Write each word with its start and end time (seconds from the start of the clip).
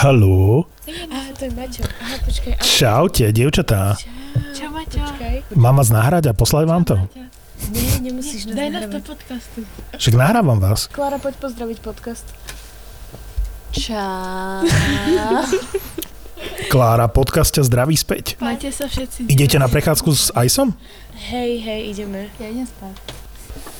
Haló? 0.00 0.64
Aha, 1.12 1.28
to 1.36 1.44
je 1.44 1.52
Maťo. 1.52 1.84
Aha, 1.84 2.16
počkaj. 2.24 2.56
Aha, 2.56 2.64
Čaute, 2.64 3.28
dievčatá. 3.36 4.00
Čau, 4.56 4.72
Maťo. 4.72 4.96
počkaj. 4.96 5.52
Mám 5.52 5.76
vás 5.76 5.92
nahrať 5.92 6.24
a 6.24 6.32
poslať 6.32 6.64
vám 6.64 6.88
to? 6.88 6.96
Nie, 7.68 8.00
nemusíš 8.08 8.48
nás 8.48 8.56
Daj 8.56 8.68
nás 8.72 8.88
do 8.88 9.00
podcastu. 9.04 9.60
Však 10.00 10.14
nahrávam 10.16 10.56
vás. 10.56 10.88
Klára, 10.88 11.20
poď 11.20 11.36
pozdraviť 11.44 11.78
podcast. 11.84 12.24
Čau. 13.76 14.64
Klára, 16.72 17.04
podcast 17.12 17.52
ťa 17.60 17.68
zdraví 17.68 17.92
späť. 17.92 18.40
Máte 18.40 18.72
sa 18.72 18.88
všetci. 18.88 19.28
Idete 19.28 19.60
na 19.60 19.68
prechádzku 19.68 20.10
s 20.16 20.32
Iceom? 20.32 20.72
Hej, 21.28 21.60
hej, 21.60 21.80
ideme. 21.92 22.32
Ja 22.40 22.48
idem 22.48 22.64
spať. 22.64 22.96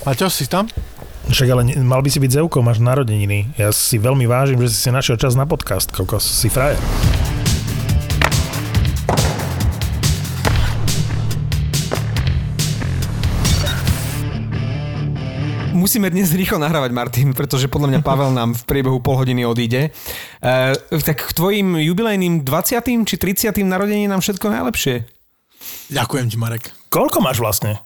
Maťo, 0.05 0.29
si 0.29 0.45
tam? 0.45 0.69
Však 1.31 1.47
ale 1.47 1.63
mal 1.87 2.03
by 2.03 2.11
si 2.11 2.19
byť 2.19 2.43
zeukou, 2.43 2.59
máš 2.59 2.83
narodeniny. 2.83 3.55
Ja 3.55 3.71
si 3.71 4.03
veľmi 4.03 4.27
vážim, 4.27 4.59
že 4.67 4.75
si 4.75 4.83
si 4.83 4.91
našiel 4.91 5.15
čas 5.15 5.39
na 5.39 5.47
podcast, 5.47 5.87
kokos, 5.95 6.27
si 6.27 6.51
frajer. 6.51 6.75
Musíme 15.71 16.11
dnes 16.11 16.35
rýchlo 16.35 16.59
nahrávať, 16.59 16.91
Martin, 16.91 17.31
pretože 17.31 17.71
podľa 17.71 17.95
mňa 17.95 18.01
Pavel 18.03 18.35
nám 18.35 18.59
v 18.59 18.63
priebehu 18.67 18.99
pol 18.99 19.17
hodiny 19.17 19.47
odíde. 19.47 19.95
E, 20.43 20.77
tak 21.01 21.25
k 21.25 21.33
tvojim 21.33 21.79
jubilejným 21.79 22.43
20. 22.43 23.07
či 23.07 23.15
30. 23.17 23.55
narodení 23.65 24.11
nám 24.11 24.19
všetko 24.19 24.51
najlepšie. 24.51 25.07
Ďakujem 25.95 26.27
ti, 26.27 26.37
Marek. 26.37 26.75
Koľko 26.91 27.23
máš 27.23 27.39
vlastne? 27.39 27.79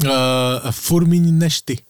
Uh, 0.00 0.72
fur 0.72 1.08
menej 1.08 1.32
než 1.32 1.64
ty. 1.64 1.80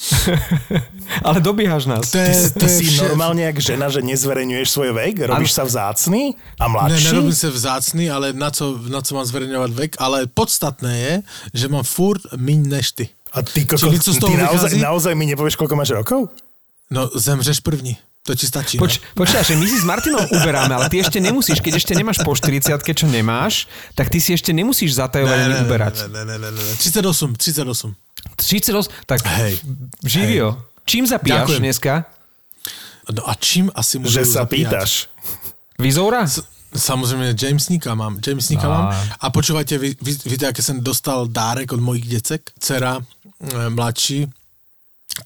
Ale 1.26 1.38
dobiehaš 1.40 1.84
nás. 1.86 2.08
To 2.10 2.18
je, 2.18 2.32
Ty, 2.32 2.50
to 2.56 2.58
ty 2.58 2.66
je 2.66 2.76
si 2.80 2.84
vše- 2.88 3.02
normálne 3.04 3.42
jak 3.44 3.58
žena, 3.60 3.86
že 3.92 4.00
nezverejňuješ 4.00 4.68
svoj 4.70 4.90
vek? 4.96 5.28
Robíš 5.28 5.52
sa 5.52 5.64
vzácný 5.66 6.34
a 6.56 6.64
Ne, 6.64 6.72
mladší? 6.72 7.04
nerobím 7.04 7.36
sa 7.36 7.48
vzácný, 7.50 8.04
ale 8.08 8.32
na 8.32 8.48
co, 8.48 8.80
na 8.88 9.00
co 9.02 9.10
mám 9.12 9.26
zverejňovať 9.26 9.70
vek, 9.70 9.92
ale 9.98 10.24
podstatné 10.26 10.92
je, 10.96 11.14
že 11.52 11.66
mám 11.68 11.84
furt 11.84 12.22
míň 12.32 12.60
než 12.70 12.86
ty. 12.96 13.04
A 13.30 13.42
ty, 13.44 13.62
kokos, 13.62 13.80
Čili 13.80 14.00
co 14.00 14.10
z 14.12 14.18
toho 14.18 14.32
ty 14.32 14.40
naozaj, 14.40 14.70
naozaj 14.74 15.12
mi 15.14 15.26
nepovieš, 15.28 15.54
koľko 15.54 15.74
máš 15.78 15.94
rokov? 15.94 16.32
No, 16.90 17.06
zemřeš 17.14 17.60
první. 17.60 17.94
To 18.28 18.36
ti 18.36 18.44
stačí, 18.44 18.76
Poč, 18.76 19.00
počkaj, 19.16 19.48
že 19.48 19.56
my 19.56 19.64
si 19.64 19.80
s 19.80 19.86
Martinom 19.88 20.20
uberáme, 20.28 20.76
ale 20.76 20.92
ty 20.92 21.00
ešte 21.00 21.16
nemusíš, 21.24 21.64
keď 21.64 21.80
ešte 21.80 21.96
nemáš 21.96 22.20
po 22.20 22.36
40 22.36 22.76
čo 22.76 23.08
nemáš, 23.08 23.64
tak 23.96 24.12
ty 24.12 24.20
si 24.20 24.36
ešte 24.36 24.52
nemusíš 24.52 24.92
ne? 24.92 24.96
zatajovať 25.08 25.38
ani 25.40 25.56
uberať. 25.64 25.94
Ne, 26.12 26.28
ne, 26.28 26.36
ne, 26.36 26.36
ne, 26.36 26.50
ne. 26.52 26.72
38, 26.76 27.00
38. 27.40 27.96
38, 28.36 28.88
tak 29.06 29.20
Hej. 29.26 29.60
živio. 30.04 30.56
Čím 30.84 31.06
zapíjaš 31.06 31.38
Ďakujem. 31.46 31.62
dneska? 31.62 31.92
No 33.10 33.22
a 33.26 33.34
čím 33.34 33.70
asi 33.74 33.98
môžu 33.98 34.18
Že 34.18 34.24
sa 34.24 34.46
zapíjať? 34.46 34.70
pýtaš. 34.70 34.90
Vizoura? 35.78 36.26
Samozrejme, 36.70 37.34
Jamesníka 37.34 37.94
mám. 37.98 38.22
Jamesníka 38.22 38.66
Á. 38.66 38.70
mám. 38.70 38.86
A 38.94 39.26
počúvajte, 39.34 39.74
vy, 39.74 39.98
vy, 39.98 40.12
víte, 40.30 40.46
aké 40.46 40.62
som 40.62 40.78
dostal 40.78 41.26
dárek 41.26 41.74
od 41.74 41.82
mojich 41.82 42.06
decek. 42.06 42.46
Dcera, 42.62 43.02
e, 43.02 43.68
mladší, 43.70 44.30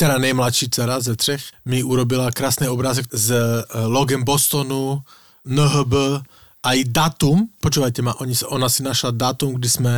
teda 0.01 0.17
nejmladší 0.19 0.73
dcera 0.73 1.01
ze 1.01 1.13
třech, 1.17 1.43
mi 1.69 1.83
urobila 1.85 2.33
krásny 2.33 2.69
obrázek 2.69 3.05
s 3.13 3.29
e, 3.31 3.37
logem 3.85 4.25
Bostonu, 4.25 5.05
NHB, 5.45 6.25
aj 6.65 6.79
datum, 6.89 7.45
počúvajte 7.61 8.01
ma, 8.01 8.17
oni, 8.25 8.33
ona 8.49 8.73
si 8.73 8.81
našla 8.81 9.13
datum, 9.13 9.61
kdy 9.61 9.69
sme, 9.69 9.95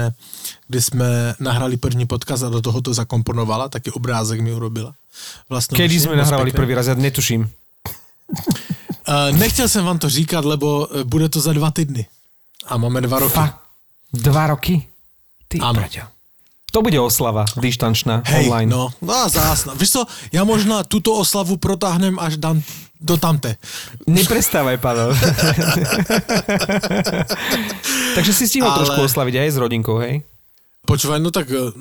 kdy 0.67 0.79
sme 0.83 1.09
nahrali 1.39 1.79
první 1.79 2.11
podcast 2.11 2.43
a 2.43 2.51
do 2.51 2.59
toho 2.59 2.83
to 2.83 2.91
zakomponovala, 2.91 3.71
taký 3.71 3.95
obrázek 3.95 4.43
mi 4.43 4.51
urobila. 4.51 4.91
Vlastne 5.47 5.79
Kedy 5.79 6.11
sme 6.11 6.19
nahrávali 6.19 6.51
prvý 6.51 6.75
raz, 6.75 6.91
ja 6.91 6.99
netuším. 6.99 7.47
Uh, 9.07 9.39
nechtěl 9.39 9.69
jsem 9.69 9.85
vám 9.85 9.99
to 9.99 10.11
říkat, 10.11 10.45
lebo 10.45 10.89
eh, 10.91 11.05
bude 11.05 11.29
to 11.29 11.41
za 11.41 11.53
dva 11.53 11.71
týdny. 11.71 12.07
A 12.67 12.77
máme 12.77 13.01
dva 13.01 13.19
roky. 13.19 13.35
Fakt? 13.35 13.55
Dva 14.13 14.47
roky? 14.47 14.83
Ty 15.47 15.63
Áno. 15.63 15.79
braďo. 15.79 16.11
To 16.75 16.83
bude 16.83 16.99
oslava, 16.99 17.47
dištančná, 17.55 18.27
Hej, 18.27 18.51
online. 18.51 18.71
no, 18.75 18.91
no 18.99 19.13
a 19.15 19.31
zásna. 19.31 19.79
Víš 19.79 19.91
co, 19.91 20.03
ja 20.35 20.43
možná 20.43 20.83
túto 20.83 21.15
oslavu 21.15 21.57
protáhnem 21.57 22.19
až 22.19 22.37
dan, 22.37 22.59
do 23.01 23.17
tamte. 23.17 23.57
Neprestávaj, 24.07 24.77
Pavel. 24.79 25.13
Takže 28.17 28.33
si 28.33 28.45
stihol 28.49 28.71
Ale- 28.73 28.79
trošku 28.83 29.01
oslaviť 29.05 29.35
aj 29.45 29.49
s 29.53 29.57
rodinkou, 29.61 30.01
hej? 30.01 30.25
Počúvaj, 30.87 31.19
no 31.19 31.35
tak, 31.35 31.51
eh, 31.51 31.75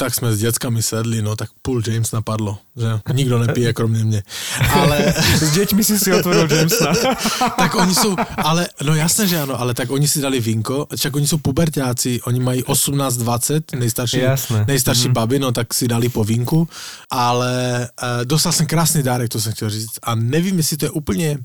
tak 0.00 0.16
sme 0.16 0.32
s 0.32 0.40
deckami 0.40 0.80
sedli, 0.80 1.20
no 1.20 1.36
tak 1.36 1.52
půl 1.60 1.84
James 1.84 2.08
napadlo, 2.08 2.58
že 2.72 3.04
nikto 3.12 3.36
nepije 3.38 3.76
kromne 3.76 4.00
mne. 4.00 4.24
Ale 4.72 5.12
S 5.44 5.52
deťmi 5.52 5.84
si 5.84 6.00
si 6.00 6.08
otvoril 6.08 6.48
Jamesa. 6.48 6.96
tak 7.60 7.76
oni 7.76 7.92
sú, 7.92 8.16
ale, 8.40 8.72
no 8.80 8.96
jasné, 8.96 9.28
že 9.28 9.44
áno, 9.44 9.60
ale 9.60 9.76
tak 9.76 9.92
oni 9.92 10.08
si 10.08 10.24
dali 10.24 10.40
vinko, 10.40 10.88
čak 10.88 11.12
oni 11.12 11.28
sú 11.28 11.44
puberťáci, 11.44 12.24
oni 12.24 12.40
mají 12.40 12.60
18-20, 12.64 13.76
nejstarší, 13.76 14.20
Jasné. 14.24 14.58
nejstarší 14.64 15.12
mm-hmm. 15.12 15.20
baby, 15.28 15.36
no 15.38 15.52
tak 15.52 15.70
si 15.76 15.84
dali 15.84 16.08
po 16.08 16.24
vinku, 16.24 16.64
ale 17.12 17.84
uh, 17.84 18.24
dostal 18.24 18.56
som 18.56 18.64
krásny 18.64 19.04
dárek, 19.04 19.28
to 19.28 19.36
som 19.36 19.52
chcel 19.52 19.70
říct. 19.70 20.00
A 20.02 20.16
nevím, 20.16 20.56
jestli 20.58 20.76
to 20.76 20.84
je 20.88 20.96
úplne 20.96 21.44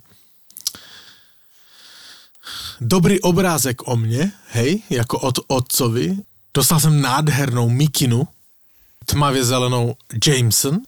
dobrý 2.81 3.21
obrázek 3.21 3.85
o 3.85 3.93
mne, 3.93 4.33
hej, 4.57 4.81
jako 4.89 5.19
od 5.19 5.37
otcovi. 5.47 6.17
Dostal 6.53 6.79
jsem 6.79 7.01
nádhernou 7.01 7.69
mikinu, 7.69 8.27
tmavě 9.05 9.45
zelenou 9.45 9.95
Jameson. 10.27 10.79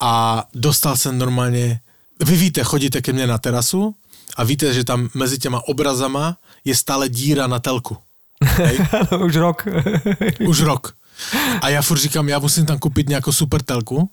A 0.00 0.44
dostal 0.54 0.96
jsem 0.96 1.18
normálně, 1.18 1.80
vy 2.24 2.36
víte, 2.36 2.64
chodíte 2.64 3.02
ke 3.02 3.12
mně 3.12 3.26
na 3.26 3.38
terasu 3.38 3.94
a 4.36 4.44
víte, 4.44 4.74
že 4.74 4.84
tam 4.84 5.08
mezi 5.14 5.38
těma 5.38 5.68
obrazama 5.68 6.36
je 6.64 6.76
stále 6.76 7.08
díra 7.08 7.46
na 7.46 7.58
telku. 7.58 7.96
Hej? 8.44 8.78
Už 9.24 9.36
rok. 9.36 9.66
Už 10.48 10.60
rok. 10.60 10.94
A 11.62 11.68
já 11.68 11.82
furt 11.82 11.98
říkám, 11.98 12.28
já 12.28 12.38
musím 12.38 12.66
tam 12.66 12.78
koupit 12.78 13.08
nějakou 13.08 13.32
super 13.32 13.62
telku. 13.62 14.10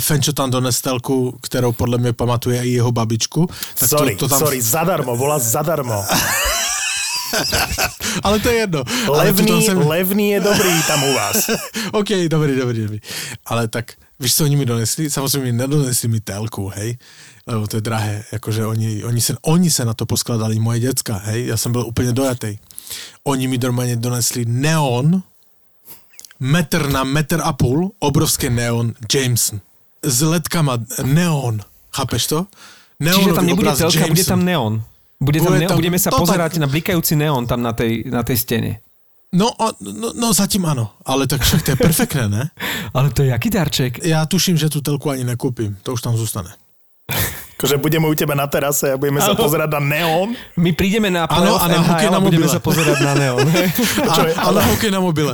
Fenčo 0.00 0.32
tam 0.32 0.50
dones 0.50 0.80
telku, 0.80 1.38
kterou 1.42 1.72
podle 1.72 1.98
mě 1.98 2.12
pamatuje 2.12 2.64
i 2.64 2.68
jeho 2.68 2.92
babičku. 2.92 3.48
Tak 3.78 3.88
Sorry, 3.88 4.16
to, 4.16 4.18
to 4.18 4.28
tam... 4.28 4.38
sorry, 4.38 4.62
zadarmo, 4.62 5.16
volá 5.16 5.38
zadarmo. 5.38 6.04
Ale 8.22 8.38
to 8.38 8.48
je 8.48 8.54
jedno. 8.54 8.84
Levný, 9.08 9.62
jsem... 9.62 9.78
levný 9.78 10.30
je 10.30 10.40
dobrý 10.40 10.82
tam 10.86 11.04
u 11.04 11.14
vás. 11.14 11.50
OK, 11.92 12.08
dobrý, 12.28 12.56
dobrý, 12.56 12.82
dobrý. 12.82 13.00
Ale 13.46 13.68
tak, 13.68 13.92
víš, 14.20 14.34
co 14.34 14.44
oni 14.44 14.56
mi 14.56 14.66
donesli? 14.66 15.10
Samozřejmě 15.10 15.52
nedonesli 15.52 16.08
mi 16.08 16.20
telku, 16.20 16.72
hej, 16.74 16.98
lebo 17.46 17.66
to 17.66 17.76
je 17.76 17.80
drahé, 17.80 18.24
jakože 18.32 18.66
oni, 18.66 19.04
oni, 19.04 19.20
se, 19.20 19.36
oni 19.42 19.70
se 19.70 19.84
na 19.84 19.94
to 19.94 20.06
poskladali, 20.06 20.58
moje 20.58 20.80
děcka, 20.80 21.20
hej, 21.24 21.46
já 21.46 21.56
jsem 21.56 21.72
byl 21.72 21.86
úplně 21.86 22.12
dojatý. 22.12 22.58
Oni 23.24 23.48
mi 23.48 23.58
normálně 23.58 23.96
donesli 23.96 24.44
neon, 24.44 25.22
metr 26.40 26.88
na 26.88 27.04
metr 27.04 27.40
a 27.44 27.52
půl, 27.52 27.92
obrovský 27.98 28.50
neon 28.50 28.92
Jameson. 29.14 29.60
S 30.02 30.22
ledkama 30.22 30.78
neon, 31.04 31.60
chápeš 31.96 32.26
to? 32.26 32.46
Čiže 33.14 33.32
tam 33.32 33.46
nebude 33.46 33.72
telka, 33.76 34.06
bude 34.06 34.24
tam 34.24 34.44
neon. 34.44 34.82
Bude 35.20 35.40
tam 35.40 35.52
Bude 35.52 35.66
tam- 35.66 35.76
budeme 35.80 35.98
sa 35.98 36.10
to 36.10 36.20
pozerať 36.20 36.52
tak- 36.52 36.60
na 36.60 36.66
blikajúci 36.68 37.16
neon 37.16 37.46
tam 37.46 37.62
na 37.62 37.72
tej, 37.72 38.04
na 38.10 38.22
tej 38.22 38.36
stene. 38.36 38.72
No, 39.32 39.50
no, 39.80 40.12
no, 40.14 40.32
zatím 40.32 40.64
ano, 40.66 40.92
ale 41.04 41.26
tak 41.26 41.40
však 41.42 41.62
to 41.62 41.70
je 41.70 41.76
perfektné, 41.76 42.28
ne? 42.28 42.44
Ale 42.96 43.10
to 43.10 43.22
je 43.22 43.28
jaký 43.28 43.50
darček? 43.50 44.04
Já 44.04 44.26
tuším, 44.26 44.56
že 44.56 44.68
tu 44.68 44.80
telku 44.80 45.10
ani 45.10 45.24
nekúpim, 45.24 45.76
to 45.82 45.92
už 45.92 46.00
tam 46.02 46.16
zůstane. 46.16 46.50
Akože 47.56 47.80
budeme 47.80 48.04
u 48.04 48.12
teba 48.12 48.36
na 48.36 48.44
terase 48.44 48.92
a 48.92 49.00
budeme 49.00 49.16
sa 49.16 49.32
pozerať 49.32 49.80
na 49.80 49.80
neon. 49.80 50.36
My 50.60 50.76
prídeme 50.76 51.08
na 51.08 51.24
Áno, 51.24 51.56
a 51.56 51.64
na 51.64 51.80
hokej 51.80 52.12
na 52.12 52.20
a 52.20 52.20
budeme 52.20 52.44
mobile. 52.44 52.52
sa 52.52 52.60
pozerať 52.60 52.98
na 53.00 53.12
neon. 53.16 53.48
A, 54.12 54.14
a 54.44 54.48
na 54.52 54.60
hokej 54.60 54.92
na 54.92 55.00
mobile. 55.00 55.32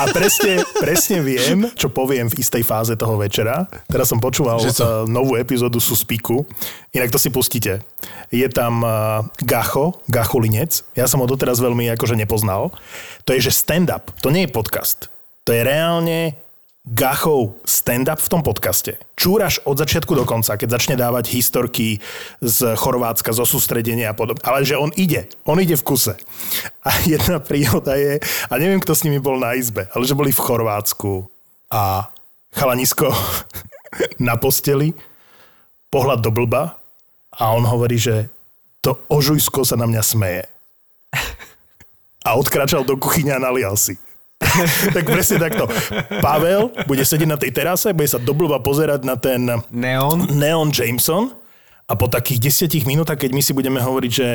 A 0.00 0.08
presne, 0.16 0.64
presne 0.80 1.20
viem, 1.20 1.68
čo 1.76 1.92
poviem 1.92 2.32
v 2.32 2.40
istej 2.40 2.64
fáze 2.64 2.96
toho 2.96 3.20
večera. 3.20 3.68
Teraz 3.84 4.08
som 4.08 4.16
počúval 4.16 4.64
uh, 4.64 5.04
novú 5.04 5.36
epizódu 5.36 5.76
Suspiku. 5.76 6.48
Inak 6.96 7.12
to 7.12 7.20
si 7.20 7.28
pustíte. 7.28 7.84
Je 8.32 8.48
tam 8.48 8.80
uh, 8.80 9.20
Gacho, 9.44 10.00
Gacho 10.08 10.40
Linec. 10.40 10.88
Ja 10.96 11.04
som 11.04 11.20
ho 11.20 11.28
doteraz 11.28 11.60
veľmi 11.60 11.92
akože 11.92 12.16
nepoznal. 12.16 12.72
To 13.28 13.36
je, 13.36 13.44
že 13.44 13.52
stand-up. 13.52 14.08
To 14.24 14.32
nie 14.32 14.48
je 14.48 14.56
podcast. 14.56 15.12
To 15.44 15.52
je 15.52 15.60
reálne 15.60 16.32
Gachov 16.82 17.62
stand-up 17.62 18.18
v 18.18 18.26
tom 18.26 18.42
podcaste. 18.42 18.98
Čúraš 19.14 19.62
od 19.62 19.78
začiatku 19.78 20.18
do 20.18 20.26
konca, 20.26 20.58
keď 20.58 20.68
začne 20.82 20.98
dávať 20.98 21.30
historky 21.30 22.02
z 22.42 22.74
Chorvátska, 22.74 23.30
zo 23.30 23.46
sústredenia 23.46 24.10
a 24.10 24.18
podobne. 24.18 24.42
Ale 24.42 24.66
že 24.66 24.74
on 24.74 24.90
ide. 24.98 25.30
On 25.46 25.54
ide 25.62 25.78
v 25.78 25.86
kuse. 25.86 26.18
A 26.82 26.90
jedna 27.06 27.38
príhoda 27.38 27.94
je, 27.94 28.18
a 28.50 28.52
neviem, 28.58 28.82
kto 28.82 28.98
s 28.98 29.06
nimi 29.06 29.22
bol 29.22 29.38
na 29.38 29.54
izbe, 29.54 29.86
ale 29.94 30.02
že 30.02 30.18
boli 30.18 30.34
v 30.34 30.42
Chorvátsku 30.42 31.30
a 31.70 32.10
chalanisko 32.50 33.14
na 34.18 34.34
posteli, 34.34 34.90
pohľad 35.86 36.18
do 36.18 36.34
blba 36.34 36.82
a 37.30 37.54
on 37.54 37.62
hovorí, 37.62 37.94
že 37.94 38.26
to 38.82 38.98
ožujsko 39.06 39.62
sa 39.62 39.78
na 39.78 39.86
mňa 39.86 40.02
smeje. 40.02 40.44
A 42.26 42.34
odkračal 42.34 42.82
do 42.82 42.98
kuchyňa 42.98 43.38
a 43.38 43.44
nalial 43.46 43.78
si. 43.78 43.98
tak 44.96 45.04
presne 45.06 45.38
takto. 45.40 45.70
Pavel 46.20 46.74
bude 46.84 47.04
sedieť 47.06 47.28
na 47.28 47.38
tej 47.38 47.50
terase, 47.54 47.94
bude 47.94 48.10
sa 48.10 48.20
do 48.20 48.34
blba 48.34 48.60
pozerať 48.60 49.06
na 49.06 49.16
ten 49.16 49.48
Neon? 49.70 50.28
Neon 50.32 50.70
Jameson 50.70 51.32
A 51.86 51.92
po 51.98 52.06
takých 52.08 52.40
desiatich 52.40 52.84
minútach, 52.88 53.18
keď 53.20 53.30
my 53.34 53.42
si 53.42 53.52
budeme 53.52 53.80
hovoriť, 53.82 54.12
že 54.12 54.28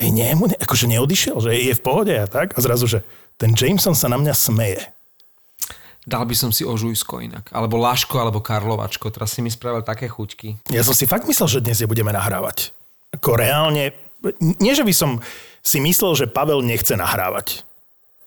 hej, 0.00 0.10
nie, 0.10 0.28
mu 0.34 0.50
ne, 0.50 0.56
akože 0.58 0.90
neodišiel, 0.90 1.36
že 1.40 1.50
je 1.54 1.74
v 1.74 1.84
pohode 1.84 2.14
a 2.14 2.26
tak, 2.26 2.54
a 2.54 2.58
zrazu, 2.60 2.90
že 2.90 2.98
ten 3.38 3.54
Jameson 3.54 3.94
sa 3.94 4.10
na 4.10 4.18
mňa 4.18 4.34
smeje. 4.34 4.82
Dal 6.04 6.28
by 6.28 6.36
som 6.36 6.52
si 6.52 6.68
ožujsko 6.68 7.24
inak. 7.24 7.48
Alebo 7.48 7.80
Láško, 7.80 8.20
alebo 8.20 8.44
Karlovačko. 8.44 9.08
Teraz 9.08 9.32
si 9.32 9.40
mi 9.40 9.48
spravil 9.48 9.80
také 9.80 10.04
chuťky. 10.04 10.68
Ja 10.68 10.84
som 10.84 10.92
si 10.92 11.08
fakt 11.08 11.24
myslel, 11.24 11.48
že 11.48 11.64
dnes 11.64 11.80
je 11.80 11.88
budeme 11.88 12.12
nahrávať. 12.12 12.76
Ako 13.16 13.40
reálne, 13.40 13.96
nie 14.60 14.76
že 14.76 14.84
by 14.84 14.92
som 14.92 15.24
si 15.64 15.80
myslel, 15.80 16.12
že 16.12 16.28
Pavel 16.28 16.60
nechce 16.60 16.92
nahrávať. 16.92 17.64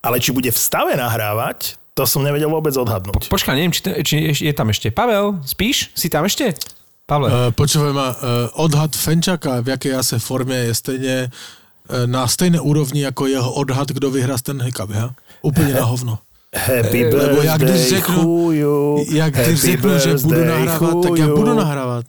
Ale 0.07 0.24
či 0.24 0.31
bude 0.31 0.48
v 0.48 0.56
stave 0.56 0.95
nahrávať, 0.95 1.75
to 1.92 2.07
som 2.07 2.24
nevedel 2.24 2.48
vôbec 2.48 2.71
odhadnúť. 2.80 3.27
Počkaj, 3.27 3.54
neviem, 3.59 3.75
či, 3.75 3.81
te, 3.83 3.92
či 4.07 4.15
je 4.31 4.54
tam 4.56 4.71
ešte. 4.71 4.88
Pavel, 4.88 5.44
spíš? 5.44 5.92
Si 5.92 6.07
tam 6.07 6.24
ešte? 6.24 6.56
Pavle. 7.04 7.27
Uh, 7.27 7.51
počúvaj 7.51 7.92
ma, 7.92 8.07
uh, 8.15 8.48
odhad 8.56 8.95
Fenčaka, 8.95 9.59
v 9.59 9.75
jakej 9.75 9.95
asi 9.95 10.15
formě 10.19 10.56
je 10.56 10.74
stejně 10.75 11.15
uh, 11.27 12.07
na 12.07 12.27
stejné 12.27 12.59
úrovni 12.59 13.01
jako 13.01 13.27
jeho 13.27 13.51
odhad, 13.54 13.88
kdo 13.92 14.12
vyhrá 14.12 14.38
Stanley 14.38 14.71
Cup, 14.71 14.89
ja? 14.95 15.12
Úplně 15.42 15.74
na 15.74 15.83
hovno. 15.83 16.19
Happy 16.56 17.03
Lebo 17.15 17.42
jak 17.42 17.62
když 17.62 17.71
birthday, 17.71 17.89
řeknu, 18.00 18.21
chuju. 18.24 19.06
jak 19.12 19.33
když 19.33 19.60
Happy 19.60 19.71
řeknu, 19.71 20.00
že 20.00 20.13
budu 20.13 20.36
birthday, 20.36 20.65
nahrávat, 20.65 21.03
tak 21.03 21.18
ja 21.19 21.27
budu 21.27 21.53
nahrávat. 21.53 22.06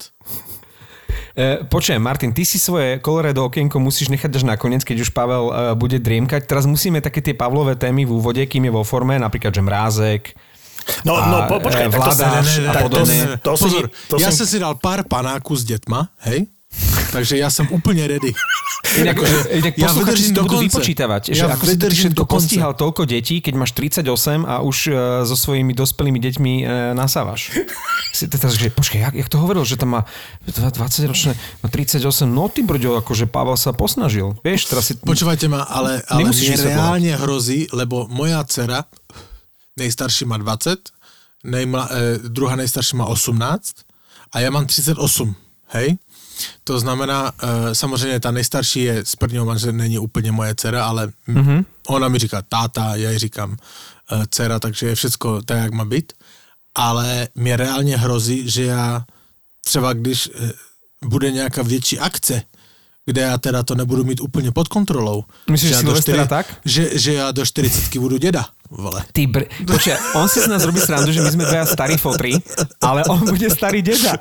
E, 1.39 1.63
počujem, 1.63 2.03
Martin, 2.03 2.35
ty 2.35 2.43
si 2.43 2.59
svoje 2.59 2.99
Colorado 2.99 3.47
okienko 3.47 3.79
musíš 3.79 4.11
nechať 4.11 4.43
až 4.43 4.43
nakoniec, 4.43 4.83
keď 4.83 5.07
už 5.07 5.15
Pavel 5.15 5.45
e, 5.47 5.53
bude 5.79 6.03
driemkať. 6.03 6.51
Teraz 6.51 6.67
musíme 6.67 6.99
také 6.99 7.23
tie 7.23 7.31
Pavlové 7.31 7.79
témy 7.79 8.03
v 8.03 8.19
úvode, 8.19 8.43
kým 8.43 8.67
je 8.67 8.73
vo 8.75 8.83
forme, 8.83 9.15
napríklad, 9.15 9.55
že 9.55 9.63
mrázek. 9.63 10.23
No, 11.07 11.15
A, 11.15 11.31
no 11.31 11.39
po, 11.47 11.63
počkaj, 11.63 11.87
e, 11.87 11.91
tak 11.91 11.95
to, 11.95 12.03
vládáš 12.03 12.47
si- 12.51 12.67
a 12.67 12.73
tak 12.75 12.83
to, 12.83 12.99
to, 13.39 13.55
si, 13.55 13.67
Pozor, 13.71 13.85
to 14.11 14.15
ja 14.19 14.35
si, 14.35 14.43
som 14.43 14.47
si 14.51 14.59
dal 14.59 14.75
pár 14.83 15.07
panáku 15.07 15.55
s 15.55 15.63
detma, 15.63 16.11
hej? 16.27 16.51
Takže 17.09 17.41
ja 17.41 17.49
som 17.49 17.65
úplne 17.73 18.05
ready. 18.05 18.37
Inak, 19.01 19.21
Akože, 19.21 19.39
inak 19.53 19.75
ja 19.77 19.91
vydržím 19.93 20.33
do 20.33 20.45
konca. 20.49 20.65
vypočítavať, 20.65 21.23
že 21.37 21.45
Ja 21.45 21.53
ako 21.53 21.65
si 21.69 21.77
to 21.77 21.87
všetko 21.93 22.25
do 22.25 22.25
postíhal 22.25 22.73
toľko 22.73 23.05
detí, 23.05 23.45
keď 23.45 23.55
máš 23.61 23.77
38 23.77 24.49
a 24.49 24.65
už 24.65 24.77
e, 24.89 24.93
so 25.29 25.37
svojimi 25.37 25.77
dospelými 25.77 26.17
deťmi 26.17 26.53
e, 26.63 26.65
nasávaš. 26.97 27.53
Si 28.17 28.25
teraz, 28.33 28.57
že 28.57 28.73
počkaj, 28.73 28.99
jak, 28.99 29.15
jak 29.21 29.29
to 29.29 29.37
hovoril, 29.45 29.65
že 29.69 29.77
tam 29.77 30.01
má 30.01 30.03
20 30.49 31.05
ročné, 31.05 31.33
má 31.61 31.69
38, 31.69 32.01
no 32.25 32.49
ty 32.49 32.65
brďo, 32.65 32.97
akože 33.05 33.29
Pavel 33.29 33.61
sa 33.61 33.77
posnažil. 33.77 34.41
Vieš, 34.41 34.73
teraz 34.73 34.89
si... 34.89 34.97
Počúvajte 34.97 35.53
ma, 35.53 35.69
ale, 35.69 36.01
ale 36.09 36.33
mne 36.33 36.57
reálne 36.57 37.13
hrozí, 37.13 37.69
lebo 37.77 38.09
moja 38.09 38.41
dcera, 38.49 38.89
nejstarší 39.77 40.25
má 40.25 40.41
20, 40.41 41.45
nejmla, 41.45 41.85
e, 41.93 42.31
druhá 42.33 42.57
nejstarší 42.57 42.97
má 42.97 43.05
18 43.05 43.85
a 44.33 44.37
ja 44.41 44.49
mám 44.49 44.65
38, 44.65 44.97
hej? 45.77 46.01
To 46.65 46.81
znamená, 46.81 47.33
e, 47.43 47.75
samozřejmě 47.75 48.21
ta 48.21 48.31
nejstarší 48.31 48.81
je 48.83 49.05
z 49.05 49.17
prvního 49.17 49.45
manžela, 49.45 49.73
není 49.73 49.99
úplně 49.99 50.33
moje 50.33 50.55
dcera, 50.55 50.87
ale 50.87 51.13
mm-hmm. 51.29 51.65
ona 51.89 52.09
mi 52.09 52.19
říká 52.19 52.43
táta, 52.43 52.97
já 52.97 53.11
ji 53.11 53.19
říkám 53.19 53.57
e, 54.13 54.25
dcera, 54.31 54.59
takže 54.61 54.87
je 54.87 54.95
všecko 54.95 55.43
tak, 55.43 55.59
jak 55.59 55.73
má 55.73 55.85
být. 55.85 56.13
Ale 56.75 57.29
mě 57.35 57.57
reálně 57.57 57.97
hrozí, 57.97 58.51
že 58.51 58.65
já 58.65 59.05
třeba 59.65 59.93
když 59.93 60.27
e, 60.27 60.53
bude 61.05 61.31
nějaká 61.31 61.63
větší 61.63 61.99
akce, 61.99 62.43
kde 63.07 63.23
já 63.23 63.39
teda 63.39 63.63
to 63.63 63.75
nebudu 63.75 64.05
mít 64.05 64.21
úplně 64.21 64.53
pod 64.53 64.69
kontrolou. 64.69 65.25
Myslíš 65.51 65.69
že 65.69 65.75
já 65.75 65.83
do 65.83 65.87
Silvestra 65.87 66.25
štyri- 66.25 66.29
tak? 66.29 66.57
Že, 66.65 66.99
že 66.99 67.13
já 67.15 67.31
do 67.33 67.47
40 67.47 67.99
budu 67.99 68.17
děda, 68.17 68.47
vole. 68.71 69.01
Ty 69.13 69.23
br... 69.27 69.43
Počkaj, 69.49 69.97
on 70.15 70.29
si 70.29 70.41
z 70.41 70.49
nás 70.49 70.65
robí 70.65 70.81
srandu, 70.81 71.13
že 71.13 71.25
my 71.25 71.31
sme 71.33 71.45
dvaja 71.45 71.67
starí 71.67 71.97
fotri, 71.97 72.37
ale 72.85 73.05
on 73.09 73.25
bude 73.25 73.49
starý 73.51 73.83
deda. 73.83 74.17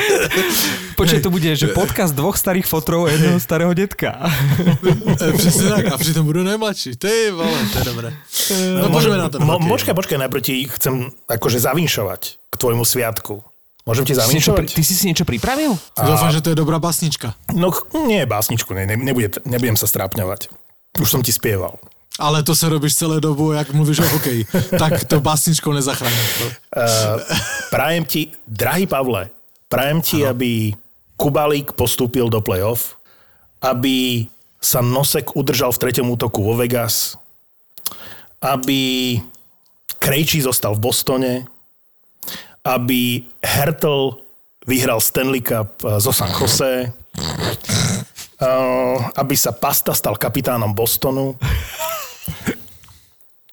Počkaj, 1.00 1.20
to 1.20 1.30
bude, 1.32 1.50
že 1.56 1.72
podcast 1.74 2.14
dvoch 2.14 2.38
starých 2.38 2.68
fotrov 2.68 3.08
a 3.08 3.10
jedného 3.10 3.40
starého 3.40 3.74
detka. 3.74 4.30
E, 5.20 5.32
přesně 5.32 5.68
tak, 5.68 5.86
a 5.92 5.98
přitom 5.98 6.26
budu 6.26 6.42
nejmladší. 6.42 6.96
Ty 6.96 7.30
vole, 7.30 7.58
to 7.72 7.78
je 7.78 7.84
dobré. 7.84 8.08
No, 8.80 8.90
poďme 8.90 9.16
na 9.16 9.28
to. 9.28 9.40
mo, 9.40 9.58
počkaj, 9.58 9.94
počkaj, 9.94 10.18
najprv 10.18 10.42
ti 10.42 10.54
chcem 10.68 11.10
akože 11.28 11.58
zavinšovať 11.60 12.20
k 12.50 12.54
tvojmu 12.54 12.84
sviatku. 12.84 13.42
Môžem 13.84 14.08
ti 14.08 14.16
zavinšovať? 14.16 14.72
Ty 14.72 14.82
si 14.84 14.94
si 14.96 15.04
niečo 15.04 15.28
pripravil? 15.28 15.76
Dúfam, 15.96 16.32
že 16.32 16.40
to 16.40 16.52
je 16.52 16.56
dobrá 16.56 16.80
basnička. 16.80 17.36
No 17.52 17.68
nie, 18.08 18.24
básničku, 18.24 18.72
ne, 18.72 18.88
ne, 18.88 18.96
nebude, 18.96 19.28
nebudem 19.44 19.76
sa 19.76 19.84
strápňovať. 19.84 20.48
Už 20.96 21.08
som 21.10 21.20
ti 21.20 21.34
spieval. 21.34 21.76
Ale 22.18 22.42
to 22.42 22.54
se 22.54 22.68
robíš 22.68 22.94
celé 22.94 23.20
dobu, 23.20 23.52
jak 23.52 23.70
mluvíš 23.70 23.98
o 23.98 24.08
hokeji. 24.08 24.46
Tak 24.78 25.04
to 25.04 25.20
básničkou 25.20 25.72
nezachráníš. 25.72 26.30
Uh, 26.42 27.18
prajem 27.70 28.04
ti, 28.04 28.30
drahý 28.46 28.86
Pavle, 28.86 29.30
prajem 29.68 29.98
ti, 30.02 30.22
ano. 30.22 30.30
aby 30.30 30.74
Kubalík 31.16 31.72
postúpil 31.74 32.30
do 32.30 32.38
play-off, 32.38 32.98
aby 33.62 34.26
sa 34.62 34.82
Nosek 34.82 35.36
udržal 35.36 35.74
v 35.74 35.80
treťom 35.86 36.10
útoku 36.10 36.42
vo 36.42 36.54
Vegas, 36.54 37.18
aby 38.42 39.18
Krejčí 39.98 40.40
zostal 40.40 40.74
v 40.78 40.84
Bostone, 40.84 41.34
aby 42.64 43.24
Hertel 43.42 44.18
vyhral 44.66 45.00
Stanley 45.00 45.40
Cup 45.40 45.84
eh, 45.84 46.00
zo 46.00 46.12
San 46.12 46.32
Jose, 46.32 46.92
uh, 48.40 48.96
aby 49.16 49.34
sa 49.36 49.52
Pasta 49.52 49.92
stal 49.92 50.16
kapitánom 50.16 50.72
Bostonu. 50.72 51.36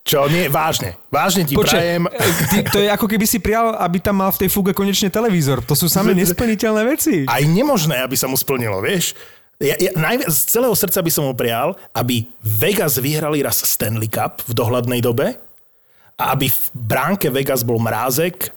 Čo 0.02 0.26
nie, 0.26 0.50
vážne. 0.50 0.98
Vážne 1.14 1.46
ti 1.46 1.54
Počkaj, 1.54 1.78
prajem. 1.78 2.04
e, 2.10 2.30
ty, 2.50 2.58
to 2.74 2.78
je 2.82 2.90
ako 2.90 3.06
keby 3.06 3.26
si 3.30 3.38
prijal, 3.38 3.78
aby 3.78 4.02
tam 4.02 4.18
mal 4.18 4.34
v 4.34 4.46
tej 4.46 4.50
fuge 4.50 4.74
konečne 4.74 5.14
televízor. 5.14 5.62
To 5.70 5.78
sú 5.78 5.86
samé 5.86 6.18
nesplniteľné 6.18 6.82
veci. 6.90 7.30
aj 7.30 7.44
nemožné, 7.46 8.02
aby 8.02 8.18
sa 8.18 8.26
mu 8.26 8.34
splnilo, 8.34 8.82
vieš. 8.82 9.14
Ja, 9.62 9.78
ja, 9.78 9.94
najviac, 9.94 10.26
z 10.34 10.58
celého 10.58 10.74
srdca 10.74 11.06
by 11.06 11.12
som 11.14 11.30
mu 11.30 11.38
prial, 11.38 11.78
aby 11.94 12.26
Vegas 12.42 12.98
vyhrali 12.98 13.46
raz 13.46 13.62
Stanley 13.62 14.10
Cup 14.10 14.42
v 14.50 14.58
dohľadnej 14.58 15.06
dobe 15.06 15.38
a 16.18 16.34
aby 16.34 16.50
v 16.50 16.62
bránke 16.74 17.30
Vegas 17.30 17.62
bol 17.62 17.78
Mrázek 17.78 18.50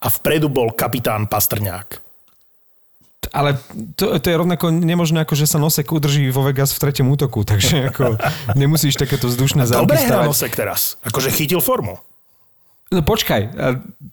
a 0.00 0.08
vpredu 0.08 0.48
bol 0.48 0.72
kapitán 0.72 1.28
Pastrňák. 1.28 2.07
Ale 3.28 3.58
to, 3.98 4.16
to 4.16 4.26
je 4.30 4.36
rovnako 4.38 4.70
nemožné, 4.72 5.26
ako 5.26 5.34
že 5.36 5.50
sa 5.50 5.58
Nosek 5.60 5.90
udrží 5.90 6.30
vo 6.32 6.46
Vegas 6.46 6.72
v 6.72 6.80
treťom 6.86 7.12
útoku, 7.12 7.44
takže 7.44 7.84
ako 7.92 8.16
nemusíš 8.54 8.96
takéto 8.96 9.28
vzdušné 9.28 9.68
záruky 9.68 9.90
Dobre 9.90 10.00
stavať. 10.00 10.26
Nosek 10.26 10.52
teraz. 10.54 10.96
Akože 11.04 11.34
chytil 11.34 11.60
formu. 11.60 12.00
No 12.88 13.04
počkaj, 13.04 13.52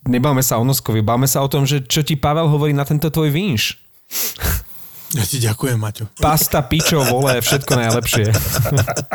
nebáme 0.03 0.43
sa 0.43 0.59
o 0.59 0.67
Noskovi, 0.67 0.99
báme 0.99 1.31
sa 1.31 1.39
o 1.39 1.47
tom, 1.47 1.63
že 1.63 1.79
čo 1.87 2.03
ti 2.03 2.19
Pavel 2.19 2.51
hovorí 2.51 2.75
na 2.75 2.83
tento 2.83 3.07
tvoj 3.07 3.31
vínš. 3.31 3.79
Ja 5.15 5.23
ti 5.23 5.39
ďakujem, 5.39 5.79
Maťo. 5.79 6.11
Pasta, 6.19 6.59
pičo, 6.59 6.99
vole, 7.07 7.39
všetko 7.39 7.71
najlepšie. 7.71 8.35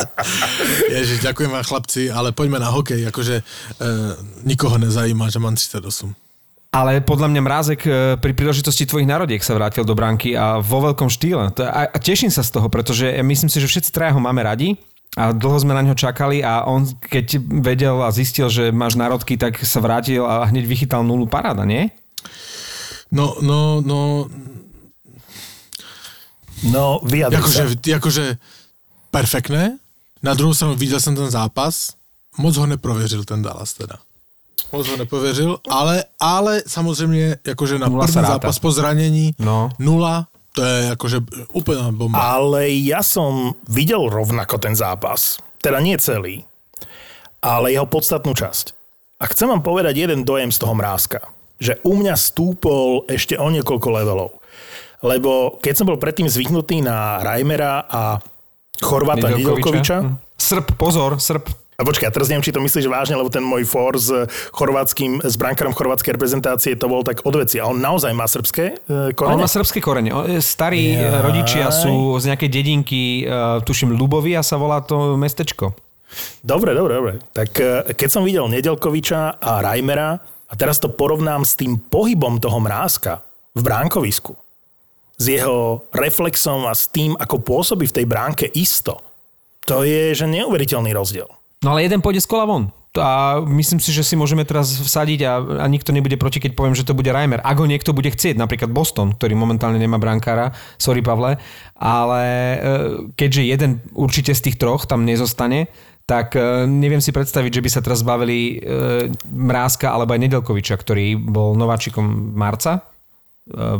Ježiš, 0.97 1.21
ďakujem 1.21 1.53
vám 1.53 1.67
chlapci, 1.67 2.09
ale 2.09 2.33
poďme 2.33 2.57
na 2.57 2.73
hokej. 2.73 3.05
Akože 3.13 3.43
e, 3.43 3.45
nikoho 4.49 4.81
nezajíma, 4.81 5.29
že 5.29 5.39
mám 5.45 5.61
38. 5.61 6.30
Ale 6.71 7.03
podľa 7.03 7.35
mňa 7.35 7.41
Mrázek 7.43 7.81
e, 7.83 7.91
pri 8.15 8.31
príležitosti 8.31 8.87
tvojich 8.87 9.11
narodiek 9.11 9.43
sa 9.43 9.59
vrátil 9.59 9.83
do 9.83 9.99
branky 9.99 10.39
a 10.39 10.63
vo 10.63 10.79
veľkom 10.87 11.11
štýle. 11.11 11.51
A, 11.67 11.91
teším 11.99 12.31
sa 12.31 12.47
z 12.47 12.55
toho, 12.55 12.71
pretože 12.71 13.11
ja 13.11 13.27
myslím 13.27 13.51
si, 13.51 13.59
že 13.59 13.67
všetci 13.67 13.91
traja 13.91 14.15
ho 14.15 14.23
máme 14.23 14.39
radi 14.47 14.79
a 15.19 15.35
dlho 15.35 15.59
sme 15.59 15.75
na 15.75 15.83
ňo 15.83 15.99
čakali 15.99 16.47
a 16.47 16.63
on 16.71 16.87
keď 16.87 17.43
vedel 17.67 17.99
a 18.07 18.15
zistil, 18.15 18.47
že 18.47 18.71
máš 18.71 18.95
národky, 18.95 19.35
tak 19.35 19.59
sa 19.67 19.83
vrátil 19.83 20.23
a 20.23 20.47
hneď 20.47 20.71
vychytal 20.71 21.03
nulu 21.03 21.27
paráda, 21.27 21.67
nie? 21.67 21.91
No, 23.11 23.35
no, 23.43 23.83
no, 23.83 24.31
No, 26.61 27.01
vyjadri 27.01 27.41
Jakože, 27.41 27.65
sa. 27.73 27.89
jakože 27.89 28.25
perfektné. 29.09 29.81
Na 30.23 30.35
druhou 30.35 30.55
stranu 30.55 30.75
viděl 30.77 31.01
jsem 31.01 31.17
ten 31.17 31.31
zápas, 31.31 31.97
moc 32.39 32.57
ho 32.57 32.67
neprověřil 32.67 33.25
ten 33.25 33.43
Dallas 33.43 33.73
teda. 33.73 33.97
Moc 34.73 34.87
ho 34.89 34.97
neprověřil, 34.97 35.59
ale, 35.71 36.05
ale 36.21 36.63
samozřejmě 36.67 37.37
jakože 37.47 37.79
na 37.79 37.89
Nula 37.89 38.07
první 38.07 38.23
zápas 38.23 38.59
po 38.59 38.71
zranění 38.73 39.35
No. 39.39 39.69
nula, 39.79 40.27
to 40.55 40.63
je 40.63 40.85
jakože 40.85 41.19
úplná 41.53 41.91
bomba. 41.95 42.19
Ale 42.19 42.71
ja 42.83 43.03
som 43.07 43.55
videl 43.71 44.11
rovnako 44.11 44.59
ten 44.59 44.75
zápas. 44.75 45.39
Teda 45.63 45.79
nie 45.79 45.95
celý, 45.99 46.43
ale 47.43 47.71
jeho 47.73 47.87
podstatnú 47.87 48.35
časť. 48.35 48.75
A 49.21 49.29
chcem 49.31 49.47
vám 49.51 49.63
povedať 49.63 49.97
jeden 50.01 50.25
dojem 50.27 50.51
z 50.51 50.59
toho 50.59 50.75
mrázka. 50.75 51.21
Že 51.61 51.79
u 51.85 51.93
mňa 52.01 52.15
stúpol 52.17 53.05
ešte 53.07 53.37
o 53.37 53.47
niekoľko 53.53 53.89
levelov. 53.93 54.31
Lebo 55.05 55.61
keď 55.61 55.75
som 55.77 55.87
bol 55.87 56.01
predtým 56.01 56.27
zvyknutý 56.29 56.81
na 56.83 57.21
Reimera 57.21 57.85
a 57.87 58.19
Chorvata 58.81 59.29
Nedelkoviča, 59.29 59.97
Hm. 60.03 60.15
Srb, 60.41 60.67
pozor, 60.81 61.21
Srb. 61.21 61.45
A 61.81 61.83
počkaj, 61.83 62.07
ja 62.07 62.15
teraz 62.15 62.29
neviem, 62.29 62.45
či 62.45 62.53
to 62.53 62.61
myslíš 62.61 62.87
vážne, 62.87 63.17
lebo 63.17 63.33
ten 63.33 63.41
môj 63.41 63.65
for 63.65 63.97
s 63.97 64.13
chorvátským, 64.53 65.25
s 65.25 65.35
brankárom 65.35 65.73
chorvátskej 65.73 66.13
reprezentácie 66.13 66.77
to 66.77 66.87
bol 66.87 67.01
tak 67.01 67.25
odveci. 67.25 67.57
A 67.57 67.67
on 67.67 67.81
naozaj 67.81 68.13
má 68.13 68.29
srbské 68.29 68.85
e, 68.85 69.11
On 69.11 69.17
korene? 69.17 69.41
má 69.41 69.49
srbské 69.49 69.81
korene. 69.81 70.13
On- 70.13 70.29
Starí 70.37 70.93
Jaj. 70.93 71.01
Jaj. 71.01 71.21
rodičia 71.25 71.67
sú 71.73 71.93
z 72.21 72.25
nejakej 72.29 72.51
dedinky, 72.53 73.03
tuším 73.65 73.97
Ľubovy 73.97 74.37
a 74.37 74.45
sa 74.45 74.61
volá 74.61 74.85
to 74.85 75.17
mestečko. 75.17 75.73
Dobre, 76.43 76.75
dobre, 76.75 76.93
dobre. 77.01 77.13
Tak 77.33 77.51
e, 77.57 77.95
keď 77.97 78.09
som 78.13 78.23
videl 78.27 78.45
Nedelkoviča 78.51 79.41
a 79.41 79.65
Reimera 79.65 80.21
a 80.21 80.55
teraz 80.59 80.77
to 80.77 80.91
porovnám 80.91 81.47
s 81.47 81.55
tým 81.57 81.79
pohybom 81.79 82.37
toho 82.37 82.61
mrázka 82.61 83.25
v 83.57 83.63
bránkovisku. 83.65 84.35
s 85.21 85.29
jeho 85.29 85.85
reflexom 85.93 86.65
a 86.65 86.73
s 86.73 86.89
tým, 86.89 87.13
ako 87.15 87.45
pôsobí 87.45 87.85
v 87.87 87.97
tej 88.03 88.07
bránke 88.09 88.49
isto, 88.57 89.05
to 89.69 89.85
je 89.85 90.17
že 90.17 90.25
neuveriteľný 90.25 90.91
rozdiel. 90.91 91.29
No 91.61 91.77
ale 91.77 91.85
jeden 91.85 92.01
pôjde 92.01 92.25
z 92.25 92.31
kola 92.31 92.49
von. 92.49 92.73
A 92.99 93.39
myslím 93.47 93.79
si, 93.79 93.95
že 93.95 94.03
si 94.03 94.19
môžeme 94.19 94.43
teraz 94.43 94.75
vsadiť 94.75 95.21
a, 95.23 95.63
a 95.63 95.67
nikto 95.71 95.95
nebude 95.95 96.19
proti, 96.19 96.43
keď 96.43 96.59
poviem, 96.59 96.75
že 96.75 96.83
to 96.83 96.97
bude 96.97 97.07
Reimer. 97.07 97.39
Ak 97.47 97.63
ho 97.63 97.69
niekto 97.69 97.95
bude 97.95 98.11
chcieť, 98.11 98.35
napríklad 98.35 98.75
Boston, 98.75 99.15
ktorý 99.15 99.39
momentálne 99.39 99.79
nemá 99.79 100.03
brankára, 100.03 100.51
sorry 100.75 100.99
Pavle, 100.99 101.39
ale 101.79 102.25
e, 102.27 102.57
keďže 103.15 103.47
jeden 103.47 103.71
určite 103.95 104.35
z 104.35 104.51
tých 104.51 104.57
troch 104.59 104.91
tam 104.91 105.07
nezostane, 105.07 105.71
tak 106.03 106.35
e, 106.35 106.67
neviem 106.67 106.99
si 106.99 107.15
predstaviť, 107.15 107.63
že 107.63 107.63
by 107.63 107.71
sa 107.71 107.85
teraz 107.85 108.03
zbavili 108.03 108.59
e, 108.59 109.15
Mrázka 109.31 109.87
alebo 109.87 110.19
aj 110.19 110.27
Nedelkoviča, 110.27 110.75
ktorý 110.75 111.15
bol 111.15 111.55
nováčikom 111.55 112.35
marca, 112.35 112.91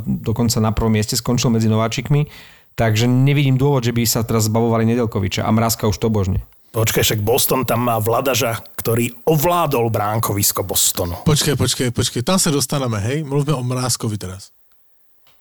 dokonca 0.07 0.59
na 0.59 0.75
prvom 0.75 0.91
mieste 0.91 1.15
skončil 1.15 1.51
medzi 1.51 1.71
nováčikmi, 1.71 2.27
takže 2.75 3.07
nevidím 3.07 3.55
dôvod, 3.55 3.87
že 3.87 3.95
by 3.95 4.03
sa 4.03 4.27
teraz 4.27 4.51
zbavovali 4.51 4.83
Nedelkoviča 4.87 5.47
a 5.47 5.51
Mrázka 5.51 5.87
už 5.91 5.99
to 5.99 6.11
božne. 6.11 6.43
Počkaj, 6.71 7.03
však 7.03 7.21
Boston 7.27 7.67
tam 7.67 7.83
má 7.83 7.99
Vladaža, 7.99 8.63
ktorý 8.79 9.11
ovládol 9.27 9.91
bránkovisko 9.91 10.63
Bostonu. 10.63 11.19
Počkej, 11.27 11.59
počkej, 11.59 11.89
počkej, 11.91 12.23
tam 12.23 12.39
sa 12.39 12.55
dostaneme, 12.55 13.03
hej? 13.03 13.27
Mluvme 13.27 13.59
o 13.59 13.63
Mrázkovi 13.67 14.15
teraz. 14.15 14.55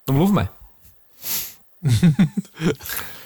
No 0.10 0.18
mluvme. 0.18 0.50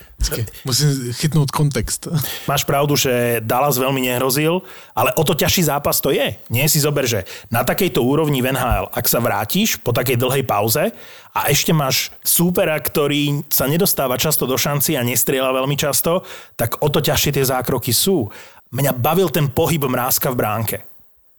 Musím 0.64 1.12
chytnúť 1.12 1.50
kontext. 1.52 2.08
Máš 2.48 2.64
pravdu, 2.64 2.96
že 2.96 3.44
Dallas 3.44 3.76
veľmi 3.76 4.04
nehrozil, 4.08 4.64
ale 4.96 5.12
o 5.20 5.24
to 5.28 5.36
ťažší 5.36 5.68
zápas 5.68 6.00
to 6.00 6.14
je. 6.14 6.40
Nie 6.48 6.66
si 6.72 6.80
zober, 6.80 7.04
že 7.04 7.28
na 7.52 7.68
takejto 7.68 8.00
úrovni 8.00 8.40
v 8.40 8.56
NHL, 8.56 8.92
ak 8.92 9.06
sa 9.10 9.20
vrátiš 9.20 9.80
po 9.80 9.92
takej 9.92 10.16
dlhej 10.16 10.44
pauze 10.48 10.96
a 11.36 11.40
ešte 11.52 11.76
máš 11.76 12.14
súpera, 12.24 12.80
ktorý 12.80 13.44
sa 13.52 13.68
nedostáva 13.68 14.16
často 14.16 14.48
do 14.48 14.56
šanci 14.56 14.96
a 14.96 15.04
nestrieľa 15.04 15.64
veľmi 15.64 15.76
často, 15.76 16.24
tak 16.56 16.80
o 16.80 16.88
to 16.88 17.04
ťažšie 17.04 17.42
tie 17.42 17.46
zákroky 17.46 17.92
sú. 17.92 18.32
Mňa 18.74 18.96
bavil 18.96 19.30
ten 19.30 19.52
pohyb 19.52 19.86
mrázka 19.86 20.34
v 20.34 20.40
bránke. 20.40 20.78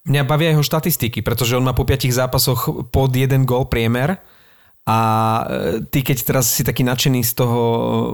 Mňa 0.04 0.22
bavia 0.28 0.52
jeho 0.52 0.60
štatistiky, 0.60 1.24
pretože 1.24 1.56
on 1.56 1.64
má 1.64 1.72
po 1.72 1.88
piatich 1.88 2.12
zápasoch 2.12 2.92
pod 2.92 3.10
jeden 3.16 3.48
gól 3.48 3.64
priemer 3.64 4.20
a 4.84 4.98
e, 5.48 5.80
ty, 5.88 6.04
keď 6.04 6.18
teraz 6.28 6.52
si 6.52 6.60
taký 6.60 6.84
nadšený 6.84 7.24
z 7.24 7.32
toho 7.32 7.60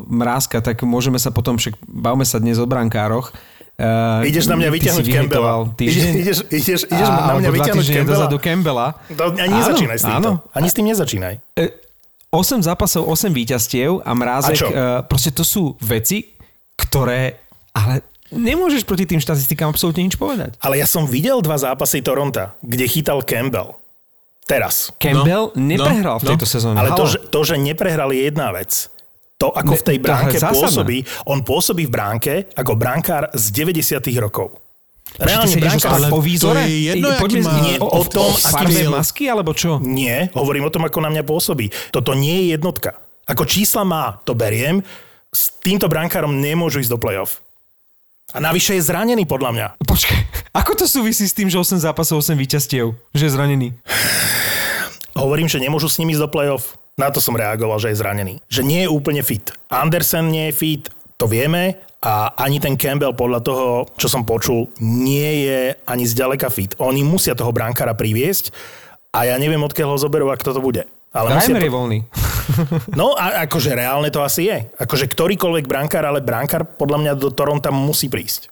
mrázka, 0.06 0.62
tak 0.62 0.86
môžeme 0.86 1.18
sa 1.18 1.34
potom, 1.34 1.58
však 1.58 1.74
bavme 1.82 2.22
sa 2.22 2.38
dnes 2.38 2.58
o 2.62 2.66
brankároch, 2.66 3.34
Uh, 3.80 4.20
ideš 4.28 4.44
na 4.44 4.60
mňa 4.60 4.76
vyťahnuť 4.76 5.06
Campbella. 5.08 5.72
Týždeň, 5.72 6.12
ideš, 6.20 6.38
ideš, 6.52 6.84
ideš 6.84 7.08
a, 7.08 7.32
na 7.32 7.34
mňa 7.40 7.48
vyťahnuť 7.48 7.86
Campbella. 7.88 8.12
dozadu 8.12 8.36
Campbella. 8.36 8.86
Ani 9.40 9.56
nezačínaj 9.56 9.96
s 9.96 10.04
týmto. 10.04 10.30
Áno. 10.36 10.44
Ani 10.52 10.68
s 10.68 10.74
tým 10.76 10.86
nezačínaj. 10.92 11.34
8 12.28 12.60
zápasov, 12.60 13.08
8 13.08 13.32
víťazstiev 13.32 14.04
a 14.04 14.12
mrázek, 14.12 14.60
a 14.60 14.68
uh, 14.68 14.74
proste 15.08 15.32
to 15.32 15.48
sú 15.48 15.80
veci, 15.80 16.28
ktoré, 16.76 17.40
ale 17.72 18.04
nemôžeš 18.28 18.84
proti 18.84 19.08
tým 19.08 19.16
štatistikám 19.16 19.72
absolútne 19.72 20.04
nič 20.04 20.20
povedať. 20.20 20.60
Ale 20.60 20.76
ja 20.76 20.84
som 20.84 21.08
videl 21.08 21.40
dva 21.40 21.56
zápasy 21.56 22.04
Toronta, 22.04 22.60
kde 22.60 22.84
chytal 22.84 23.24
Campbell 23.24 23.79
teraz. 24.50 24.90
Campbell 24.98 25.54
no, 25.54 25.58
neprehral 25.62 26.18
no, 26.18 26.22
v 26.22 26.34
tejto 26.34 26.46
no. 26.46 26.50
sezóne. 26.50 26.76
Ale 26.82 26.90
to 26.98 27.04
že, 27.06 27.18
to, 27.30 27.40
že 27.46 27.54
neprehral 27.54 28.10
je 28.10 28.26
jedna 28.26 28.50
vec. 28.50 28.90
To, 29.38 29.54
ako 29.54 29.72
ne, 29.72 29.78
v 29.80 29.84
tej 29.86 29.98
bránke 30.02 30.36
pôsobí, 30.36 30.98
on 31.30 31.40
pôsobí 31.40 31.88
v 31.88 31.92
bránke 31.94 32.32
ako 32.52 32.76
brankár 32.76 33.32
z 33.32 33.44
90 33.56 34.04
rokov. 34.20 34.52
Reálne 35.16 35.56
brankár, 35.58 35.96
ale 35.96 36.06
o 36.12 36.20
výzore? 36.22 36.62
To 36.62 36.70
je 36.70 36.80
jedno, 36.92 37.08
Poďme, 37.18 37.40
má... 37.42 37.52
Nie, 37.64 37.76
o, 37.82 37.88
o 37.88 38.02
tom, 38.06 38.30
aký 38.30 38.86
masky, 38.86 39.24
alebo 39.26 39.50
čo? 39.56 39.82
Nie, 39.82 40.30
hovorím 40.36 40.70
o 40.70 40.72
tom, 40.72 40.86
ako 40.86 41.02
na 41.02 41.10
mňa 41.10 41.24
pôsobí. 41.26 41.72
Toto 41.90 42.14
nie 42.14 42.46
je 42.46 42.54
jednotka. 42.54 42.94
Ako 43.26 43.42
čísla 43.42 43.82
má, 43.82 44.22
to 44.22 44.38
beriem. 44.38 44.84
S 45.34 45.50
týmto 45.58 45.90
brankárom 45.90 46.38
nemôžu 46.38 46.78
ísť 46.84 46.92
do 46.94 47.00
play-off. 47.00 47.42
A 48.30 48.38
navyše 48.38 48.78
je 48.78 48.86
zranený 48.86 49.26
podľa 49.26 49.50
mňa. 49.50 49.66
Počkaj, 49.82 50.19
ako 50.50 50.72
to 50.82 50.86
súvisí 50.90 51.26
s 51.26 51.34
tým, 51.34 51.46
že 51.46 51.58
8 51.58 51.78
zápasov, 51.78 52.22
8 52.22 52.34
víťazstiev? 52.34 52.94
Že 53.14 53.24
je 53.26 53.32
zranený? 53.32 53.68
Hovorím, 55.14 55.46
že 55.46 55.62
nemôžu 55.62 55.86
s 55.86 55.98
nimi 56.02 56.16
ísť 56.16 56.26
do 56.26 56.28
play-off. 56.30 56.74
Na 56.98 57.08
to 57.08 57.22
som 57.22 57.38
reagoval, 57.38 57.78
že 57.78 57.94
je 57.94 58.00
zranený. 58.02 58.34
Že 58.50 58.62
nie 58.66 58.80
je 58.84 58.90
úplne 58.90 59.22
fit. 59.22 59.46
Andersen 59.70 60.28
nie 60.28 60.50
je 60.50 60.54
fit, 60.56 60.84
to 61.20 61.30
vieme, 61.30 61.78
a 62.00 62.32
ani 62.40 62.56
ten 62.56 62.80
Campbell 62.80 63.12
podľa 63.12 63.40
toho, 63.44 63.66
čo 64.00 64.08
som 64.08 64.24
počul, 64.24 64.72
nie 64.80 65.44
je 65.44 65.76
ani 65.84 66.04
zďaleka 66.08 66.48
fit. 66.48 66.72
Oni 66.80 67.04
musia 67.04 67.36
toho 67.36 67.52
brankára 67.52 67.92
priviesť 67.92 68.56
a 69.12 69.28
ja 69.28 69.36
neviem, 69.36 69.60
odkiaľ 69.60 69.94
ho 69.94 69.98
zoberú 70.00 70.32
a 70.32 70.40
kto 70.40 70.56
to 70.56 70.64
bude. 70.64 70.88
Ale 71.10 71.36
Reimer 71.36 71.66
je 71.66 71.74
voľný. 71.74 71.98
no 73.00 73.18
a 73.18 73.44
akože 73.44 73.74
reálne 73.76 74.08
to 74.08 74.24
asi 74.24 74.48
je. 74.48 74.58
Akože 74.78 75.10
ktorýkoľvek 75.10 75.66
brankár, 75.68 76.06
ale 76.06 76.24
brankár 76.24 76.64
podľa 76.64 76.98
mňa 77.04 77.12
do 77.18 77.28
Toronta 77.34 77.68
musí 77.74 78.08
prísť. 78.08 78.48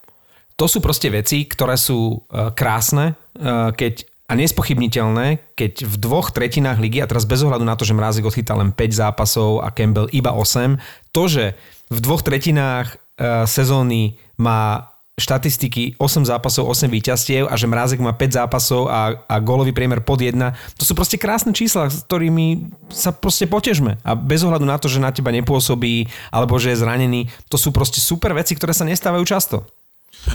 To 0.58 0.66
sú 0.66 0.82
proste 0.82 1.06
veci, 1.08 1.46
ktoré 1.46 1.78
sú 1.78 2.26
uh, 2.26 2.50
krásne, 2.50 3.14
uh, 3.38 3.70
keď 3.70 4.04
a 4.28 4.36
nespochybniteľné, 4.36 5.56
keď 5.56 5.88
v 5.88 5.94
dvoch 5.96 6.36
tretinách 6.36 6.84
ligy, 6.84 7.00
a 7.00 7.08
teraz 7.08 7.24
bez 7.24 7.40
ohľadu 7.40 7.64
na 7.64 7.80
to, 7.80 7.88
že 7.88 7.96
Mrázik 7.96 8.28
odchytal 8.28 8.60
len 8.60 8.76
5 8.76 8.92
zápasov 8.92 9.64
a 9.64 9.72
Campbell 9.72 10.12
iba 10.12 10.36
8, 10.36 10.76
to, 11.16 11.22
že 11.32 11.44
v 11.88 11.98
dvoch 12.04 12.20
tretinách 12.20 12.92
uh, 12.92 13.48
sezóny 13.48 14.20
má 14.36 14.92
štatistiky 15.18 15.98
8 15.98 16.28
zápasov, 16.28 16.70
8 16.70 16.92
víťazstiev 16.92 17.50
a 17.50 17.54
že 17.58 17.66
Mrázek 17.66 17.98
má 17.98 18.14
5 18.14 18.38
zápasov 18.38 18.86
a, 18.86 19.18
a 19.26 19.34
gólový 19.42 19.74
priemer 19.74 20.04
pod 20.04 20.22
1. 20.22 20.36
To 20.78 20.82
sú 20.86 20.94
proste 20.94 21.18
krásne 21.18 21.50
čísla, 21.50 21.90
s 21.90 22.06
ktorými 22.06 22.70
sa 22.88 23.10
proste 23.10 23.50
potežme. 23.50 23.98
A 24.06 24.14
bez 24.14 24.46
ohľadu 24.46 24.64
na 24.64 24.78
to, 24.78 24.86
že 24.86 25.02
na 25.02 25.10
teba 25.10 25.34
nepôsobí 25.34 26.06
alebo 26.30 26.56
že 26.62 26.72
je 26.72 26.80
zranený, 26.84 27.20
to 27.50 27.58
sú 27.58 27.74
proste 27.74 27.98
super 27.98 28.30
veci, 28.32 28.54
ktoré 28.54 28.70
sa 28.70 28.86
nestávajú 28.86 29.26
často. 29.26 29.66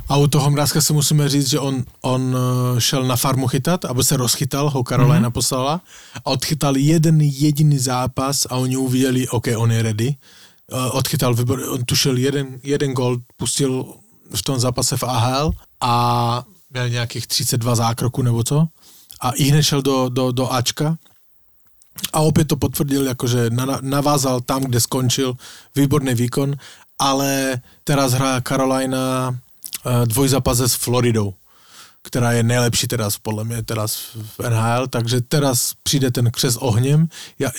A 0.07 0.17
u 0.17 0.27
toho 0.27 0.51
Mrázka 0.51 0.81
si 0.81 0.93
musíme 0.93 1.29
říct, 1.29 1.49
že 1.49 1.59
on, 1.59 1.83
on 2.01 2.35
eh, 2.37 2.81
šel 2.81 3.03
na 3.03 3.15
farmu 3.15 3.47
chytat, 3.47 3.85
aby 3.85 4.03
se 4.03 4.17
rozchytal, 4.17 4.69
ho 4.69 4.83
Carolina 4.83 5.29
mm-hmm. 5.29 5.31
poslala 5.31 5.81
a 6.25 6.27
odchytal 6.27 6.77
jeden 6.77 7.21
jediný 7.21 7.79
zápas 7.79 8.45
a 8.49 8.55
oni 8.55 8.77
uviděli, 8.77 9.27
OK, 9.27 9.47
on 9.57 9.71
je 9.71 9.81
ready. 9.81 10.15
Eh, 10.71 10.91
odchytal, 10.91 11.35
on 11.69 11.85
tušil 11.85 12.17
jeden, 12.17 12.59
jeden 12.63 12.93
gol, 12.93 13.17
pustil 13.37 13.85
v 14.35 14.41
tom 14.41 14.59
zápase 14.59 14.97
v 14.97 15.03
AHL 15.03 15.51
a 15.81 16.43
měl 16.69 16.89
nějakých 16.89 17.27
32 17.27 17.75
zákroků 17.75 18.21
nebo 18.21 18.43
co. 18.43 18.67
A 19.21 19.31
i 19.31 19.43
hned 19.43 19.63
šel 19.63 19.81
do, 19.81 20.09
do, 20.09 20.31
do 20.31 20.53
Ačka 20.53 20.97
a 22.13 22.19
opět 22.19 22.47
to 22.47 22.55
potvrdil, 22.55 23.05
jakože 23.05 23.49
navázal 23.81 24.41
tam, 24.41 24.63
kde 24.63 24.79
skončil, 24.79 25.37
výborný 25.75 26.13
výkon, 26.13 26.55
ale 26.99 27.61
teraz 27.83 28.13
hrá 28.13 28.41
Carolina 28.41 29.35
dvojzápase 30.05 30.69
s 30.69 30.75
Floridou 30.75 31.33
která 32.03 32.31
je 32.31 32.43
nejlepší 32.43 32.87
teraz, 32.87 33.17
podle 33.17 33.43
mě 33.43 33.63
teraz 33.63 33.95
v 34.37 34.49
NHL, 34.49 34.87
takže 34.87 35.21
teraz 35.21 35.71
přijde 35.83 36.11
ten 36.11 36.31
křes 36.31 36.57
ohněm, 36.57 37.07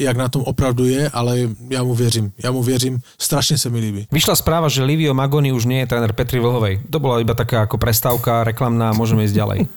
jak 0.01 0.17
na 0.17 0.29
tom 0.29 0.43
opravdu 0.43 0.85
je, 0.85 1.11
ale 1.11 1.39
já 1.71 1.83
mu 1.83 1.95
věřím, 1.95 2.33
já 2.39 2.51
mu 2.51 2.63
věřím, 2.63 3.01
strašně 3.19 3.59
se 3.59 3.71
mi 3.71 3.81
líbí. 3.81 4.07
Vyšla 4.13 4.37
správa, 4.37 4.69
že 4.69 4.85
Livio 4.85 5.15
Magoni 5.15 5.53
už 5.53 5.65
nie 5.65 5.81
je 5.81 5.87
tréner 5.87 6.13
Petri 6.13 6.41
Vlhovej. 6.41 6.81
To 6.91 7.01
bola 7.01 7.21
iba 7.25 7.35
taká 7.35 7.65
ako 7.65 7.81
prestávka 7.81 8.45
reklamná, 8.45 8.93
môžeme 8.93 9.25
ísť 9.25 9.37
ďalej. 9.37 9.59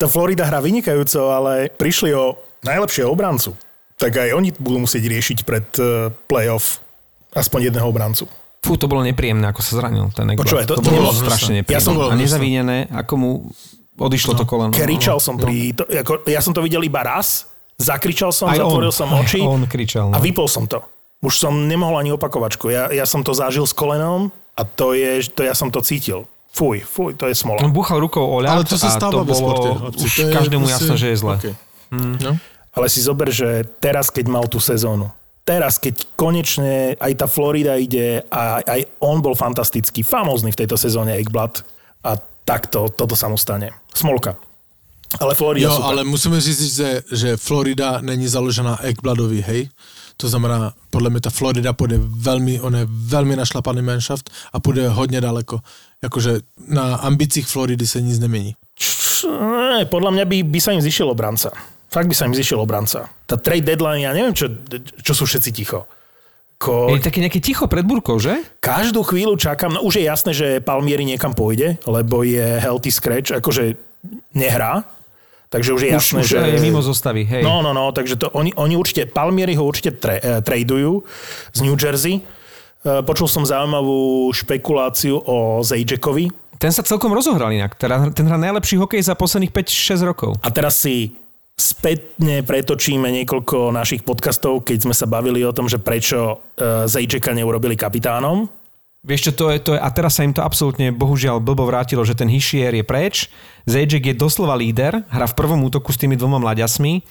Tá 0.00 0.08
Florida 0.08 0.48
hrá 0.48 0.64
vynikajúco, 0.64 1.28
ale 1.28 1.68
prišli 1.68 2.16
o 2.16 2.40
najlepšieho 2.64 3.12
obrancu. 3.12 3.52
Tak 4.00 4.16
aj 4.16 4.32
oni 4.32 4.50
budú 4.56 4.80
musieť 4.80 5.04
riešiť 5.04 5.38
pred 5.44 5.66
eh, 5.76 6.08
playoff 6.24 6.80
aspoň 7.36 7.68
jedného 7.68 7.84
obrancu. 7.84 8.24
Fú, 8.64 8.80
to 8.80 8.88
bolo 8.88 9.04
nepríjemné, 9.04 9.44
ako 9.52 9.60
sa 9.60 9.72
zranil 9.76 10.08
ten 10.16 10.24
Ekblad. 10.32 10.48
Počúvaj, 10.48 10.64
to, 10.64 10.74
to, 10.80 10.88
to 10.88 10.90
bolo 10.96 11.12
strašne 11.12 11.60
nepríjemné. 11.60 11.76
Ja 11.76 11.84
som 11.84 12.00
bol 12.00 12.08
a 12.08 12.16
nezavínené, 12.16 12.88
ako 12.88 13.12
mu 13.20 13.30
odišlo 14.00 14.32
no. 14.32 14.38
to 14.40 14.44
koleno. 14.48 14.72
Kričal 14.72 15.20
som 15.20 15.36
pri... 15.36 15.76
To, 15.76 15.84
ako, 15.84 16.24
ja 16.24 16.40
som 16.40 16.56
to 16.56 16.64
videl 16.64 16.80
iba 16.80 17.04
raz, 17.04 17.44
zakričal 17.76 18.32
som, 18.32 18.48
aj 18.48 18.64
zatvoril 18.64 18.88
on, 18.88 18.96
som 18.96 19.08
oči 19.12 19.44
on 19.44 19.68
kričal, 19.68 20.08
no. 20.08 20.16
a 20.16 20.18
vypol 20.24 20.48
som 20.48 20.64
to. 20.64 20.80
Už 21.20 21.36
som 21.36 21.52
nemohol 21.68 22.00
ani 22.00 22.16
opakovačku. 22.16 22.72
Ja, 22.72 22.88
ja 22.88 23.04
som 23.04 23.20
to 23.20 23.36
zažil 23.36 23.68
s 23.68 23.76
kolenom 23.76 24.32
a 24.56 24.62
to 24.64 24.96
je, 24.96 25.28
to 25.28 25.44
ja 25.44 25.52
som 25.52 25.68
to 25.68 25.84
cítil. 25.84 26.24
Fuj, 26.54 26.86
fuj, 26.86 27.18
to 27.18 27.26
je 27.26 27.34
smola. 27.34 27.60
On 27.66 27.74
búchal 27.74 27.98
rukou 27.98 28.22
o 28.22 28.38
ľad 28.38 28.62
Ale 28.62 28.64
to 28.64 28.78
sa 28.78 28.86
stáva 28.86 29.20
to 29.20 29.26
bolo 29.26 29.90
už 29.90 30.12
to 30.14 30.22
je, 30.22 30.32
každému 30.32 30.70
jasné, 30.70 30.94
že 30.94 31.06
je 31.10 31.16
zle. 31.18 31.34
Okay. 31.34 31.54
Hmm. 31.90 32.14
No? 32.22 32.32
Ale 32.74 32.86
si 32.86 33.02
zober, 33.02 33.34
že 33.34 33.66
teraz, 33.82 34.06
keď 34.06 34.26
mal 34.30 34.46
tú 34.46 34.62
sezónu, 34.62 35.10
teraz, 35.44 35.76
keď 35.76 36.16
konečne 36.16 36.96
aj 36.96 37.12
tá 37.20 37.26
Florida 37.28 37.76
ide 37.76 38.24
a 38.32 38.64
aj 38.64 38.80
on 39.04 39.20
bol 39.20 39.36
fantastický, 39.36 40.00
famózny 40.00 40.50
v 40.50 40.64
tejto 40.64 40.80
sezóne 40.80 41.20
Ekblad 41.20 41.60
a 42.04 42.16
takto, 42.48 42.88
toto 42.88 43.14
sa 43.14 43.28
mu 43.28 43.36
stane. 43.36 43.72
Smolka. 43.92 44.36
Ale 45.20 45.38
Florida 45.38 45.70
jo, 45.70 45.76
super. 45.76 45.88
ale 45.88 46.04
musíme 46.04 46.40
říct, 46.40 46.74
že, 46.74 47.02
že 47.12 47.36
Florida 47.36 48.00
není 48.00 48.28
založená 48.28 48.82
Ekbladovi, 48.82 49.40
hej? 49.46 49.68
To 50.16 50.28
znamená, 50.28 50.72
podle 50.90 51.10
mě 51.10 51.20
ta 51.20 51.30
Florida 51.30 51.72
půjde 51.72 51.98
velmi, 51.98 52.60
on 52.60 52.76
je 52.76 52.86
velmi 52.90 53.36
našlapaný 53.36 53.82
manšaft 53.82 54.30
a 54.52 54.60
půjde 54.60 54.88
hodně 54.88 55.20
daleko. 55.20 55.60
Jakože 56.02 56.40
na 56.68 56.94
ambicích 56.94 57.46
Floridy 57.46 57.86
se 57.86 58.00
nic 58.00 58.18
nemění. 58.18 58.54
Podľa 59.88 60.10
mňa 60.12 60.24
by, 60.28 60.38
by 60.52 60.60
sa 60.60 60.76
im 60.76 60.84
zišiel 60.84 61.08
obranca. 61.08 61.48
Fakt 61.94 62.10
by 62.10 62.14
sa 62.18 62.26
im 62.26 62.34
zišiel 62.34 62.58
obranca. 62.58 63.06
Tá 63.24 63.38
trade 63.38 63.62
deadline, 63.62 64.02
ja 64.02 64.10
neviem, 64.10 64.34
čo, 64.34 64.50
čo 64.98 65.14
sú 65.14 65.30
všetci 65.30 65.50
ticho. 65.54 65.86
Ko, 66.58 66.90
Je 66.90 66.98
také 66.98 67.22
nejaké 67.22 67.38
ticho 67.38 67.70
pred 67.70 67.86
burkou, 67.86 68.18
že? 68.18 68.42
každú 68.58 69.06
chvíľu 69.06 69.38
čakám, 69.38 69.78
no 69.78 69.80
už 69.86 70.02
je 70.02 70.04
jasné, 70.06 70.30
že 70.34 70.46
Palmieri 70.58 71.06
niekam 71.06 71.34
pôjde, 71.34 71.78
lebo 71.86 72.26
je 72.26 72.42
healthy 72.58 72.90
scratch, 72.90 73.30
akože 73.30 73.78
nehrá. 74.34 74.82
Takže 75.50 75.70
už 75.70 75.80
je 75.86 75.90
Už, 75.90 75.94
jasné, 75.94 76.18
už 76.18 76.28
že... 76.34 76.38
je 76.58 76.62
mimo 76.62 76.82
zostavy, 76.82 77.22
hej. 77.22 77.42
No, 77.46 77.62
no, 77.62 77.70
no, 77.70 77.94
takže 77.94 78.18
to 78.18 78.26
oni, 78.34 78.50
oni 78.58 78.74
určite, 78.74 79.06
Palmieri 79.06 79.54
ho 79.54 79.62
určite 79.62 79.94
tre, 79.94 80.18
eh, 80.18 80.42
tradujú 80.42 81.06
z 81.54 81.58
New 81.62 81.78
Jersey. 81.78 82.18
Eh, 82.18 83.02
Počul 83.06 83.30
som 83.30 83.46
zaujímavú 83.46 84.34
špekuláciu 84.34 85.14
o 85.14 85.62
Zajackovi. 85.62 86.26
Ten 86.58 86.70
sa 86.74 86.82
celkom 86.82 87.14
rozohral 87.14 87.54
inak. 87.54 87.78
Teda, 87.78 88.02
ten 88.10 88.26
hrá 88.26 88.34
najlepší 88.34 88.78
hokej 88.82 89.02
za 89.02 89.14
posledných 89.14 89.54
5-6 89.54 90.02
rokov. 90.02 90.34
A 90.42 90.50
teraz 90.50 90.78
si 90.78 91.14
spätne 91.54 92.42
pretočíme 92.42 93.06
niekoľko 93.22 93.70
našich 93.70 94.02
podcastov, 94.02 94.66
keď 94.66 94.90
sme 94.90 94.94
sa 94.94 95.06
bavili 95.06 95.46
o 95.46 95.54
tom, 95.54 95.70
že 95.70 95.78
prečo 95.78 96.42
eh, 96.58 96.84
Zajacka 96.90 97.30
neurobili 97.30 97.78
kapitánom. 97.78 98.50
Vieš 99.04 99.30
čo, 99.30 99.32
to 99.36 99.44
je, 99.52 99.58
to 99.60 99.70
je, 99.76 99.80
a 99.84 99.88
teraz 99.92 100.16
sa 100.16 100.24
im 100.24 100.32
to 100.32 100.40
absolútne 100.40 100.88
bohužiaľ 100.88 101.36
blbo 101.36 101.68
vrátilo, 101.68 102.00
že 102.08 102.16
ten 102.16 102.24
Hischier 102.24 102.72
je 102.72 102.80
preč, 102.80 103.28
Zajček 103.68 104.00
je 104.00 104.14
doslova 104.16 104.56
líder, 104.56 105.04
hra 105.12 105.28
v 105.28 105.36
prvom 105.36 105.60
útoku 105.60 105.92
s 105.92 106.00
tými 106.00 106.16
dvoma 106.16 106.40
mladiasmi, 106.40 107.04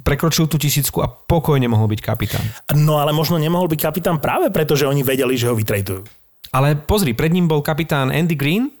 prekročil 0.00 0.48
tú 0.48 0.56
tisícku 0.56 1.04
a 1.04 1.08
pokojne 1.08 1.68
mohol 1.68 1.92
byť 1.92 2.00
kapitán. 2.00 2.44
No 2.76 2.96
ale 2.96 3.12
možno 3.12 3.36
nemohol 3.36 3.68
byť 3.68 3.80
kapitán 3.80 4.16
práve 4.24 4.48
preto, 4.48 4.72
že 4.72 4.88
oni 4.88 5.04
vedeli, 5.04 5.36
že 5.36 5.52
ho 5.52 5.56
vytrejtujú. 5.56 6.00
Ale 6.56 6.80
pozri, 6.80 7.12
pred 7.12 7.32
ním 7.32 7.44
bol 7.44 7.60
kapitán 7.60 8.08
Andy 8.08 8.36
Green 8.36 8.68
uh, 8.68 8.72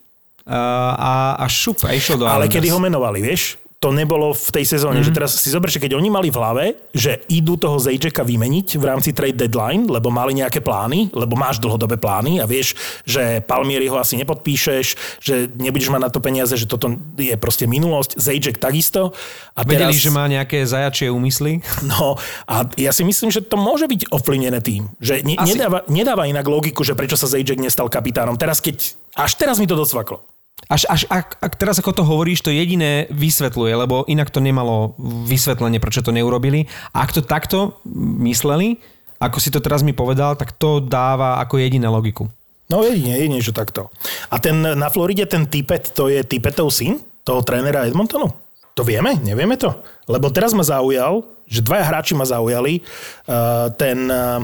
a, 0.96 1.36
a 1.36 1.44
šup 1.48 1.84
a 1.84 1.92
išiel 1.92 2.16
do 2.16 2.24
Ale 2.24 2.48
Islanders. 2.48 2.54
kedy 2.56 2.68
ho 2.72 2.80
menovali, 2.80 3.20
vieš? 3.20 3.60
To 3.76 3.92
nebolo 3.92 4.32
v 4.32 4.48
tej 4.56 4.64
sezóne, 4.64 5.04
mm-hmm. 5.04 5.12
že 5.12 5.16
teraz 5.16 5.36
si 5.36 5.52
zober, 5.52 5.68
že 5.68 5.76
keď 5.76 6.00
oni 6.00 6.08
mali 6.08 6.32
v 6.32 6.40
hlave, 6.40 6.64
že 6.96 7.20
idú 7.28 7.60
toho 7.60 7.76
Zajčeka 7.76 8.24
vymeniť 8.24 8.80
v 8.80 8.84
rámci 8.88 9.12
trade 9.12 9.36
deadline, 9.36 9.84
lebo 9.84 10.08
mali 10.08 10.32
nejaké 10.32 10.64
plány, 10.64 11.12
lebo 11.12 11.36
máš 11.36 11.60
dlhodobé 11.60 12.00
plány 12.00 12.40
a 12.40 12.48
vieš, 12.48 12.72
že 13.04 13.44
Palmieri 13.44 13.92
ho 13.92 14.00
asi 14.00 14.16
nepodpíšeš, 14.16 15.20
že 15.20 15.52
nebudeš 15.60 15.92
mať 15.92 16.02
na 16.08 16.10
to 16.10 16.24
peniaze, 16.24 16.56
že 16.56 16.64
toto 16.64 16.96
je 17.20 17.36
proste 17.36 17.68
minulosť. 17.68 18.16
Zajček 18.16 18.56
takisto. 18.56 19.12
A 19.52 19.60
Vedeli, 19.60 19.92
teraz... 19.92 20.00
že 20.00 20.08
má 20.08 20.24
nejaké 20.24 20.64
zajačie 20.64 21.12
úmysly. 21.12 21.60
No 21.86 22.18
a 22.50 22.66
ja 22.74 22.90
si 22.90 23.06
myslím, 23.06 23.30
že 23.30 23.44
to 23.46 23.54
môže 23.54 23.86
byť 23.86 24.10
ovplyvnené 24.10 24.58
tým. 24.58 24.90
Že 24.98 25.22
ne, 25.22 25.34
Asi. 25.38 25.54
nedáva, 25.54 25.86
nedáva 25.86 26.26
inak 26.26 26.48
logiku, 26.48 26.82
že 26.82 26.98
prečo 26.98 27.14
sa 27.14 27.30
Zajac 27.30 27.54
nestal 27.60 27.86
kapitánom. 27.86 28.34
Teraz 28.34 28.58
keď, 28.58 28.96
až 29.14 29.38
teraz 29.38 29.62
mi 29.62 29.70
to 29.70 29.78
docvaklo. 29.78 30.35
Až, 30.66 30.88
až 30.88 31.04
ak, 31.12 31.36
ak 31.38 31.52
teraz 31.60 31.78
ako 31.78 31.92
to 31.92 32.02
hovoríš, 32.02 32.40
to 32.40 32.50
jediné 32.50 33.06
vysvetľuje, 33.12 33.72
lebo 33.76 34.08
inak 34.08 34.32
to 34.32 34.40
nemalo 34.40 34.96
vysvetlenie, 35.28 35.78
prečo 35.78 36.00
to 36.02 36.16
neurobili. 36.16 36.66
A 36.96 37.04
ak 37.04 37.12
to 37.12 37.22
takto 37.22 37.78
mysleli, 38.24 38.80
ako 39.20 39.38
si 39.38 39.52
to 39.52 39.60
teraz 39.60 39.84
mi 39.84 39.92
povedal, 39.92 40.34
tak 40.34 40.56
to 40.56 40.82
dáva 40.82 41.38
ako 41.44 41.60
jediné 41.60 41.86
logiku. 41.86 42.26
No 42.66 42.82
jedine, 42.82 43.14
jedine, 43.14 43.38
že 43.38 43.54
takto. 43.54 43.94
A 44.32 44.42
ten 44.42 44.58
na 44.58 44.88
Floride, 44.90 45.28
ten 45.30 45.46
Tipet, 45.46 45.94
to 45.94 46.10
je 46.10 46.26
Tipetov 46.26 46.74
syn? 46.74 46.98
Toho 47.22 47.46
trénera 47.46 47.86
Edmontonu? 47.86 48.34
To 48.74 48.82
vieme? 48.82 49.16
Nevieme 49.22 49.54
to? 49.54 49.70
Lebo 50.10 50.34
teraz 50.34 50.50
ma 50.50 50.66
zaujal, 50.66 51.22
že 51.46 51.62
dvaja 51.62 51.84
hráči 51.86 52.12
ma 52.18 52.26
zaujali. 52.26 52.82
Uh, 53.24 53.70
ten 53.78 54.10
uh, 54.10 54.42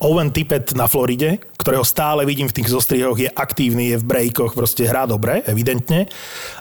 Owen 0.00 0.30
Tippett 0.30 0.72
na 0.78 0.86
Floride, 0.86 1.42
ktorého 1.58 1.82
stále 1.82 2.22
vidím 2.22 2.46
v 2.46 2.56
tých 2.62 2.70
zostrihoch, 2.70 3.18
je 3.18 3.26
aktívny, 3.28 3.94
je 3.94 3.96
v 3.98 4.04
breakoch, 4.06 4.54
proste 4.54 4.86
hrá 4.86 5.04
dobre, 5.04 5.42
evidentne. 5.44 6.06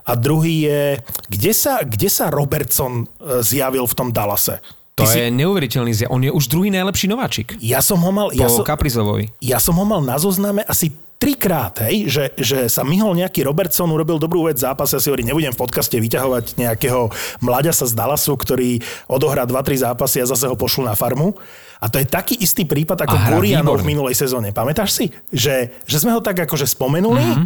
A 0.03 0.17
druhý 0.17 0.65
je, 0.65 0.82
kde 1.29 1.51
sa, 1.53 1.86
kde 1.86 2.10
sa 2.10 2.34
Robertson 2.34 3.06
uh, 3.06 3.39
zjavil 3.46 3.86
v 3.86 3.94
tom 3.94 4.10
Dallase? 4.10 4.58
To 4.98 5.06
Ty 5.06 5.13
si- 5.13 5.20
je 5.22 5.29
neuveriteľný 5.29 5.94
zja. 5.94 6.08
On 6.10 6.17
je 6.17 6.34
už 6.34 6.50
druhý 6.50 6.74
najlepší 6.74 7.06
nováčik. 7.06 7.53
Ja 7.62 7.86
som 7.86 8.01
ho 8.01 8.10
mal... 8.10 8.34
Po 8.34 8.41
Ja 8.41 8.50
som, 8.50 8.65
Kaprizovovi. 8.65 9.29
ja 9.38 9.62
som 9.62 9.77
ho 9.77 9.86
mal 9.86 10.01
na 10.01 10.17
zozname 10.17 10.65
asi 10.65 10.89
trikrát, 11.17 11.82
hej, 11.84 12.06
že, 12.08 12.23
že 12.36 12.58
sa 12.67 12.82
myhol 12.82 13.13
nejaký 13.13 13.41
Robertson, 13.41 13.89
urobil 13.89 14.17
dobrú 14.17 14.45
vec 14.45 14.56
v 14.56 14.65
zápase, 14.65 14.93
ja 14.93 15.01
si 15.01 15.10
hovorím, 15.10 15.30
nebudem 15.30 15.49
v 15.49 15.60
podcaste 15.60 15.93
vyťahovať 15.93 16.45
nejakého 16.56 17.10
mlaďa 17.41 17.73
sa 17.73 17.86
z 17.86 17.93
Dallasu, 17.93 18.34
ktorý 18.34 18.80
odohrá 19.06 19.43
2-3 19.43 19.84
zápasy 19.84 20.21
a 20.21 20.30
zase 20.30 20.45
ho 20.45 20.53
pošlu 20.53 20.86
na 20.86 20.93
farmu. 20.93 21.34
A 21.77 21.89
to 21.89 21.97
je 21.97 22.06
taký 22.06 22.34
istý 22.36 22.65
prípad 22.65 23.01
ako 23.01 23.15
A 23.15 23.23
Gurianov 23.32 23.77
v 23.77 23.86
minulej 23.88 24.13
sezóne. 24.13 24.49
Pamätáš 24.49 24.93
si? 24.93 25.06
Že, 25.30 25.86
že 25.86 25.97
sme 25.97 26.10
ho 26.10 26.21
tak 26.21 26.38
akože 26.39 26.65
spomenuli 26.65 27.21
Mhm. 27.21 27.43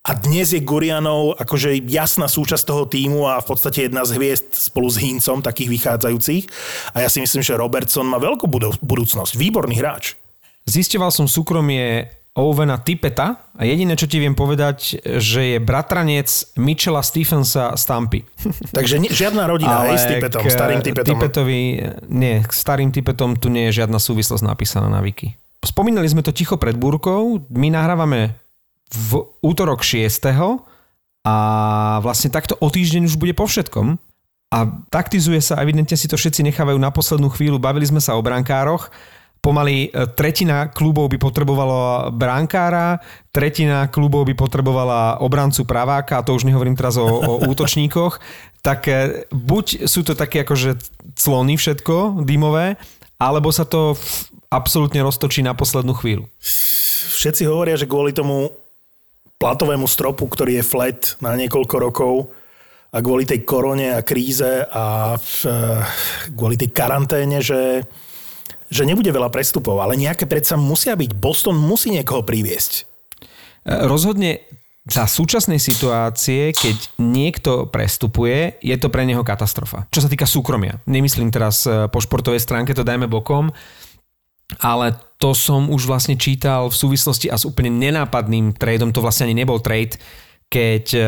a 0.00 0.10
dnes 0.14 0.52
je 0.52 0.60
Gurianov 0.60 1.36
akože 1.36 1.76
jasná 1.88 2.24
súčasť 2.24 2.60
toho 2.62 2.84
týmu 2.84 3.24
a 3.24 3.36
v 3.36 3.46
podstate 3.46 3.88
jedna 3.88 4.04
z 4.04 4.16
hviezd 4.16 4.52
spolu 4.52 4.84
s 4.86 4.96
Hincom, 4.96 5.40
takých 5.40 5.72
vychádzajúcich. 5.72 6.44
A 6.92 7.04
ja 7.04 7.08
si 7.08 7.20
myslím, 7.20 7.40
že 7.40 7.56
Robertson 7.56 8.04
má 8.04 8.16
veľkú 8.16 8.44
budú- 8.44 8.76
budúcnosť. 8.80 9.36
Výborný 9.36 9.76
hráč. 9.76 10.16
Zisteval 10.64 11.08
som 11.08 11.24
súkromie 11.24 12.04
Owena 12.38 12.78
Tipeta 12.78 13.50
a 13.58 13.62
jediné, 13.66 13.98
čo 13.98 14.06
ti 14.06 14.22
viem 14.22 14.38
povedať, 14.38 15.02
že 15.18 15.54
je 15.54 15.58
bratranec 15.58 16.30
Mitchella 16.54 17.02
Stephensa 17.02 17.74
Stampy. 17.74 18.22
Takže 18.76 19.02
žiadna 19.10 19.50
rodina, 19.50 19.90
hej, 19.90 19.98
s 19.98 20.06
Tipetom, 20.06 20.42
k 20.46 20.54
starým 20.54 20.80
Tipetom. 20.80 21.08
Tipetovi, 21.10 21.60
nie, 22.06 22.34
k 22.46 22.50
starým 22.54 22.94
Tipetom 22.94 23.34
tu 23.34 23.50
nie 23.50 23.66
je 23.70 23.82
žiadna 23.82 23.98
súvislosť 23.98 24.46
napísaná 24.46 24.86
na 24.86 25.02
wiki. 25.02 25.34
Spomínali 25.60 26.06
sme 26.06 26.22
to 26.22 26.30
ticho 26.30 26.54
pred 26.54 26.78
búrkou, 26.78 27.42
my 27.50 27.68
nahrávame 27.68 28.38
v 28.90 29.26
útorok 29.42 29.82
6. 29.82 30.30
a 31.26 31.36
vlastne 32.00 32.30
takto 32.30 32.54
o 32.62 32.70
týždeň 32.70 33.10
už 33.10 33.18
bude 33.18 33.34
po 33.34 33.44
všetkom. 33.50 33.98
A 34.50 34.66
taktizuje 34.90 35.38
sa, 35.38 35.62
evidentne 35.62 35.94
si 35.94 36.10
to 36.10 36.18
všetci 36.18 36.42
nechávajú 36.50 36.74
na 36.74 36.90
poslednú 36.90 37.30
chvíľu. 37.30 37.62
Bavili 37.62 37.86
sme 37.86 38.02
sa 38.02 38.18
o 38.18 38.22
brankároch. 38.22 38.90
Pomaly 39.40 39.88
e, 39.88 40.06
tretina 40.12 40.68
klubov 40.68 41.08
by 41.08 41.16
potrebovala 41.16 42.12
brankára, 42.12 43.00
tretina 43.32 43.88
klubov 43.88 44.28
by 44.28 44.36
potrebovala 44.36 45.24
obrancu 45.24 45.64
praváka, 45.64 46.20
a 46.20 46.24
to 46.24 46.36
už 46.36 46.44
nehovorím 46.44 46.76
teraz 46.76 47.00
o, 47.00 47.08
o 47.08 47.32
útočníkoch. 47.52 48.20
Tak 48.60 48.80
e, 48.88 49.24
buď 49.32 49.88
sú 49.88 50.04
to 50.04 50.12
také 50.12 50.44
akože 50.44 50.76
clony 51.16 51.56
všetko, 51.56 52.20
dymové, 52.28 52.76
alebo 53.16 53.48
sa 53.48 53.64
to 53.64 53.96
absolútne 54.52 55.00
roztočí 55.00 55.40
na 55.40 55.56
poslednú 55.56 55.96
chvíľu. 55.96 56.28
Všetci 57.16 57.48
hovoria, 57.48 57.80
že 57.80 57.88
kvôli 57.88 58.12
tomu 58.12 58.52
platovému 59.40 59.88
stropu, 59.88 60.28
ktorý 60.28 60.60
je 60.60 60.68
flat 60.68 61.00
na 61.24 61.32
niekoľko 61.32 61.76
rokov 61.80 62.28
a 62.92 62.98
kvôli 63.00 63.24
tej 63.24 63.46
korone 63.46 63.88
a 63.96 64.04
kríze 64.04 64.66
a 64.68 65.16
v, 65.16 65.32
kvôli 66.36 66.60
tej 66.60 66.74
karanténe, 66.74 67.40
že, 67.40 67.86
že 68.70 68.86
nebude 68.86 69.10
veľa 69.10 69.34
prestupov, 69.34 69.82
ale 69.82 69.98
nejaké 69.98 70.30
predsa 70.30 70.54
musia 70.54 70.94
byť. 70.94 71.10
Boston 71.18 71.58
musí 71.58 71.90
niekoho 71.90 72.22
priviesť. 72.22 72.72
E, 73.66 73.84
Rozhodne 73.90 74.46
za 74.86 75.04
súčasnej 75.04 75.60
situácie, 75.60 76.56
keď 76.56 76.76
niekto 76.96 77.68
prestupuje, 77.68 78.56
je 78.64 78.76
to 78.80 78.88
pre 78.88 79.04
neho 79.04 79.20
katastrofa. 79.20 79.84
Čo 79.92 80.06
sa 80.06 80.08
týka 80.08 80.24
súkromia. 80.24 80.80
Nemyslím 80.86 81.34
teraz 81.34 81.66
e, 81.66 81.90
po 81.90 81.98
športovej 81.98 82.40
stránke, 82.40 82.72
to 82.72 82.86
dajme 82.86 83.10
bokom, 83.10 83.50
ale 84.62 84.96
to 85.20 85.36
som 85.36 85.68
už 85.68 85.84
vlastne 85.86 86.16
čítal 86.16 86.72
v 86.72 86.78
súvislosti 86.78 87.28
a 87.28 87.36
s 87.36 87.44
úplne 87.44 87.70
nenápadným 87.70 88.56
tradeom, 88.56 88.90
to 88.90 89.04
vlastne 89.04 89.28
ani 89.28 89.36
nebol 89.44 89.60
trade, 89.60 90.00
keď 90.50 90.84
e, 90.94 91.02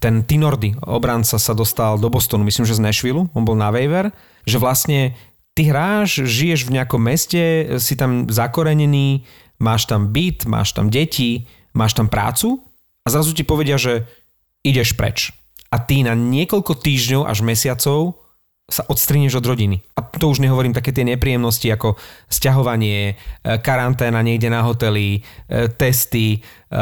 ten 0.00 0.26
Tinordy, 0.26 0.74
obranca, 0.84 1.38
sa 1.38 1.52
dostal 1.54 2.00
do 2.00 2.10
Bostonu, 2.10 2.42
myslím, 2.44 2.66
že 2.66 2.76
z 2.76 2.84
Nashville, 2.84 3.30
on 3.30 3.44
bol 3.46 3.54
na 3.54 3.70
waiver, 3.70 4.10
že 4.44 4.58
vlastne 4.58 5.14
ty 5.54 5.70
hráš, 5.70 6.26
žiješ 6.26 6.66
v 6.66 6.74
nejakom 6.78 6.98
meste, 6.98 7.78
si 7.78 7.94
tam 7.94 8.26
zakorenený, 8.26 9.22
máš 9.62 9.86
tam 9.86 10.10
byt, 10.10 10.50
máš 10.50 10.74
tam 10.74 10.90
deti, 10.90 11.46
máš 11.72 11.94
tam 11.94 12.10
prácu 12.10 12.62
a 13.06 13.10
zrazu 13.10 13.32
ti 13.32 13.46
povedia, 13.46 13.78
že 13.78 14.06
ideš 14.66 14.98
preč. 14.98 15.30
A 15.70 15.78
ty 15.78 16.02
na 16.02 16.14
niekoľko 16.14 16.78
týždňov 16.78 17.22
až 17.26 17.38
mesiacov 17.42 18.23
sa 18.64 18.80
odstrineš 18.88 19.36
od 19.36 19.44
rodiny. 19.44 19.84
A 19.92 20.08
to 20.08 20.32
už 20.32 20.40
nehovorím 20.40 20.72
také 20.72 20.88
tie 20.88 21.04
nepríjemnosti 21.04 21.68
ako 21.68 22.00
sťahovanie, 22.32 23.12
e, 23.12 23.14
karanténa 23.60 24.24
niekde 24.24 24.48
na 24.48 24.64
hoteli, 24.64 25.20
e, 25.20 25.68
testy, 25.68 26.40
e, 26.40 26.78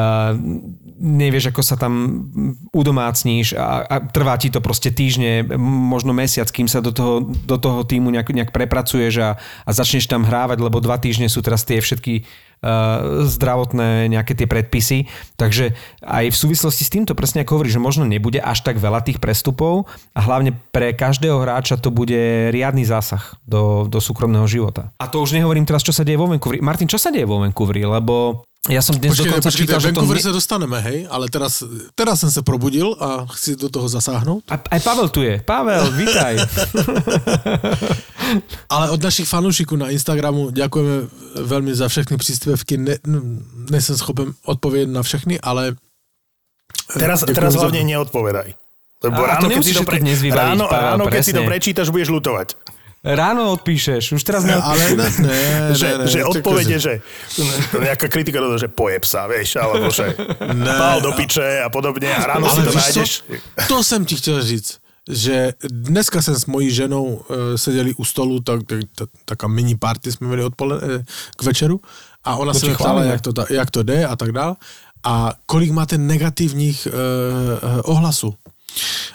nevieš, 1.02 1.50
ako 1.50 1.62
sa 1.66 1.74
tam 1.74 2.22
udomácníš 2.70 3.58
a, 3.58 3.82
a 3.82 3.96
trvá 3.98 4.38
ti 4.38 4.54
to 4.54 4.62
proste 4.62 4.94
týždne, 4.94 5.42
možno 5.58 6.14
mesiac, 6.14 6.46
kým 6.54 6.70
sa 6.70 6.78
do 6.78 6.94
toho, 6.94 7.26
do 7.26 7.58
toho 7.58 7.82
týmu 7.82 8.14
nejak, 8.14 8.30
nejak 8.30 8.54
prepracuješ 8.54 9.14
a, 9.18 9.30
a 9.66 9.70
začneš 9.74 10.06
tam 10.06 10.22
hrávať, 10.22 10.62
lebo 10.62 10.78
dva 10.78 11.02
týždne 11.02 11.26
sú 11.26 11.42
teraz 11.42 11.66
tie 11.66 11.82
všetky 11.82 12.22
zdravotné 13.26 14.06
nejaké 14.06 14.38
tie 14.38 14.46
predpisy. 14.46 15.10
Takže 15.34 15.74
aj 16.06 16.30
v 16.30 16.36
súvislosti 16.36 16.86
s 16.86 16.92
týmto, 16.94 17.18
presne 17.18 17.42
ako 17.42 17.58
hovoríš, 17.58 17.76
že 17.76 17.82
možno 17.82 18.06
nebude 18.06 18.38
až 18.38 18.62
tak 18.62 18.78
veľa 18.78 19.02
tých 19.02 19.18
prestupov 19.18 19.90
a 20.14 20.20
hlavne 20.22 20.54
pre 20.70 20.94
každého 20.94 21.42
hráča 21.42 21.76
to 21.82 21.90
bude 21.90 22.54
riadny 22.54 22.86
zásah 22.86 23.34
do, 23.42 23.90
do 23.90 23.98
súkromného 23.98 24.46
života. 24.46 24.94
A 25.02 25.10
to 25.10 25.18
už 25.18 25.34
nehovorím 25.34 25.66
teraz, 25.66 25.82
čo 25.82 25.90
sa 25.90 26.06
deje 26.06 26.16
vo 26.16 26.30
Vancouveri. 26.30 26.62
Martin, 26.62 26.86
čo 26.86 27.02
sa 27.02 27.10
deje 27.10 27.26
vo 27.26 27.42
Vancouveri? 27.42 27.82
Lebo 27.82 28.46
Ja 28.70 28.78
som 28.78 28.94
dnes 28.94 29.10
Počkejte, 29.10 29.26
dokonca 29.26 29.50
počkejte, 29.50 29.58
čítal, 29.66 29.78
že 29.82 29.90
to... 29.90 29.98
Vancouver 29.98 30.14
Ne... 30.14 30.22
sa 30.22 30.30
dostaneme, 30.30 30.78
hej, 30.86 30.98
ale 31.10 31.26
teraz, 31.26 31.66
teraz 31.98 32.22
som 32.22 32.30
sa 32.30 32.46
probudil 32.46 32.94
a 32.94 33.26
chci 33.34 33.58
do 33.58 33.66
toho 33.66 33.90
zasáhnuť. 33.90 34.46
A, 34.46 34.54
aj 34.54 34.80
Pavel 34.86 35.08
tu 35.10 35.26
je. 35.26 35.42
Pavel, 35.42 35.90
vítaj. 35.98 36.38
Ale 38.74 38.94
od 38.94 39.02
našich 39.02 39.26
fanúšikov 39.26 39.82
na 39.82 39.90
Instagramu 39.90 40.54
ďakujeme 40.54 40.94
veľmi 41.42 41.74
za 41.74 41.90
všechny 41.90 42.14
príspevky. 42.14 42.78
Ne, 42.78 43.02
nesem 43.66 43.98
schopen 43.98 44.30
odpovedať 44.46 44.88
na 44.88 45.02
všechny, 45.02 45.42
ale... 45.42 45.74
Teraz, 46.94 47.26
Ďakujem 47.26 47.34
teraz 47.34 47.50
za- 47.52 47.66
hlavne 47.66 47.82
neodpovedaj. 47.82 48.48
Lebo 49.02 49.18
A, 49.18 49.26
ráno, 49.26 49.50
to 49.50 49.58
keď 49.58 49.62
si 49.66 49.74
to, 49.74 49.82
všetko 49.82 49.96
dnes 49.98 50.18
vybaviť, 50.22 50.38
ráno, 50.38 50.64
Pavel, 50.70 50.86
ráno 50.86 51.04
keď 51.10 51.22
si 51.26 51.32
to 51.34 51.42
prečítaš, 51.42 51.90
budeš 51.90 52.14
lutovať. 52.14 52.61
Ráno 53.02 53.50
odpíšeš, 53.58 54.14
už 54.14 54.22
teraz 54.22 54.46
neodpíšeš. 54.46 54.62
Ale 54.62 54.94
ne, 54.94 55.08
ne, 55.26 55.38
že, 55.74 55.86
ne, 55.90 55.98
ne, 55.98 56.06
že 56.06 56.20
odpovede, 56.22 56.76
že- 56.78 57.02
nejaká 57.74 58.06
kritika 58.06 58.38
do 58.38 58.54
toho, 58.54 58.62
že 58.62 58.70
pojeb 58.70 59.02
sa, 59.02 59.26
vieš, 59.26 59.58
alebo 59.58 59.90
že 59.90 60.14
pál 60.78 61.02
do 61.02 61.10
piče 61.18 61.66
a 61.66 61.66
podobne 61.66 62.14
a 62.14 62.22
ráno 62.22 62.46
si 62.46 62.62
to 62.62 62.70
nájdeš. 62.70 63.10
Co? 63.26 63.66
To 63.68 63.76
jsem 63.84 64.04
ti 64.06 64.16
chtěl 64.16 64.42
říct, 64.42 64.78
že 65.10 65.52
dneska 65.66 66.22
jsem 66.22 66.34
s 66.34 66.46
mojí 66.46 66.70
ženou 66.70 67.26
e, 67.26 67.58
seděli 67.58 67.94
u 67.94 68.04
stolu, 68.04 68.40
tak, 68.40 68.62
tak, 68.66 68.78
tak, 68.94 69.08
taká 69.24 69.46
mini 69.50 69.74
party 69.74 70.12
jsme 70.12 70.26
měli 70.26 70.44
odpole, 70.44 70.78
e, 70.78 71.04
k 71.36 71.42
večeru 71.42 71.80
a 72.24 72.36
ona 72.36 72.52
To 72.52 72.58
se 72.58 72.66
mě 72.66 72.74
ptala, 72.74 73.02
jak 73.04 73.20
to, 73.20 73.32
jak 73.50 73.70
to 73.70 73.82
jde 73.82 74.06
a 74.06 74.16
tak 74.16 74.32
dál. 74.32 74.56
A 75.04 75.32
kolik 75.46 75.70
máte 75.70 75.98
negativních 75.98 76.86
e, 76.86 76.90
e, 76.90 77.82
ohlasů. 77.82 78.34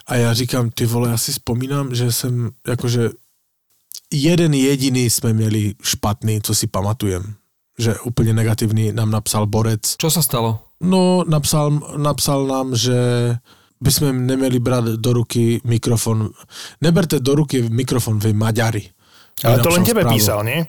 A 0.08 0.16
já 0.16 0.34
říkám, 0.34 0.70
ty 0.70 0.86
vole, 0.86 1.10
já 1.10 1.18
si 1.18 1.32
vzpomínám, 1.32 1.96
že 1.96 2.12
jsem, 2.12 2.52
jakože 2.68 3.10
jeden 4.14 4.54
jediný 4.54 5.10
jsme 5.10 5.34
měli 5.34 5.76
špatný, 5.82 6.42
co 6.42 6.56
si 6.56 6.68
pamatujem. 6.68 7.34
Že 7.80 8.00
úplně 8.00 8.34
negativní 8.34 8.92
nám 8.92 9.12
napsal 9.12 9.46
Borec, 9.46 10.02
Čo 10.02 10.10
sa 10.10 10.22
stalo? 10.26 10.74
No, 10.82 11.22
napsal, 11.28 11.98
napsal 11.98 12.48
nám, 12.48 12.74
že 12.74 12.98
by 13.82 13.90
sme 13.94 14.10
nemeli 14.14 14.58
brať 14.58 14.98
do 14.98 15.14
ruky 15.14 15.62
mikrofon. 15.62 16.34
Neberte 16.82 17.22
do 17.22 17.38
ruky 17.38 17.70
mikrofon 17.70 18.18
vy 18.18 18.34
Maďari. 18.34 18.82
Ale 19.46 19.62
to 19.62 19.70
len 19.70 19.86
napsal 19.86 19.86
tebe 19.86 20.02
správu. 20.02 20.14
písal, 20.18 20.40
nie? 20.42 20.66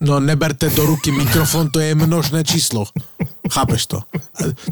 No, 0.00 0.20
neberte 0.20 0.70
do 0.70 0.86
ruky 0.86 1.10
mikrofon, 1.10 1.70
to 1.70 1.80
je 1.80 1.94
množné 1.94 2.44
číslo. 2.44 2.86
Chápeš 3.50 3.86
to? 3.86 3.98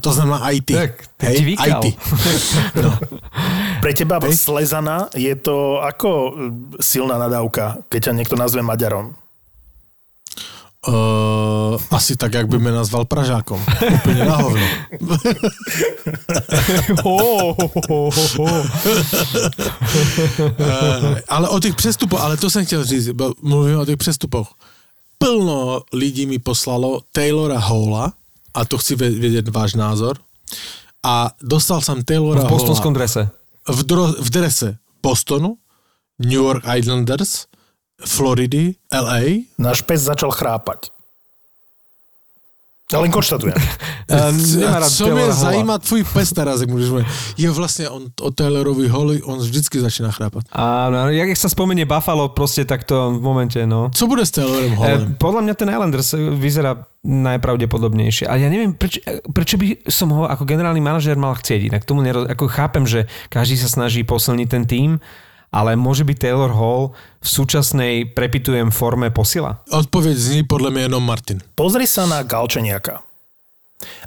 To 0.01 0.13
znamená 0.13 0.51
IT. 0.51 0.71
Tak, 0.71 0.93
tak 1.17 1.35
vykal. 1.43 1.81
IT. 1.85 1.99
No. 2.83 2.99
Pre 3.83 3.93
teba 3.95 4.23
Hej. 4.23 4.39
slezana 4.39 5.11
je 5.15 5.35
to 5.37 5.83
ako 5.83 6.11
e, 6.11 6.31
silná 6.79 7.19
nadávka, 7.19 7.83
keď 7.91 8.01
ťa 8.11 8.13
niekto 8.13 8.37
nazve 8.39 8.63
Maďarom. 8.63 9.15
Uh, 10.87 11.75
asi 11.91 12.15
tak, 12.15 12.35
jak 12.35 12.47
by 12.47 12.59
me 12.59 12.71
nazval 12.71 13.05
Pražákom. 13.05 13.59
Úplně 13.95 14.25
na 14.25 14.37
hovno. 14.37 14.67
Eh, 20.59 21.23
ale 21.29 21.49
o 21.49 21.61
těch 21.61 21.75
přestupech, 21.75 22.21
ale 22.21 22.37
to 22.37 22.51
jsem 22.51 22.67
chtěl 22.67 22.85
říct, 22.85 23.09
mluvím 23.43 23.79
o 23.79 23.85
těch 23.87 23.97
přestupech. 23.97 24.47
Plno 25.19 25.83
lidí 25.93 26.27
mi 26.27 26.39
poslalo 26.39 27.01
Taylora 27.13 27.59
Halla, 27.59 28.13
a 28.55 28.65
to 28.65 28.79
chci 28.79 28.97
vědět 28.97 29.49
váš 29.49 29.75
názor, 29.75 30.19
a 31.05 31.31
dostal 31.43 31.81
jsem 31.81 32.05
Taylora 32.05 32.43
V 32.43 32.49
bostonskom 32.49 32.93
Halla 32.93 32.95
drese. 32.95 33.31
v, 33.69 33.83
dro, 33.83 34.07
v 34.07 34.31
drese 34.31 34.77
Bostonu, 35.03 35.57
New 36.19 36.33
York 36.33 36.65
Islanders, 36.77 37.47
Floridy, 38.07 38.75
LA, 38.93 39.21
Náš 39.59 39.83
pes 39.83 40.03
začal 40.03 40.31
chrápať. 40.31 40.91
Ja 42.95 43.03
len 43.03 43.11
konštatujem. 43.11 43.59
Nemá 44.63 44.79
rád 44.79 44.95
co 44.95 45.11
mě 45.11 45.33
zajímá 45.33 45.79
tvůj 45.79 46.05
pes 46.07 46.31
teraz, 46.31 46.61
jak 46.61 46.71
můžeš 46.71 46.89
mluvit. 46.89 47.07
Je 47.37 47.51
vlastně 47.51 47.89
on 47.91 48.03
o 48.23 48.31
Taylorovi 48.31 48.89
Holly, 48.89 49.23
on 49.23 49.39
vždycky 49.43 49.81
začíná 49.83 50.15
chrápat. 50.15 50.47
Áno, 50.55 51.11
jak 51.11 51.35
sa 51.35 51.51
spomenie 51.51 51.83
Buffalo, 51.83 52.31
proste 52.31 52.63
takto 52.63 53.11
v 53.11 53.19
momente, 53.19 53.59
no. 53.67 53.91
Co 53.91 54.07
bude 54.07 54.23
s 54.23 54.31
Taylorem 54.31 54.71
E, 54.71 54.77
Hollem? 54.79 55.19
podľa 55.19 55.41
mňa 55.43 55.55
ten 55.59 55.69
Islanders 55.75 56.15
vyzerá 56.39 56.87
najpravdepodobnejšie. 57.03 58.31
Ale 58.31 58.47
ja 58.47 58.49
neviem, 58.55 58.71
preč, 58.71 59.03
prečo 59.35 59.59
by 59.59 59.91
som 59.91 60.15
ho 60.15 60.31
ako 60.31 60.47
generálny 60.47 60.79
manažér 60.79 61.19
mal 61.19 61.35
chcieť. 61.35 61.75
Inak 61.75 61.83
tomu 61.83 62.07
neroz... 62.07 62.31
ako 62.31 62.47
chápem, 62.47 62.87
že 62.87 63.11
každý 63.35 63.59
sa 63.59 63.67
snaží 63.67 64.07
posilniť 64.07 64.47
ten 64.47 64.63
tým, 64.63 64.91
ale 65.53 65.77
môže 65.77 66.05
byť 66.05 66.17
Taylor 66.19 66.53
Hall 66.53 66.93
v 67.23 67.29
súčasnej, 67.29 67.93
prepitujem, 68.13 68.71
forme 68.71 69.11
posila? 69.11 69.63
Odpověď 69.71 70.17
zní 70.17 70.43
podle 70.43 70.71
mě 70.71 70.83
jenom 70.83 71.05
Martin. 71.07 71.39
Pozri 71.55 71.87
sa 71.87 72.07
na 72.07 72.23
Galčeniaka. 72.23 73.03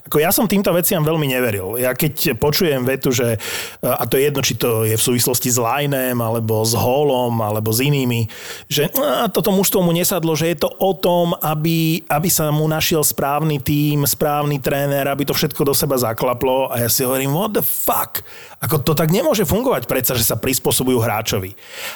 Ako 0.10 0.18
ja 0.18 0.34
som 0.34 0.50
týmto 0.50 0.74
veciam 0.74 1.06
veľmi 1.06 1.30
neveril. 1.30 1.78
Ja 1.78 1.94
keď 1.94 2.34
počujem 2.42 2.82
vetu, 2.82 3.14
že, 3.14 3.38
a 3.86 4.02
to 4.10 4.18
je 4.18 4.26
jedno, 4.26 4.42
či 4.42 4.58
to 4.58 4.82
je 4.82 4.98
v 4.98 5.06
súvislosti 5.06 5.54
s 5.54 5.62
Lajnem, 5.62 6.18
alebo 6.18 6.66
s 6.66 6.74
Holom, 6.74 7.38
alebo 7.38 7.70
s 7.70 7.78
inými, 7.78 8.26
že 8.66 8.90
a, 8.98 9.30
toto 9.30 9.54
mužstvo 9.54 9.86
mu 9.86 9.94
nesadlo, 9.94 10.34
že 10.34 10.50
je 10.50 10.66
to 10.66 10.74
o 10.74 10.98
tom, 10.98 11.38
aby, 11.38 12.02
aby 12.10 12.30
sa 12.34 12.50
mu 12.50 12.66
našiel 12.66 13.06
správny 13.06 13.62
tím, 13.62 14.10
správny 14.10 14.58
tréner, 14.58 15.06
aby 15.06 15.30
to 15.30 15.38
všetko 15.38 15.62
do 15.62 15.78
seba 15.78 16.02
zaklaplo 16.02 16.74
a 16.74 16.82
ja 16.82 16.90
si 16.90 17.06
hovorím, 17.06 17.38
what 17.38 17.54
the 17.54 17.62
fuck? 17.62 18.26
Ako 18.60 18.82
to 18.82 18.98
tak 18.98 19.14
nemôže 19.14 19.46
fungovať 19.46 19.86
predsa, 19.86 20.18
že 20.18 20.26
sa 20.26 20.36
prispôsobujú 20.36 21.00
hráčovi. 21.00 21.54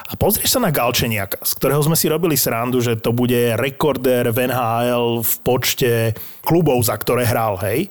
A 0.07 0.15
pozrieš 0.15 0.55
sa 0.55 0.63
na 0.63 0.71
Galčeniaka, 0.71 1.41
z 1.43 1.51
ktorého 1.59 1.81
sme 1.83 1.97
si 1.97 2.07
robili 2.07 2.39
srandu, 2.39 2.79
že 2.79 2.95
to 3.01 3.11
bude 3.11 3.57
rekorder 3.59 4.31
v 4.31 4.47
NHL 4.47 5.25
v 5.25 5.33
počte 5.43 5.91
klubov, 6.39 6.79
za 6.87 6.95
ktoré 6.95 7.27
hral, 7.27 7.59
hej? 7.63 7.89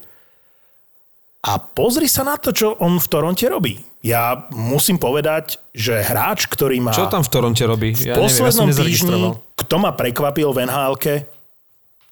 A 1.43 1.59
pozri 1.59 2.07
sa 2.07 2.23
na 2.23 2.39
to, 2.39 2.55
čo 2.55 2.79
on 2.79 3.03
v 3.03 3.07
Toronte 3.11 3.47
robí. 3.51 3.83
Ja 4.03 4.47
musím 4.55 4.99
povedať, 4.99 5.59
že 5.75 6.03
hráč, 6.03 6.47
ktorý 6.47 6.79
má 6.79 6.95
Čo 6.95 7.11
tam 7.11 7.23
v 7.27 7.31
Toronte 7.31 7.65
robí? 7.67 7.95
v 7.95 8.03
Ja 8.03 8.15
neviem, 8.15 8.23
ja 8.23 8.23
poslednom 8.27 8.69
týždni, 8.71 9.23
kto 9.59 9.75
ma 9.79 9.91
prekvapil 9.95 10.51
v 10.55 10.67
nhl 10.67 10.95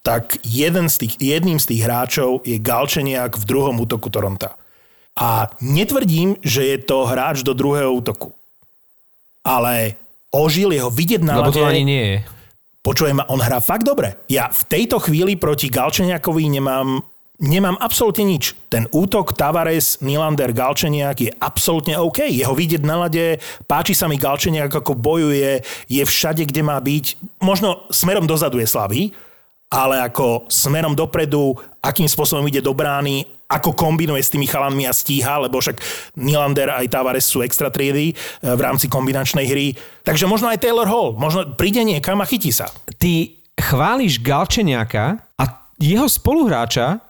tak 0.01 0.41
jeden 0.43 0.89
z 0.89 0.97
tých, 0.97 1.15
jedným 1.21 1.61
z 1.61 1.67
tých 1.77 1.83
hráčov 1.85 2.41
je 2.49 2.57
Galčeniak 2.57 3.37
v 3.37 3.45
druhom 3.45 3.77
útoku 3.85 4.09
Toronta. 4.09 4.57
A 5.13 5.53
netvrdím, 5.61 6.41
že 6.41 6.65
je 6.65 6.79
to 6.81 7.05
hráč 7.05 7.45
do 7.45 7.53
druhého 7.53 7.93
útoku. 7.93 8.33
Ale 9.45 10.01
ožil 10.33 10.73
jeho 10.73 10.89
vidieť 10.89 11.21
na 11.21 11.45
Lebo 11.45 11.53
to 11.53 11.61
lade- 11.61 11.77
ani 11.77 11.85
nie 11.85 12.05
je. 12.07 12.19
Počujem, 12.81 13.21
on 13.29 13.45
hrá 13.45 13.61
fakt 13.61 13.85
dobre. 13.85 14.17
Ja 14.25 14.49
v 14.49 14.63
tejto 14.65 14.97
chvíli 15.05 15.37
proti 15.37 15.69
Galčeniakovi 15.69 16.49
nemám, 16.49 17.05
nemám 17.41 17.81
absolútne 17.81 18.29
nič. 18.29 18.53
Ten 18.69 18.85
útok 18.93 19.33
Tavares, 19.33 19.99
Nylander, 20.05 20.53
Galčeniak 20.53 21.17
je 21.25 21.33
absolútne 21.41 21.97
OK. 21.97 22.29
Jeho 22.29 22.53
vidieť 22.53 22.85
na 22.85 23.09
lade, 23.09 23.41
páči 23.65 23.97
sa 23.97 24.07
mi 24.07 24.21
Galčeniak, 24.21 24.71
ako 24.71 24.93
bojuje, 24.95 25.65
je 25.89 26.03
všade, 26.05 26.45
kde 26.45 26.63
má 26.63 26.77
byť. 26.77 27.41
Možno 27.41 27.89
smerom 27.89 28.29
dozadu 28.29 28.61
je 28.61 28.69
slabý, 28.69 29.03
ale 29.73 30.05
ako 30.05 30.47
smerom 30.53 30.93
dopredu, 30.93 31.57
akým 31.81 32.07
spôsobom 32.07 32.45
ide 32.47 32.61
do 32.61 32.77
brány, 32.77 33.25
ako 33.51 33.75
kombinuje 33.75 34.23
s 34.23 34.31
tými 34.31 34.47
chalanmi 34.47 34.87
a 34.87 34.95
stíha, 34.95 35.43
lebo 35.43 35.59
však 35.59 35.83
Nylander 36.15 36.71
aj 36.71 36.87
Tavares 36.87 37.27
sú 37.27 37.43
extra 37.43 37.67
triedy 37.67 38.15
e, 38.15 38.15
v 38.47 38.61
rámci 38.63 38.87
kombinačnej 38.87 39.43
hry. 39.43 39.75
Takže 40.07 40.31
možno 40.31 40.47
aj 40.47 40.63
Taylor 40.63 40.87
Hall, 40.87 41.19
možno 41.19 41.43
príde 41.59 41.83
niekam 41.83 42.23
a 42.23 42.31
chytí 42.31 42.55
sa. 42.55 42.71
Ty 42.95 43.35
chváliš 43.59 44.23
Galčeniaka 44.23 45.19
a 45.35 45.45
jeho 45.83 46.07
spoluhráča 46.07 47.10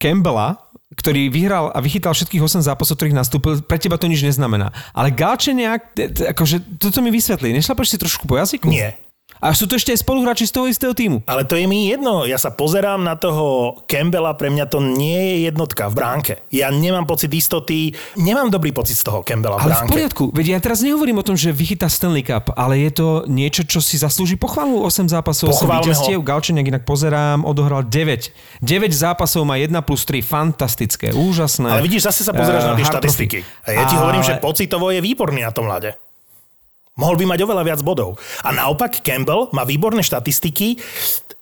Campbella, 0.00 0.56
ktorý 0.96 1.28
vyhral 1.28 1.70
a 1.70 1.78
vychytal 1.78 2.16
všetkých 2.16 2.40
8 2.40 2.66
zápasov, 2.66 2.98
ktorých 2.98 3.14
nastúpil, 3.14 3.60
pre 3.62 3.76
teba 3.76 4.00
to 4.00 4.08
nič 4.08 4.24
neznamená. 4.24 4.72
Ale 4.96 5.12
Galčeniak, 5.12 5.94
akože 6.34 6.80
toto 6.80 6.98
mi 7.04 7.12
vysvetlí. 7.12 7.52
Nešlapeš 7.54 7.94
si 7.94 7.96
trošku 8.00 8.24
po 8.24 8.40
jazyku? 8.40 8.66
Nie. 8.66 8.96
A 9.40 9.56
sú 9.56 9.64
to 9.64 9.80
ešte 9.80 9.96
aj 9.96 10.04
spoluhráči 10.04 10.44
z 10.44 10.52
toho 10.52 10.68
istého 10.68 10.92
týmu. 10.92 11.24
Ale 11.24 11.48
to 11.48 11.56
je 11.56 11.64
mi 11.64 11.88
jedno. 11.88 12.28
Ja 12.28 12.36
sa 12.36 12.52
pozerám 12.52 13.00
na 13.00 13.16
toho 13.16 13.80
Campbella, 13.88 14.36
pre 14.36 14.52
mňa 14.52 14.68
to 14.68 14.84
nie 14.84 15.16
je 15.16 15.36
jednotka 15.48 15.88
v 15.88 15.94
bránke. 15.96 16.32
Ja 16.52 16.68
nemám 16.68 17.08
pocit 17.08 17.32
istoty, 17.32 17.96
nemám 18.20 18.52
dobrý 18.52 18.76
pocit 18.76 19.00
z 19.00 19.08
toho 19.08 19.24
Campbella 19.24 19.56
v 19.56 19.64
Ale 19.64 19.72
v 19.72 19.76
bránke. 19.80 19.92
poriadku, 19.96 20.24
veď 20.36 20.46
ja 20.52 20.58
teraz 20.60 20.84
nehovorím 20.84 21.20
o 21.20 21.24
tom, 21.24 21.40
že 21.40 21.56
vychytá 21.56 21.88
Stanley 21.88 22.20
Cup, 22.20 22.52
ale 22.52 22.84
je 22.84 22.92
to 22.92 23.06
niečo, 23.32 23.64
čo 23.64 23.80
si 23.80 23.96
zaslúži 23.96 24.36
pochvalu. 24.36 24.84
8 24.84 25.08
zápasov, 25.08 25.56
8 25.56 25.56
Pochválme 25.56 25.88
víťazstiev, 25.88 26.20
ho. 26.20 26.26
Galčeniak 26.26 26.66
inak 26.68 26.84
pozerám, 26.84 27.48
odohral 27.48 27.88
9. 27.88 28.60
9 28.60 28.92
zápasov 28.92 29.48
má 29.48 29.56
1 29.56 29.72
plus 29.80 30.04
3, 30.04 30.20
fantastické, 30.20 31.16
úžasné. 31.16 31.80
Ale 31.80 31.88
vidíš, 31.88 32.12
zase 32.12 32.28
sa 32.28 32.36
pozeráš 32.36 32.68
na 32.68 32.76
tie 32.76 32.84
štatistiky. 32.84 33.38
A 33.64 33.68
ja 33.72 33.88
ti 33.88 33.96
hovorím, 33.96 34.20
že 34.20 34.36
pocitovo 34.36 34.92
je 34.92 35.00
výborný 35.00 35.40
na 35.40 35.52
tom 35.54 35.64
ľade. 35.64 36.09
Mohol 36.98 37.22
by 37.22 37.24
mať 37.36 37.40
oveľa 37.46 37.62
viac 37.66 37.80
bodov. 37.86 38.18
A 38.42 38.50
naopak 38.50 39.02
Campbell 39.04 39.50
má 39.54 39.62
výborné 39.62 40.02
štatistiky, 40.02 40.78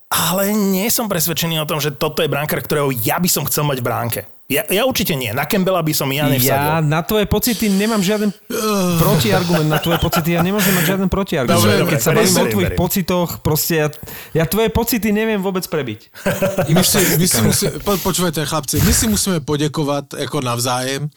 ale 0.09 0.57
nie 0.57 0.89
som 0.89 1.09
presvedčený 1.09 1.61
o 1.61 1.69
tom, 1.69 1.81
že 1.81 1.93
toto 1.93 2.25
je 2.25 2.33
brankár, 2.33 2.65
ktorého 2.65 2.89
ja 2.93 3.21
by 3.21 3.29
som 3.29 3.45
chcel 3.45 3.69
mať 3.69 3.81
v 3.81 3.89
bránke. 3.89 4.21
Ja, 4.49 4.65
ja 4.73 4.89
určite 4.89 5.13
nie. 5.13 5.29
Na 5.37 5.45
Campbella 5.45 5.85
by 5.85 5.93
som 5.93 6.09
ja 6.09 6.25
nevsadil. 6.25 6.57
Ja 6.57 6.81
na 6.81 7.05
tvoje 7.05 7.29
pocity 7.29 7.69
nemám 7.69 8.01
žiaden 8.01 8.33
protiargument. 9.05 9.69
Na 9.69 9.77
tvoje 9.77 10.01
pocity 10.01 10.33
ja 10.33 10.41
nemôžem 10.41 10.73
mať 10.73 10.85
žiaden 10.89 11.13
protiargument. 11.13 11.61
Dobre, 11.61 11.77
dobre, 11.77 11.93
Keď 11.93 12.01
sa 12.01 12.17
bavím 12.17 12.33
o 12.33 12.47
tvojich 12.49 12.73
verím. 12.73 12.81
pocitoch, 12.81 13.31
proste 13.45 13.75
ja, 13.77 13.89
ja 14.33 14.49
tvoje 14.49 14.73
pocity 14.73 15.13
neviem 15.13 15.37
vôbec 15.45 15.69
prebiť. 15.69 16.01
My 16.73 16.81
si, 16.81 16.97
my 17.21 17.27
si 17.29 17.41
musí, 17.45 17.67
po, 17.85 18.01
počúvajte 18.01 18.41
chlapci, 18.49 18.81
my 18.81 18.93
si 18.97 19.05
musíme 19.13 19.45
poděkovat 19.45 20.17
jako 20.17 20.41
navzájem, 20.41 21.13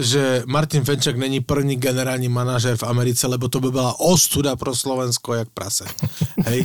že 0.00 0.42
Martin 0.48 0.80
Fenčak 0.80 1.20
není 1.20 1.44
první 1.44 1.76
generální 1.76 2.32
manažer 2.32 2.80
v 2.80 2.88
Americe, 2.88 3.28
lebo 3.28 3.48
to 3.52 3.60
by 3.60 3.70
byla 3.70 4.00
ostuda 4.00 4.56
pro 4.56 4.72
Slovensko 4.72 5.34
jak 5.34 5.48
prase. 5.52 5.84
Hej? 6.48 6.64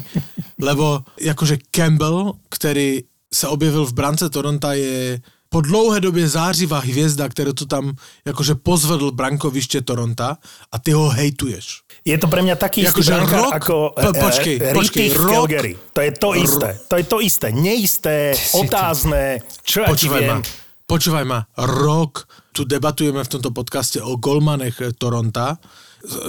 Lebo 0.62 1.04
jakože 1.19 1.58
Campbell, 1.75 2.34
který 2.49 3.04
se 3.34 3.47
objevil 3.47 3.86
v 3.86 3.93
brance 3.93 4.30
Toronto, 4.30 4.71
je 4.71 5.19
po 5.56 5.62
dlouhé 5.63 6.04
době 6.04 6.28
zářivá 6.28 6.80
hvězda, 6.80 7.30
kterou 7.30 7.54
tu 7.56 7.65
tam 7.65 7.96
jakože 8.28 8.56
pozvedl 8.56 9.12
brankoviště 9.12 9.82
Toronto 9.82 10.36
a 10.72 10.76
ty 10.84 10.91
ho 10.91 11.08
hejtuješ. 11.10 11.82
Je 12.04 12.18
to 12.20 12.28
pre 12.28 12.44
mňa 12.44 12.60
taký 12.60 12.84
istý 12.84 12.91
Akože 12.91 13.13
rok- 13.24 13.56
ako 13.56 13.76
po- 13.96 14.20
počkej, 14.20 14.56
eh, 14.60 14.76
počkej, 14.76 15.08
rok- 15.15 15.32
Calgary. 15.32 15.74
To 15.96 16.00
je 16.04 16.12
to 16.12 16.30
isté. 16.36 16.70
To 16.91 16.96
je 17.00 17.06
to 17.08 17.18
isté. 17.24 17.48
Neisté, 17.56 18.36
otázne, 18.52 19.39
čo 19.63 19.82
ja 19.82 19.88
Počúvaj 19.88 20.22
ma, 20.28 20.38
počúvaj 20.84 21.24
ma, 21.24 21.48
rok 21.56 22.28
tu 22.52 22.68
debatujeme 22.68 23.24
v 23.24 23.32
tomto 23.32 23.56
podcaste 23.56 24.04
o 24.04 24.20
golmanech 24.20 24.84
eh, 24.84 24.91
Toronta. 24.91 25.56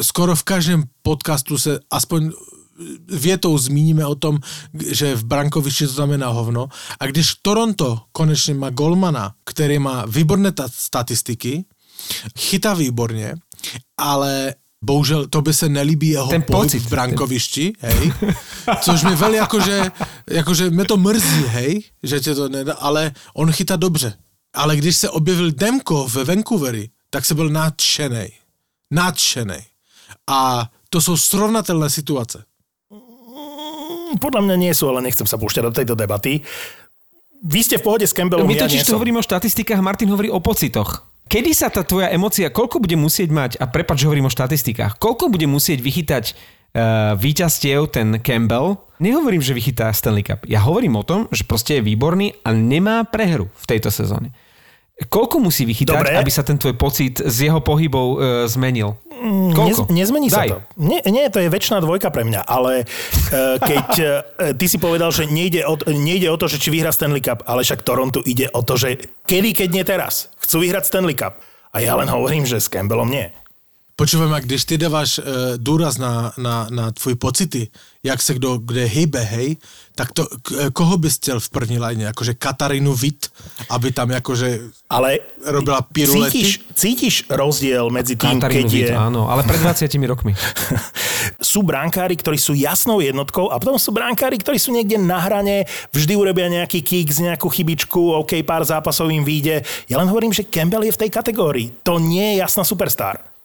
Skoro 0.06 0.38
v 0.38 0.44
každém 0.46 0.80
podcastu 1.02 1.58
se 1.58 1.82
aspoň 1.90 2.30
větou 3.08 3.58
zmíníme 3.58 4.06
o 4.06 4.14
tom, 4.14 4.38
že 4.90 5.14
v 5.14 5.24
brankovišti 5.24 5.86
to 5.86 5.92
znamená 5.92 6.28
hovno. 6.28 6.68
A 7.00 7.06
když 7.06 7.34
Toronto 7.42 8.00
konečně 8.12 8.54
má 8.54 8.70
golmana, 8.70 9.34
který 9.44 9.78
má 9.78 10.04
výborné 10.06 10.52
ta- 10.52 10.68
statistiky, 10.68 11.64
chytá 12.38 12.74
výborně, 12.74 13.34
ale 13.96 14.54
bohužel 14.84 15.26
to 15.26 15.42
by 15.42 15.54
se 15.54 15.68
nelíbí 15.68 16.08
jeho 16.08 16.26
Ten 16.28 16.42
pohyb 16.42 16.62
pocit. 16.62 16.78
v 16.78 16.88
brankovišti, 16.88 17.72
hej, 17.80 18.12
což 18.82 19.02
mi 19.04 19.16
veľmi 19.16 19.36
jakože, 19.36 19.90
jakože 20.30 20.70
mě 20.70 20.84
to 20.84 20.96
mrzí, 20.96 21.42
hej, 21.46 21.82
že 22.02 22.20
tě 22.20 22.34
to 22.34 22.48
nedá, 22.48 22.74
ale 22.74 23.12
on 23.34 23.52
chytá 23.52 23.76
dobře. 23.76 24.12
Ale 24.54 24.76
když 24.76 24.96
se 24.96 25.10
objevil 25.10 25.50
Demko 25.52 26.08
ve 26.08 26.24
Vancouveri, 26.24 26.88
tak 27.10 27.24
se 27.24 27.34
byl 27.34 27.48
nadšenej. 27.48 28.32
Nadšenej. 28.90 29.62
A 30.26 30.70
to 30.90 31.00
jsou 31.00 31.16
srovnatelné 31.16 31.90
situace. 31.90 32.44
Podľa 34.16 34.40
mňa 34.46 34.56
nie 34.56 34.72
sú, 34.72 34.86
ale 34.86 35.02
nechcem 35.02 35.26
sa 35.26 35.34
púšťať 35.36 35.62
do 35.66 35.72
tejto 35.74 35.94
debaty. 35.98 36.46
Vy 37.42 37.60
ste 37.66 37.76
v 37.76 37.84
pohode 37.84 38.06
s 38.06 38.16
Campbellom, 38.16 38.48
My 38.48 38.56
ja 38.56 38.64
totiž 38.64 38.86
tu 38.86 38.96
hovoríme 38.96 39.20
o 39.20 39.24
štatistikách 39.24 39.82
Martin 39.84 40.08
hovorí 40.08 40.32
o 40.32 40.40
pocitoch. 40.40 41.04
Kedy 41.26 41.50
sa 41.52 41.68
tá 41.68 41.82
tvoja 41.82 42.08
emocia, 42.14 42.54
koľko 42.54 42.78
bude 42.78 42.94
musieť 42.94 43.34
mať, 43.34 43.50
a 43.58 43.66
prepač, 43.66 44.06
hovorím 44.06 44.30
o 44.30 44.32
štatistikách, 44.32 45.02
koľko 45.02 45.26
bude 45.26 45.50
musieť 45.50 45.82
vychytať 45.82 46.24
uh, 46.32 47.18
víťazstiev 47.18 47.90
ten 47.90 48.22
Campbell? 48.22 48.78
Nehovorím, 49.02 49.42
že 49.42 49.52
vychytá 49.52 49.90
Stanley 49.90 50.22
Cup. 50.22 50.46
Ja 50.46 50.62
hovorím 50.62 50.96
o 50.96 51.04
tom, 51.04 51.26
že 51.34 51.42
proste 51.42 51.82
je 51.82 51.82
výborný 51.84 52.38
a 52.46 52.54
nemá 52.54 53.02
prehru 53.04 53.50
v 53.58 53.64
tejto 53.68 53.90
sezóne. 53.90 54.30
Koľko 54.96 55.44
musí 55.44 55.68
vychytať, 55.68 55.92
Dobre. 55.92 56.16
aby 56.16 56.32
sa 56.32 56.40
ten 56.40 56.56
tvoj 56.56 56.72
pocit 56.80 57.20
z 57.20 57.52
jeho 57.52 57.60
pohybov 57.60 58.06
uh, 58.16 58.18
zmenil? 58.48 58.96
Koľko? 59.52 59.92
Nez, 59.92 60.08
nezmení 60.08 60.32
sa 60.32 60.44
Daj. 60.44 60.48
to. 60.56 60.58
Nie, 60.80 61.04
nie, 61.12 61.28
to 61.28 61.44
je 61.44 61.52
väčšiná 61.52 61.84
dvojka 61.84 62.08
pre 62.08 62.24
mňa, 62.24 62.48
ale 62.48 62.88
uh, 62.88 63.60
keď 63.60 63.88
uh, 64.00 64.08
ty 64.56 64.64
si 64.64 64.80
povedal, 64.80 65.12
že 65.12 65.28
nejde 65.28 65.68
o, 65.68 65.76
nejde 65.92 66.32
o 66.32 66.36
to, 66.40 66.48
že 66.48 66.56
či 66.56 66.72
vyhrá 66.72 66.96
Stanley 66.96 67.20
Cup, 67.20 67.44
ale 67.44 67.60
však 67.60 67.84
Toronto 67.84 68.24
ide 68.24 68.48
o 68.56 68.64
to, 68.64 68.80
že 68.80 68.96
kedy, 69.28 69.52
keď 69.52 69.68
nie 69.68 69.84
teraz. 69.84 70.32
Chcú 70.40 70.64
vyhrať 70.64 70.88
Stanley 70.88 71.12
Cup. 71.12 71.44
A 71.76 71.84
ja 71.84 71.92
len 71.92 72.08
hovorím, 72.08 72.48
že 72.48 72.56
s 72.56 72.72
Campbellom 72.72 73.12
nie. 73.12 73.28
Počúvaj 73.96 74.28
ma, 74.28 74.40
když 74.44 74.64
ty 74.64 74.76
dáváš 74.76 75.18
uh, 75.18 75.24
důraz 75.56 75.96
na, 75.96 76.32
na, 76.36 76.68
na 76.70 76.92
tvůj 76.92 77.14
pocity, 77.14 77.68
jak 78.04 78.22
se 78.22 78.34
kdo 78.34 78.58
kde 78.58 78.84
hýbe, 78.84 79.20
hej, 79.20 79.56
tak 79.94 80.12
to, 80.12 80.28
k, 80.42 80.70
koho 80.72 80.96
bys 81.00 81.16
chtěl 81.16 81.40
v 81.40 81.48
první 81.48 81.78
lajně? 81.78 82.04
Jakože 82.04 82.34
Katarinu 82.34 82.94
Witt, 82.94 83.32
aby 83.70 83.92
tam 83.92 84.10
jakože 84.10 84.60
Ale 84.90 85.18
robila 85.44 85.80
pirulety? 85.82 86.30
cítiš, 86.30 86.60
cítiš 86.74 87.24
rozdiel 87.30 87.88
medzi 87.90 88.20
tým, 88.20 88.36
keď 88.36 88.40
Katarínu 88.40 88.70
je... 88.70 88.92
Áno, 88.92 89.32
ale 89.32 89.42
pred 89.48 89.64
20 89.64 89.88
rokmi. 90.04 90.36
sú 91.40 91.64
bránkári, 91.64 92.20
ktorí 92.20 92.36
sú 92.36 92.52
jasnou 92.52 93.00
jednotkou 93.00 93.48
a 93.48 93.56
potom 93.56 93.80
sú 93.80 93.96
bránkári, 93.96 94.36
ktorí 94.36 94.60
sú 94.60 94.76
niekde 94.76 95.00
na 95.00 95.24
hrane, 95.24 95.64
vždy 95.96 96.12
urobia 96.20 96.52
nejaký 96.52 96.84
kick 96.84 97.08
z 97.16 97.32
nejakú 97.32 97.48
chybičku, 97.48 98.12
OK, 98.12 98.44
pár 98.44 98.60
zápasov 98.68 99.08
im 99.08 99.24
vyjde. 99.24 99.64
Ja 99.88 99.96
len 99.96 100.12
hovorím, 100.12 100.36
že 100.36 100.44
Campbell 100.44 100.84
je 100.84 100.92
v 100.92 101.00
tej 101.00 101.10
kategórii. 101.10 101.72
To 101.80 101.96
nie 101.96 102.36
je 102.36 102.44
jasná 102.44 102.60
superstar. 102.60 103.35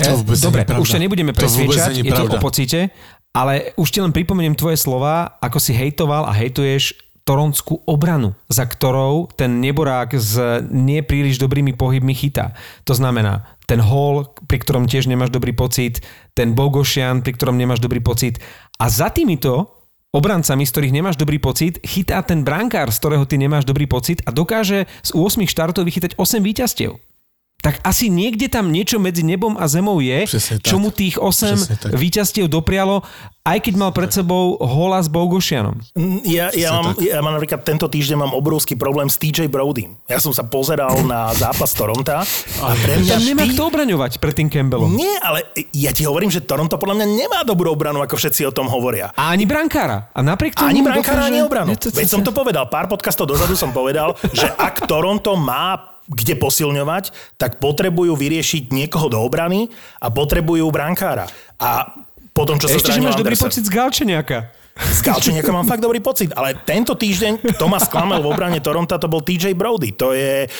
To 0.00 0.20
vôbec 0.20 0.38
Dobre, 0.42 0.62
už 0.66 0.90
ťa 0.90 1.00
nebudeme 1.02 1.32
To 1.32 1.38
presviečať, 1.38 2.02
není 2.02 2.10
je 2.10 2.14
to 2.14 2.26
o 2.26 2.42
pocite, 2.42 2.80
ale 3.34 3.74
už 3.78 3.88
ti 3.90 3.98
len 3.98 4.14
pripomeniem 4.14 4.58
tvoje 4.58 4.78
slova, 4.78 5.38
ako 5.42 5.58
si 5.58 5.74
hejtoval 5.74 6.26
a 6.26 6.32
hejtuješ 6.34 6.94
toronskú 7.24 7.80
obranu, 7.88 8.36
za 8.52 8.68
ktorou 8.68 9.32
ten 9.32 9.58
neborák 9.64 10.12
s 10.12 10.36
nepríliš 10.68 11.40
dobrými 11.40 11.72
pohybmi 11.72 12.12
chytá. 12.12 12.52
To 12.84 12.92
znamená, 12.92 13.48
ten 13.64 13.80
Hall, 13.80 14.28
pri 14.44 14.60
ktorom 14.60 14.84
tiež 14.84 15.08
nemáš 15.08 15.32
dobrý 15.32 15.56
pocit, 15.56 16.04
ten 16.36 16.52
Bogošian, 16.52 17.24
pri 17.24 17.32
ktorom 17.32 17.56
nemáš 17.56 17.80
dobrý 17.80 18.04
pocit. 18.04 18.44
A 18.76 18.92
za 18.92 19.08
týmito 19.08 19.72
obrancami, 20.12 20.68
z 20.68 20.72
ktorých 20.76 20.94
nemáš 20.94 21.16
dobrý 21.16 21.40
pocit, 21.40 21.80
chytá 21.80 22.20
ten 22.20 22.44
brankár, 22.44 22.92
z 22.92 23.00
ktorého 23.00 23.24
ty 23.24 23.40
nemáš 23.40 23.64
dobrý 23.64 23.88
pocit 23.88 24.20
a 24.28 24.30
dokáže 24.30 24.84
z 25.00 25.10
8 25.16 25.48
štartov 25.48 25.88
vychytať 25.88 26.20
8 26.20 26.44
víťazstiev. 26.44 27.00
Tak 27.64 27.80
asi 27.80 28.06
niekde 28.06 28.44
tam 28.46 28.68
niečo 28.68 29.00
medzi 29.00 29.24
nebom 29.24 29.56
a 29.56 29.64
zemou 29.64 29.96
je, 29.98 30.28
Presne 30.28 30.60
čo 30.60 30.76
mu 30.76 30.92
tých 30.92 31.16
8 31.16 31.24
Presne 31.24 31.76
tak. 31.80 31.90
víťazstiev 31.96 32.44
doprialo, 32.44 33.00
aj 33.40 33.58
keď 33.58 33.74
mal 33.74 33.88
pred 33.88 34.08
sebou 34.08 34.56
hola 34.58 35.00
s 35.00 35.08
Bogošianom. 35.08 35.80
Mm, 35.92 36.20
Ja, 36.22 36.52
ja, 36.52 36.68
mám, 36.74 36.92
ja 36.96 37.20
mám 37.20 37.32
napríklad 37.32 37.60
tento 37.60 37.88
týždeň 37.88 38.16
mám 38.18 38.32
obrovský 38.32 38.72
problém 38.74 39.08
s 39.08 39.16
TJ 39.16 39.48
Brodym. 39.48 39.96
Ja 40.04 40.16
som 40.16 40.30
sa 40.30 40.44
pozeral 40.44 40.92
na 41.02 41.32
zápas 41.32 41.72
Toronta 41.72 42.20
a 42.58 42.66
pre 42.74 43.00
mňa 43.00 43.10
Tam 43.10 43.24
nemá 43.24 43.48
kto 43.48 43.62
obraňovať 43.64 44.20
pred 44.20 44.34
tým 44.34 44.48
Campbellom. 44.48 44.92
Nie, 44.92 45.16
ale 45.18 45.48
ja 45.72 45.88
ti 45.90 46.04
hovorím, 46.04 46.28
že 46.28 46.40
Toronto 46.40 46.76
podľa 46.76 47.00
mňa 47.00 47.06
nemá 47.16 47.40
dobrú 47.42 47.72
obranu, 47.72 48.00
ako 48.00 48.16
všetci 48.16 48.44
o 48.44 48.52
tom 48.52 48.68
hovoria. 48.68 49.08
A 49.12 49.32
ani 49.32 49.48
brankára. 49.48 50.12
A 50.12 50.20
napriek 50.20 50.52
tomu 50.52 50.68
Ani 50.68 50.84
brankára, 50.84 51.24
dokáže... 51.24 51.32
ani 51.32 51.40
obranu. 51.40 51.72
Veď 51.72 52.08
som 52.10 52.20
to 52.20 52.28
povedal, 52.28 52.68
pár 52.68 52.92
podcastov 52.92 53.24
dozadu 53.24 53.56
som 53.56 53.72
povedal, 53.72 54.12
že 54.36 54.52
ak 54.52 54.84
Toronto 54.84 55.32
má 55.32 55.93
kde 56.08 56.34
posilňovať, 56.36 57.36
tak 57.40 57.56
potrebujú 57.60 58.12
vyriešiť 58.12 58.70
niekoho 58.70 59.08
do 59.08 59.18
obrany 59.20 59.72
a 60.00 60.12
potrebujú 60.12 60.68
brankára. 60.68 61.28
A 61.56 61.96
potom, 62.34 62.58
čo 62.58 62.66
sa 62.68 62.76
Ešte, 62.76 62.92
že 62.92 63.00
máš 63.00 63.16
dobrý 63.16 63.38
Andersen. 63.38 63.48
pocit 63.48 63.62
z 63.64 63.70
Galčeniaka. 63.70 64.38
Z 64.74 65.00
Galčeniaka 65.06 65.50
mám 65.54 65.70
fakt 65.70 65.78
dobrý 65.78 66.02
pocit, 66.02 66.34
ale 66.34 66.58
tento 66.66 66.98
týždeň, 66.98 67.54
kto 67.56 67.64
ma 67.70 67.78
sklamal 67.78 68.18
v 68.18 68.30
obrane 68.34 68.58
Toronto, 68.58 68.98
to 68.98 69.06
bol 69.06 69.22
TJ 69.22 69.54
Brody. 69.54 69.94
To 70.02 70.10
je... 70.10 70.50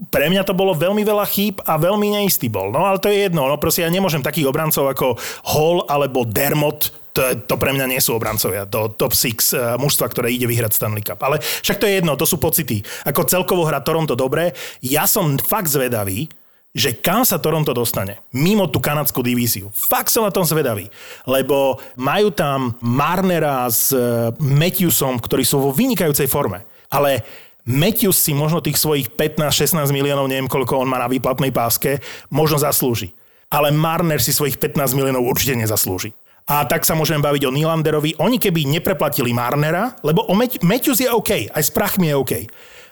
Pre 0.00 0.26
mňa 0.32 0.48
to 0.48 0.56
bolo 0.56 0.72
veľmi 0.72 1.04
veľa 1.04 1.26
chýb 1.28 1.60
a 1.66 1.76
veľmi 1.76 2.14
neistý 2.16 2.48
bol. 2.48 2.72
No 2.72 2.88
ale 2.88 2.96
to 3.02 3.12
je 3.12 3.28
jedno, 3.28 3.44
no 3.44 3.60
proste 3.60 3.84
ja 3.84 3.90
nemôžem 3.92 4.24
takých 4.24 4.48
obrancov 4.48 4.88
ako 4.88 5.20
Hall 5.44 5.84
alebo 5.90 6.24
Dermot, 6.24 6.88
to, 7.12 7.22
to 7.46 7.54
pre 7.58 7.74
mňa 7.74 7.86
nie 7.90 8.00
sú 8.02 8.16
obrancovia, 8.16 8.66
to 8.66 8.94
top 8.94 9.12
6 9.12 9.26
uh, 9.54 9.74
mužstva, 9.76 10.06
ktoré 10.10 10.30
ide 10.30 10.46
vyhrať 10.46 10.76
Stanley 10.76 11.02
Cup. 11.02 11.20
Ale 11.22 11.42
však 11.42 11.78
to 11.82 11.86
je 11.86 11.98
jedno, 12.00 12.14
to 12.14 12.26
sú 12.26 12.38
pocity. 12.38 12.82
Ako 13.06 13.26
celkovo 13.26 13.66
hrá 13.66 13.82
Toronto 13.82 14.14
dobre, 14.14 14.54
ja 14.80 15.04
som 15.10 15.38
fakt 15.38 15.70
zvedavý, 15.70 16.30
že 16.70 16.94
kam 17.02 17.26
sa 17.26 17.42
Toronto 17.42 17.74
dostane, 17.74 18.22
mimo 18.30 18.70
tú 18.70 18.78
kanadskú 18.78 19.26
divíziu. 19.26 19.74
Fakt 19.74 20.14
som 20.14 20.22
na 20.22 20.30
tom 20.30 20.46
zvedavý, 20.46 20.86
lebo 21.26 21.82
majú 21.98 22.30
tam 22.30 22.78
Marnera 22.78 23.66
s 23.66 23.90
eh, 23.90 24.30
Matthewsom, 24.38 25.18
ktorí 25.18 25.42
sú 25.42 25.58
vo 25.58 25.74
vynikajúcej 25.74 26.30
forme. 26.30 26.62
Ale 26.86 27.26
Matthews 27.66 28.22
si 28.22 28.32
možno 28.32 28.62
tých 28.62 28.78
svojich 28.78 29.10
15-16 29.18 29.82
miliónov, 29.90 30.30
neviem 30.30 30.50
koľko 30.50 30.80
on 30.80 30.88
má 30.88 31.02
na 31.02 31.10
výplatnej 31.10 31.50
páske, 31.50 31.98
možno 32.30 32.62
zaslúži. 32.62 33.10
Ale 33.50 33.74
Marner 33.74 34.22
si 34.22 34.30
svojich 34.30 34.54
15 34.54 34.94
miliónov 34.94 35.26
určite 35.26 35.58
nezaslúži. 35.58 36.14
A 36.50 36.66
tak 36.66 36.82
sa 36.82 36.98
môžeme 36.98 37.22
baviť 37.22 37.46
o 37.46 37.54
Nylanderovi. 37.54 38.18
Oni 38.18 38.42
keby 38.42 38.66
nepreplatili 38.66 39.30
Marnera, 39.30 39.94
lebo 40.02 40.26
o 40.26 40.34
Mat- 40.34 40.58
Matthews 40.66 40.98
je 40.98 41.06
OK, 41.06 41.46
aj 41.46 41.62
s 41.62 41.70
prachmi 41.70 42.10
je 42.10 42.18
OK. 42.18 42.32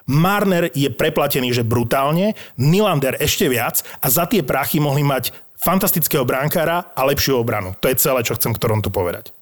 Marner 0.08 0.70
je 0.72 0.88
preplatený, 0.88 1.52
že 1.52 1.66
brutálne, 1.66 2.32
Nylander 2.56 3.18
ešte 3.20 3.50
viac 3.50 3.82
a 4.00 4.06
za 4.08 4.24
tie 4.24 4.40
prachy 4.40 4.78
mohli 4.80 5.02
mať 5.02 5.34
fantastického 5.58 6.22
bránkára 6.24 6.94
a 6.94 7.02
lepšiu 7.04 7.36
obranu. 7.36 7.74
To 7.82 7.90
je 7.90 7.98
celé, 7.98 8.22
čo 8.22 8.38
chcem 8.38 8.54
k 8.54 8.62
Torontu 8.62 8.88
povedať. 8.94 9.34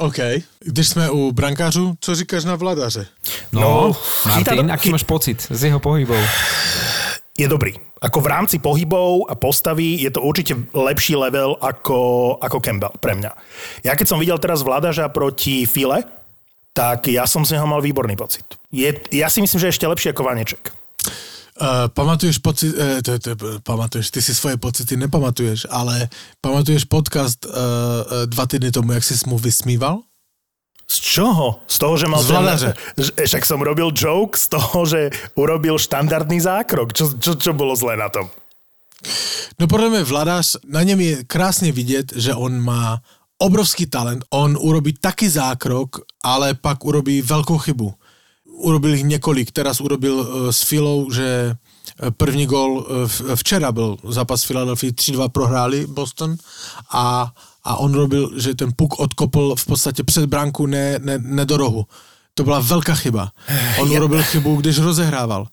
OK. 0.00 0.18
Když 0.64 0.88
jsme 0.88 1.10
u 1.10 1.32
brankářů, 1.32 1.94
co 2.00 2.14
říkáš 2.14 2.44
na 2.44 2.56
vladaře? 2.56 3.06
No, 3.52 3.92
chytá 4.32 4.50
Martin, 4.56 4.66
do- 4.66 4.72
aký 4.72 4.88
máš 4.90 5.02
pocit 5.04 5.46
z 5.50 5.62
jeho 5.68 5.78
pohybov? 5.80 6.18
Je 7.40 7.48
dobrý. 7.48 7.72
Ako 8.04 8.20
v 8.20 8.30
rámci 8.32 8.56
pohybov 8.60 9.28
a 9.28 9.34
postavy 9.36 10.04
je 10.04 10.12
to 10.12 10.20
určite 10.20 10.52
lepší 10.76 11.16
level 11.16 11.56
ako, 11.60 12.36
ako 12.36 12.56
Campbell 12.60 12.96
pre 13.00 13.16
mňa. 13.16 13.32
Ja 13.84 13.96
keď 13.96 14.06
som 14.12 14.20
videl 14.20 14.36
teraz 14.36 14.60
Vladaža 14.60 15.08
proti 15.08 15.64
File, 15.64 16.04
tak 16.76 17.08
ja 17.08 17.24
som 17.24 17.44
z 17.44 17.56
neho 17.56 17.64
mal 17.64 17.80
výborný 17.80 18.16
pocit. 18.16 18.44
Je, 18.68 18.92
ja 19.12 19.32
si 19.32 19.40
myslím, 19.40 19.58
že 19.58 19.66
je 19.68 19.74
ešte 19.74 19.88
lepší 19.88 20.08
ako 20.12 20.22
Vaneček. 20.22 20.62
Uh, 21.60 21.92
pamatuješ 21.92 22.40
pocit, 22.40 22.72
uh, 22.72 23.04
to, 23.04 23.20
to, 23.20 23.36
pamatuješ, 23.60 24.08
ty 24.08 24.24
si 24.24 24.32
svoje 24.32 24.56
pocity 24.56 24.96
nepamatuješ, 24.96 25.68
ale 25.68 26.08
pamatuješ 26.40 26.88
podcast 26.88 27.44
uh, 27.44 28.24
dva 28.24 28.48
týdny 28.48 28.72
tomu, 28.72 28.96
jak 28.96 29.04
si 29.04 29.12
mu 29.28 29.36
vysmíval? 29.36 30.00
Z 30.90 30.98
čoho? 30.98 31.62
Z 31.70 31.76
toho, 31.78 31.94
že 31.94 32.06
mal 32.10 32.18
Z 32.18 32.30
vladaře. 32.34 32.70
že, 32.98 33.12
však 33.14 33.46
som 33.46 33.62
robil 33.62 33.94
joke 33.94 34.34
z 34.34 34.58
toho, 34.58 34.82
že 34.82 35.14
urobil 35.38 35.78
štandardný 35.78 36.42
zákrok. 36.42 36.90
Čo, 36.90 37.14
čo, 37.14 37.38
čo 37.38 37.54
bolo 37.54 37.78
zlé 37.78 37.94
na 37.94 38.10
tom? 38.10 38.26
No 39.56 39.64
podľa 39.70 39.88
mňa 39.88 40.02
Vladař, 40.04 40.46
na 40.68 40.82
něm 40.82 41.00
je 41.00 41.24
krásně 41.24 41.72
vidět, 41.72 42.12
že 42.16 42.34
on 42.34 42.60
má 42.60 43.00
obrovský 43.38 43.86
talent. 43.86 44.24
On 44.30 44.56
urobí 44.60 44.92
taký 45.00 45.28
zákrok, 45.28 46.04
ale 46.24 46.54
pak 46.54 46.84
urobí 46.84 47.22
veľkú 47.22 47.56
chybu. 47.56 47.88
Urobil 48.60 48.94
ich 48.94 49.04
několik. 49.04 49.50
Teraz 49.52 49.80
urobil 49.80 50.20
uh, 50.20 50.26
s 50.52 50.62
Filou, 50.68 51.08
že 51.08 51.56
eh, 51.56 52.10
první 52.10 52.44
gol 52.46 52.84
uh, 52.84 53.08
včera 53.34 53.72
byl 53.72 53.96
zápas 54.04 54.44
Philadelphia 54.44 54.92
3-2 54.92 55.28
prohráli 55.28 55.86
Boston 55.86 56.36
a, 56.92 57.32
a 57.64 57.76
on 57.76 57.94
robil, 57.94 58.40
že 58.40 58.54
ten 58.54 58.72
puk 58.76 58.98
odkopl 58.98 59.56
v 59.56 59.66
podstatě 59.66 60.04
před 60.04 60.26
branku, 60.26 60.66
ne, 60.66 60.98
ne, 60.98 61.18
ne 61.18 61.44
do 61.44 61.56
rohu. 61.56 61.86
To 62.34 62.44
byla 62.44 62.60
velká 62.60 62.94
chyba. 62.94 63.32
On 63.78 63.90
urobil 63.90 64.22
chybu, 64.22 64.56
když 64.56 64.78
rozehrával. 64.78 65.46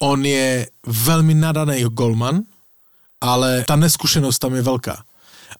On 0.00 0.26
je 0.26 0.68
velmi 0.86 1.34
nadaný 1.34 1.84
golman, 1.84 2.42
ale 3.20 3.64
ta 3.68 3.76
neskušenost 3.76 4.38
tam 4.38 4.54
je 4.54 4.62
velká. 4.62 5.04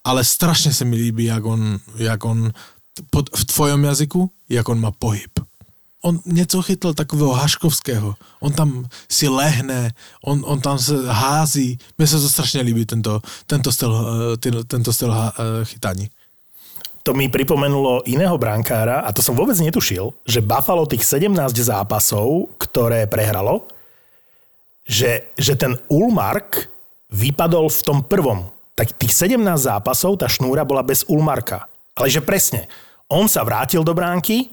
Ale 0.05 0.25
strašně 0.25 0.73
se 0.73 0.85
mi 0.85 0.97
líbí, 0.97 1.25
jak 1.25 1.45
on, 1.45 1.79
jak 1.97 2.25
on 2.25 2.53
pod, 3.11 3.31
v 3.37 3.45
tvojom 3.45 3.85
jazyku, 3.85 4.31
jak 4.49 4.69
on 4.69 4.81
má 4.81 4.91
pohyb. 4.91 5.31
On 6.05 6.21
něco 6.27 6.63
chytl 6.63 6.95
takového 6.95 7.33
haškovského. 7.33 8.15
On 8.41 8.53
tam 8.53 8.85
si 9.09 9.29
lehne, 9.29 9.97
on, 10.21 10.45
on 10.45 10.61
tam 10.61 10.79
se 10.79 10.93
hází. 11.09 11.79
Mně 11.99 12.07
se 12.07 12.21
to 12.21 12.29
strašně 12.29 12.61
líbí, 12.61 12.85
tento, 12.85 13.21
tento 13.47 13.73
styl, 13.73 13.93
eh, 14.37 14.65
tento 14.65 14.93
styl 14.93 15.09
eh, 15.17 15.65
chytání. 15.65 16.11
To 17.05 17.13
mi 17.13 17.29
pripomenulo 17.29 18.01
iného 18.09 18.37
brankára 18.41 19.05
a 19.05 19.13
to 19.13 19.21
som 19.21 19.37
vôbec 19.37 19.61
netušil, 19.61 20.17
že 20.25 20.41
Buffalo 20.41 20.89
tých 20.89 21.05
17 21.05 21.53
zápasov, 21.53 22.49
ktoré 22.57 23.05
prehralo, 23.05 23.69
že, 24.89 25.29
že 25.37 25.53
ten 25.53 25.77
Ulmark 25.93 26.69
vypadol 27.13 27.69
v 27.69 27.81
tom 27.85 28.01
prvom. 28.01 28.49
Tak 28.73 28.97
tých 28.97 29.13
17 29.13 29.41
zápasov, 29.53 30.17
tá 30.17 30.33
šnúra 30.33 30.65
bola 30.65 30.81
bez 30.81 31.05
Ulmarka. 31.05 31.69
Ale 31.93 32.09
že 32.09 32.25
presne, 32.25 32.73
on 33.09 33.29
sa 33.29 33.45
vrátil 33.45 33.85
do 33.85 33.93
bránky 33.93 34.49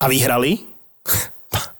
a 0.00 0.04
vyhrali. 0.10 0.62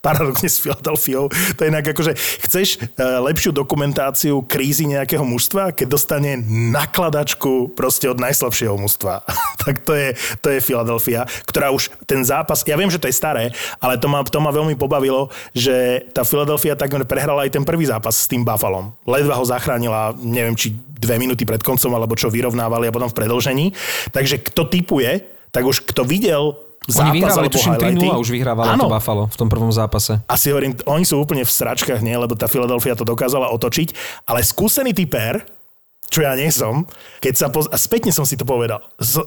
Paradoxne 0.04 0.52
s 0.52 0.60
Filadelfiou. 0.60 1.32
To 1.32 1.60
je 1.64 1.72
inak 1.72 1.96
akože, 1.96 2.12
chceš 2.44 2.76
e, 2.76 2.80
lepšiu 3.00 3.56
dokumentáciu 3.56 4.44
krízy 4.44 4.84
nejakého 4.84 5.24
mužstva, 5.24 5.72
keď 5.72 5.86
dostane 5.88 6.36
nakladačku 6.76 7.72
proste 7.72 8.12
od 8.12 8.20
najslabšieho 8.20 8.76
mužstva. 8.76 9.24
tak 9.64 9.80
to 9.80 9.96
je, 9.96 10.12
to 10.44 10.52
je 10.52 10.60
Filadelfia, 10.60 11.24
ktorá 11.48 11.72
už 11.72 11.88
ten 12.04 12.20
zápas, 12.20 12.60
ja 12.68 12.76
viem, 12.76 12.92
že 12.92 13.00
to 13.00 13.08
je 13.08 13.16
staré, 13.16 13.56
ale 13.80 13.96
to 13.96 14.04
ma, 14.12 14.20
to 14.22 14.38
ma 14.44 14.52
veľmi 14.52 14.76
pobavilo, 14.76 15.32
že 15.56 16.04
tá 16.12 16.20
Filadelfia 16.20 16.76
takmer 16.76 17.08
prehrala 17.08 17.48
aj 17.48 17.56
ten 17.56 17.64
prvý 17.64 17.88
zápas 17.88 18.12
s 18.12 18.28
tým 18.28 18.44
Buffalom. 18.44 18.92
Ledva 19.08 19.40
ho 19.40 19.44
zachránila, 19.48 20.12
neviem, 20.20 20.52
či 20.52 20.76
dve 21.00 21.16
minúty 21.16 21.48
pred 21.48 21.64
koncom, 21.64 21.96
alebo 21.96 22.12
čo 22.12 22.28
vyrovnávali 22.28 22.88
a 22.88 22.94
potom 22.94 23.08
v 23.08 23.18
predlžení. 23.24 23.66
Takže 24.12 24.44
kto 24.52 24.68
typuje, 24.68 25.24
tak 25.48 25.64
už 25.64 25.80
kto 25.88 26.04
videl 26.04 26.60
Oni 26.84 26.92
zápas 26.92 27.16
vyhrávali, 27.16 27.46
alebo 27.48 27.54
tuším, 27.56 27.72
3-0 27.74 27.80
highlighty. 27.80 28.06
už 28.20 28.28
vyhrávalo 28.34 28.68
to 28.76 28.92
Buffalo 28.92 29.24
v 29.32 29.36
tom 29.40 29.48
prvom 29.48 29.72
zápase. 29.72 30.12
asi 30.28 30.46
hovorím, 30.52 30.72
oni 30.84 31.04
sú 31.08 31.16
úplne 31.16 31.44
v 31.44 31.52
sračkách, 31.52 32.04
nie, 32.04 32.12
lebo 32.12 32.36
tá 32.36 32.44
Philadelphia 32.44 32.92
to 32.92 33.08
dokázala 33.08 33.48
otočiť, 33.56 33.96
ale 34.28 34.44
skúsený 34.44 34.92
typer, 34.92 35.40
čo 36.14 36.22
ja 36.22 36.38
nie 36.38 36.46
som, 36.54 36.86
keď 37.18 37.34
sa 37.34 37.46
poz... 37.50 37.66
a 37.66 37.74
spätne 37.74 38.14
som 38.14 38.22
si 38.22 38.38
to 38.38 38.46
povedal, 38.46 38.78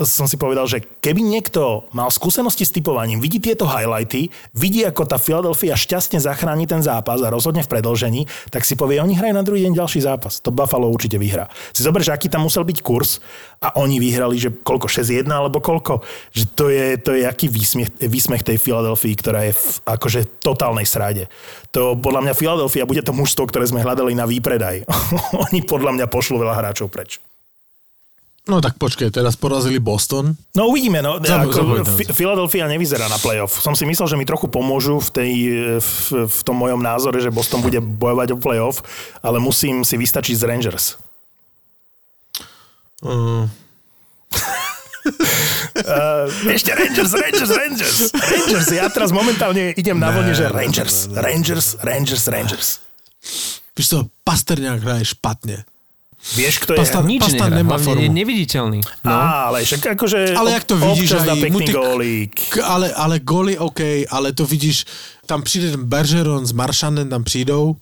som 0.08 0.24
si 0.24 0.40
povedal, 0.40 0.72
že 0.72 0.80
keby 1.04 1.20
niekto 1.20 1.84
mal 1.92 2.08
skúsenosti 2.08 2.64
s 2.64 2.72
typovaním, 2.72 3.20
vidí 3.20 3.44
tieto 3.44 3.68
highlighty, 3.68 4.32
vidí, 4.56 4.88
ako 4.88 5.04
tá 5.04 5.20
Philadelphia 5.20 5.76
šťastne 5.76 6.24
zachráni 6.24 6.64
ten 6.64 6.80
zápas 6.80 7.20
a 7.20 7.28
rozhodne 7.28 7.60
v 7.60 7.72
predlžení, 7.76 8.22
tak 8.56 8.64
si 8.64 8.80
povie, 8.80 9.04
oni 9.04 9.20
hrajú 9.20 9.36
na 9.36 9.44
druhý 9.44 9.68
deň 9.68 9.84
ďalší 9.84 10.00
zápas. 10.00 10.40
To 10.48 10.56
Buffalo 10.56 10.88
určite 10.88 11.20
vyhrá. 11.20 11.52
Si 11.76 11.84
zober, 11.84 12.00
že 12.00 12.16
aký 12.16 12.32
tam 12.32 12.48
musel 12.48 12.64
byť 12.64 12.80
kurz 12.80 13.20
a 13.60 13.76
oni 13.82 14.00
vyhrali, 14.00 14.40
že 14.40 14.54
koľko, 14.54 14.88
6-1 14.88 15.28
alebo 15.28 15.60
koľko, 15.60 16.06
že 16.32 16.48
to 16.54 16.72
je, 16.72 16.96
to 17.02 17.20
je 17.20 17.28
aký 17.28 17.52
výsmech, 17.52 18.00
výsmech 18.00 18.48
tej 18.48 18.62
Filadelfii, 18.62 19.16
ktorá 19.18 19.50
je 19.50 19.58
v 19.58 19.68
akože 19.84 20.40
totálnej 20.40 20.86
srade. 20.86 21.26
To 21.74 21.98
podľa 21.98 22.30
mňa 22.30 22.34
Filadelfia 22.38 22.86
bude 22.86 23.02
to 23.02 23.18
mužstvo, 23.18 23.50
ktoré 23.50 23.66
sme 23.66 23.82
hľadali 23.82 24.14
na 24.14 24.30
výpredaj. 24.30 24.86
oni 25.50 25.66
podľa 25.66 25.98
mňa 25.98 26.06
pošlú 26.06 26.38
veľa 26.38 26.54
hráčov 26.54 26.77
preč. 26.86 27.18
No 28.46 28.64
tak 28.64 28.80
počkej, 28.80 29.12
teraz 29.12 29.36
porazili 29.36 29.76
Boston. 29.76 30.32
No 30.56 30.72
uvidíme, 30.72 31.04
no. 31.04 31.20
Zabu- 31.20 31.52
Ako. 31.52 31.84
Fi- 32.00 32.14
Philadelphia 32.16 32.64
nevyzerá 32.70 33.12
na 33.12 33.20
playoff. 33.20 33.60
Som 33.60 33.76
si 33.76 33.84
myslel, 33.84 34.08
že 34.08 34.16
mi 34.16 34.24
trochu 34.24 34.48
pomôžu 34.48 35.04
v, 35.04 35.10
tej, 35.12 35.32
v, 35.84 35.92
v 36.30 36.40
tom 36.48 36.56
mojom 36.56 36.80
názore, 36.80 37.20
že 37.20 37.28
Boston 37.28 37.60
bude 37.60 37.84
bojovať 37.84 38.32
o 38.32 38.38
playoff, 38.40 38.80
ale 39.20 39.44
musím 39.44 39.84
si 39.84 40.00
vystačiť 40.00 40.32
z 40.38 40.44
Rangers. 40.46 40.86
Uh, 43.02 43.50
Uh, 45.78 46.28
ešte 46.52 46.76
Rangers, 46.76 47.16
Rangers, 47.16 47.48
Rangers. 47.48 47.98
Rangers, 48.12 48.68
ja 48.76 48.92
teraz 48.92 49.16
momentálne 49.16 49.72
idem 49.72 49.96
na 49.96 50.12
vlne, 50.12 50.36
že 50.36 50.52
Rangers, 50.52 51.08
Rangers, 51.16 51.80
Rangers, 51.80 52.24
Rangers. 52.28 52.68
víš 53.72 53.88
co, 53.88 53.98
Pasterňák 54.28 54.84
hraje 54.84 55.08
špatne. 55.08 55.64
Vieš, 56.36 56.60
kto 56.66 56.74
je... 56.74 56.78
Pasta- 56.82 57.02
Nič 57.06 57.22
Pasta 57.24 57.46
nehrá, 57.48 57.58
nemá 57.62 57.78
formu. 57.78 58.04
je 58.04 58.10
neviditeľný. 58.10 58.80
No. 59.06 59.12
No. 59.12 59.16
Ale 59.48 59.64
však 59.64 59.96
akože... 59.96 60.36
Ale 60.36 60.52
jak 60.52 60.64
to 60.68 60.76
vidíš, 60.78 61.14
aj 61.14 61.28
pekný 61.40 61.50
mu 61.54 61.60
ty- 61.64 61.72
gólík. 61.74 62.34
K, 62.52 62.56
ale, 62.66 62.92
ale 62.94 63.20
goly 63.24 63.56
OK, 63.58 63.80
ale 64.10 64.34
to 64.34 64.44
vidíš, 64.46 64.86
tam 65.26 65.42
přijde 65.44 65.72
ten 65.72 65.84
Bergeron 65.86 66.46
s 66.46 66.52
Maršanem, 66.52 67.10
tam 67.10 67.24
přijdou 67.24 67.76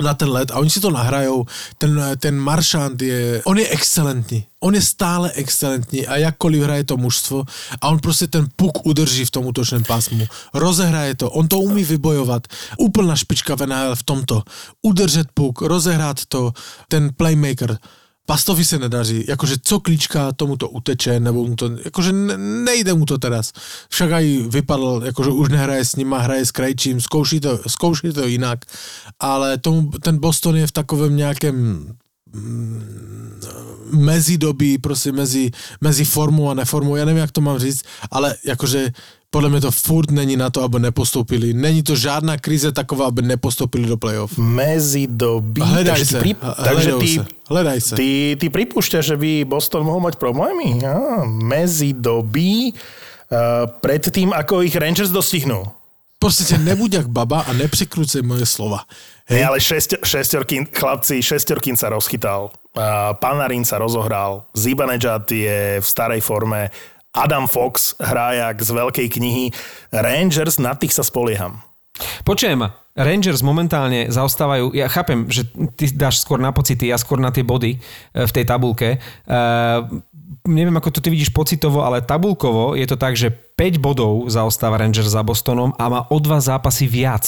na 0.00 0.14
ten 0.14 0.28
let 0.28 0.50
a 0.50 0.58
oni 0.58 0.70
si 0.70 0.80
to 0.80 0.90
nahrajou. 0.90 1.46
Ten, 1.78 2.00
ten 2.16 2.38
Maršant 2.38 3.02
je, 3.02 3.42
on 3.44 3.58
je 3.58 3.68
excelentní. 3.68 4.44
On 4.60 4.74
je 4.74 4.82
stále 4.82 5.30
excelentní 5.34 6.06
a 6.06 6.16
jakkoliv 6.16 6.62
hraje 6.62 6.84
to 6.84 6.96
mužstvo 6.96 7.44
a 7.80 7.88
on 7.88 7.98
prostě 7.98 8.26
ten 8.26 8.46
puk 8.56 8.86
udrží 8.86 9.24
v 9.24 9.30
tom 9.30 9.46
útočném 9.46 9.84
pásmu. 9.84 10.26
Rozehraje 10.54 11.14
to, 11.14 11.30
on 11.30 11.48
to 11.48 11.58
umí 11.58 11.84
vybojovat. 11.84 12.46
Úplná 12.78 13.16
špička 13.16 13.56
v 13.56 13.66
NHL 13.66 13.94
v 13.94 14.02
tomto. 14.02 14.42
Udržet 14.82 15.26
puk, 15.34 15.60
rozehrát 15.60 16.24
to, 16.24 16.52
ten 16.88 17.10
playmaker. 17.16 17.78
Pastovi 18.26 18.64
se 18.64 18.78
nedaří, 18.78 19.24
jakože 19.28 19.56
co 19.62 19.80
klíčka, 19.80 20.32
tomu 20.32 20.56
to 20.56 20.68
uteče, 20.68 21.20
nebo 21.20 21.44
mu 21.44 21.56
to, 21.56 21.70
jakože 21.84 22.12
ne, 22.12 22.36
nejde 22.38 22.94
mu 22.94 23.06
to 23.06 23.18
teraz. 23.18 23.52
Však 23.88 24.12
aj 24.12 24.24
vypadl, 24.48 25.02
jakože 25.04 25.30
už 25.30 25.48
nehraje 25.48 25.84
s 25.84 25.96
nima, 25.96 26.18
hraje 26.18 26.46
s 26.46 26.50
Krejčím, 26.50 27.00
zkouší 27.00 27.40
to, 27.40 27.58
zkouší 27.66 28.12
to 28.12 28.26
jinak, 28.26 28.64
ale 29.20 29.58
tomu, 29.58 29.90
ten 29.90 30.18
Boston 30.18 30.56
je 30.56 30.66
v 30.66 30.72
takovém 30.72 31.16
nějakém 31.16 31.54
mm, 32.32 33.40
mezidobí, 33.92 34.78
prostě 34.78 35.12
mezi, 35.12 35.50
mezi 35.80 36.04
formou 36.04 36.50
a 36.50 36.54
neformou, 36.54 36.96
já 36.96 37.04
nevím, 37.04 37.20
jak 37.20 37.32
to 37.32 37.40
mám 37.40 37.58
říct, 37.58 37.82
ale 38.10 38.36
jakože 38.44 38.92
podle 39.32 39.48
mě 39.48 39.60
to 39.60 39.70
furt 39.70 40.10
není 40.10 40.36
na 40.36 40.50
to, 40.52 40.62
aby 40.62 40.78
nepostoupili. 40.78 41.56
Není 41.56 41.82
to 41.82 41.96
žádná 41.96 42.36
krize 42.36 42.72
taková, 42.72 43.08
aby 43.08 43.22
nepostoupili 43.22 43.88
do 43.88 43.96
playoff. 43.96 44.36
Medzi 44.36 45.08
doby. 45.08 45.60
Hledaj 45.64 45.96
takže 45.96 46.06
se, 46.06 46.18
pri, 46.20 46.30
takže 46.64 46.92
ty, 46.92 47.08
se, 47.08 47.26
hledaj 47.48 47.80
se. 47.80 47.94
ty, 47.96 48.36
ty 48.40 48.46
pripúšťaš, 48.52 49.04
že 49.04 49.16
by 49.16 49.44
Boston 49.48 49.88
mohol 49.88 50.04
mať 50.04 50.20
problémy? 50.20 50.84
Á, 50.84 51.24
medzi 51.24 51.96
doby. 51.96 52.76
Uh, 53.32 53.64
pred 53.80 54.04
tým, 54.12 54.36
ako 54.36 54.60
ich 54.60 54.76
Rangers 54.76 55.08
dostihnú. 55.08 55.64
Prostě 56.22 56.58
nebuď 56.58 56.92
jak 56.92 57.06
baba 57.08 57.40
a 57.40 57.52
nepřekrucej 57.52 58.22
moje 58.22 58.46
slova. 58.46 58.86
Hej, 59.26 59.44
ale 59.44 59.58
šesť, 59.60 59.94
šestorkín, 60.04 60.66
chlapci, 60.70 61.22
šestorkín 61.22 61.74
sa 61.74 61.88
rozchytal. 61.88 62.54
Uh, 62.76 63.16
Panarin 63.18 63.64
sa 63.64 63.78
rozohral. 63.78 64.46
Zibanejad 64.54 65.26
je 65.32 65.80
v 65.80 65.86
starej 65.86 66.20
forme. 66.20 66.70
Adam 67.12 67.44
Fox 67.44 67.92
hrá 68.00 68.32
jak 68.32 68.64
z 68.64 68.70
veľkej 68.72 69.08
knihy. 69.12 69.44
Rangers, 69.92 70.56
na 70.56 70.72
tých 70.72 70.96
sa 70.96 71.04
spolieham. 71.04 71.60
Počujem 72.24 72.56
ma, 72.56 72.72
Rangers 72.96 73.44
momentálne 73.44 74.08
zaostávajú, 74.08 74.72
ja 74.72 74.88
chápem, 74.88 75.28
že 75.28 75.48
ty 75.76 75.92
dáš 75.92 76.24
skôr 76.24 76.40
na 76.40 76.52
pocity, 76.52 76.88
ja 76.88 76.96
skôr 76.96 77.20
na 77.20 77.28
tie 77.28 77.44
body 77.44 77.76
e, 77.76 77.78
v 78.24 78.32
tej 78.32 78.44
tabulke. 78.48 79.00
Uh, 79.28 79.88
neviem, 80.48 80.76
ako 80.76 80.88
to 80.88 81.00
ty 81.04 81.08
vidíš 81.12 81.32
pocitovo, 81.32 81.84
ale 81.84 82.04
tabulkovo 82.04 82.76
je 82.76 82.84
to 82.88 82.96
tak, 82.96 83.16
že 83.16 83.32
5 83.32 83.80
bodov 83.80 84.28
zaostáva 84.28 84.80
Rangers 84.80 85.08
za 85.12 85.24
Bostonom 85.24 85.72
a 85.76 85.84
má 85.88 86.00
o 86.08 86.16
dva 86.20 86.40
zápasy 86.40 86.88
viac 86.88 87.24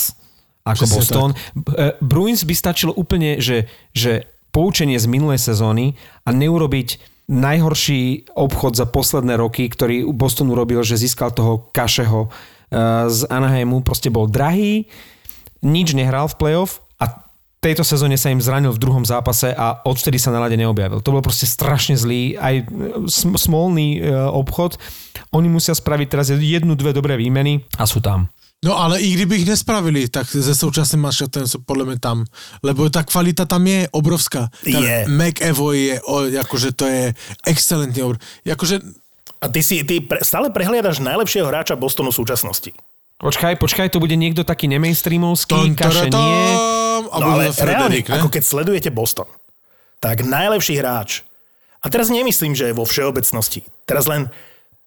ako 0.65 0.85
Presne 0.89 0.97
Boston. 0.97 1.31
Uh, 1.33 1.93
Bruins 2.01 2.45
by 2.45 2.55
stačilo 2.57 2.93
úplne, 2.97 3.41
že, 3.41 3.69
že 3.93 4.29
poučenie 4.53 4.97
z 4.97 5.09
minulej 5.09 5.41
sezóny 5.41 5.97
a 6.25 6.33
neurobiť 6.33 7.14
najhorší 7.29 8.33
obchod 8.37 8.77
za 8.77 8.85
posledné 8.85 9.41
roky, 9.41 9.69
ktorý 9.69 10.05
Boston 10.13 10.53
urobil, 10.53 10.85
že 10.85 11.01
získal 11.01 11.33
toho 11.33 11.73
Kašeho 11.73 12.29
eh, 12.29 13.09
z 13.09 13.21
Anaheimu, 13.33 13.81
proste 13.81 14.13
bol 14.13 14.29
drahý, 14.29 14.85
nič 15.65 15.97
nehral 15.97 16.29
v 16.29 16.37
playoff 16.37 16.85
a 17.01 17.25
tejto 17.65 17.81
sezóne 17.81 18.21
sa 18.21 18.29
im 18.29 18.45
zranil 18.45 18.77
v 18.77 18.83
druhom 18.83 19.09
zápase 19.09 19.49
a 19.57 19.81
odvtedy 19.89 20.21
sa 20.21 20.29
na 20.29 20.45
lade 20.45 20.61
neobjavil. 20.61 21.01
To 21.01 21.17
bol 21.17 21.25
proste 21.25 21.49
strašne 21.49 21.97
zlý, 21.97 22.37
aj 22.37 22.55
e, 22.61 22.65
sm- 23.09 23.41
smolný 23.41 24.05
e, 24.05 24.13
obchod. 24.13 24.77
Oni 25.33 25.49
musia 25.49 25.73
spraviť 25.73 26.07
teraz 26.13 26.29
jednu, 26.29 26.77
dve 26.77 26.93
dobré 26.93 27.17
výmeny 27.17 27.65
a 27.81 27.89
sú 27.89 28.05
tam. 28.05 28.29
No 28.65 28.81
ale 28.81 29.05
i 29.05 29.13
kdyby 29.13 29.45
ich 29.45 29.47
nespravili, 29.47 30.09
tak 30.09 30.25
se 30.25 30.55
současným 30.55 31.05
manšaftem 31.05 31.45
sú 31.45 31.61
podľa 31.61 31.85
mňa 31.85 31.99
tam. 32.01 32.25
Lebo 32.65 32.89
tá 32.89 33.05
kvalita 33.05 33.45
tam 33.45 33.61
je 33.69 33.85
obrovská. 33.93 34.49
Ten 34.65 34.81
Je. 34.81 34.99
McEvoy 35.05 35.77
je, 35.93 35.97
o, 36.09 36.17
akože 36.41 36.73
to 36.73 36.89
je 36.89 37.13
excelentný 37.45 38.01
obr... 38.01 38.17
Akože, 38.49 38.81
A 39.45 39.53
ty 39.53 39.61
si 39.61 39.85
ty 39.85 40.01
pre, 40.01 40.25
stále 40.25 40.49
prehliadaš 40.49 41.05
najlepšieho 41.05 41.45
hráča 41.45 41.77
Bostonu 41.77 42.09
v 42.09 42.25
súčasnosti. 42.25 42.73
Počkaj, 43.21 43.61
počkaj, 43.61 43.93
to 43.93 44.01
bude 44.01 44.17
niekto 44.17 44.43
taký 44.49 44.65
nemainstreamovský, 44.73 45.77
kaše 45.77 46.09
nie. 46.09 46.41
a 47.13 47.17
No 47.21 47.37
ale 47.37 47.53
reálne, 47.53 48.01
ne? 48.01 48.17
ako 48.17 48.33
keď 48.33 48.43
sledujete 48.43 48.91
Boston, 48.91 49.29
tak 50.01 50.25
najlepší 50.25 50.81
hráč, 50.81 51.23
a 51.85 51.93
teraz 51.93 52.09
nemyslím, 52.09 52.57
že 52.57 52.73
je 52.73 52.75
vo 52.75 52.89
všeobecnosti, 52.89 53.69
teraz 53.85 54.09
len 54.09 54.33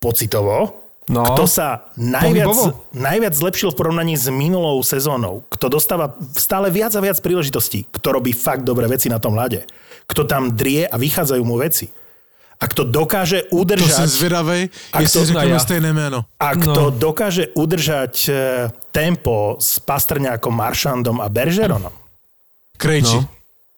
pocitovo, 0.01 0.86
No. 1.07 1.23
kto 1.23 1.47
sa 1.47 1.87
najviac, 1.95 2.51
Pohybovo? 2.51 2.83
najviac 2.91 3.31
zlepšil 3.31 3.71
v 3.71 3.79
porovnaní 3.79 4.19
s 4.19 4.27
minulou 4.27 4.83
sezónou, 4.83 5.47
kto 5.47 5.71
dostáva 5.71 6.11
stále 6.35 6.67
viac 6.67 6.91
a 6.95 6.99
viac 6.99 7.15
príležitostí, 7.23 7.87
kto 7.95 8.19
robí 8.19 8.35
fakt 8.35 8.67
dobré 8.67 8.91
veci 8.91 9.07
na 9.07 9.15
tom 9.15 9.31
ľade, 9.31 9.63
kto 10.03 10.27
tam 10.27 10.51
drie 10.51 10.83
a 10.83 10.99
vychádzajú 10.99 11.43
mu 11.47 11.55
veci. 11.63 11.87
A 12.57 12.65
kto 12.67 12.83
dokáže 12.89 13.45
To 13.47 13.61
udržať... 13.61 13.91
jsem 13.95 14.07
zvědavej, 14.07 14.61
Ak 14.93 15.01
jestli 15.01 15.19
to- 15.19 15.25
řekneme 15.25 15.55
ja. 15.55 15.59
stejné 15.59 15.89
jméno. 15.93 16.25
A 16.41 16.47
kto 16.57 16.81
no. 16.89 16.91
dokáže 16.91 17.47
udržať 17.53 18.13
e, 18.27 18.31
tempo 18.91 19.55
s 19.61 19.77
Pastrňákom, 19.79 20.49
Maršandom 20.57 21.21
a 21.21 21.29
Bergeronom. 21.29 21.93
Krejči. 22.81 23.15
No. 23.15 23.29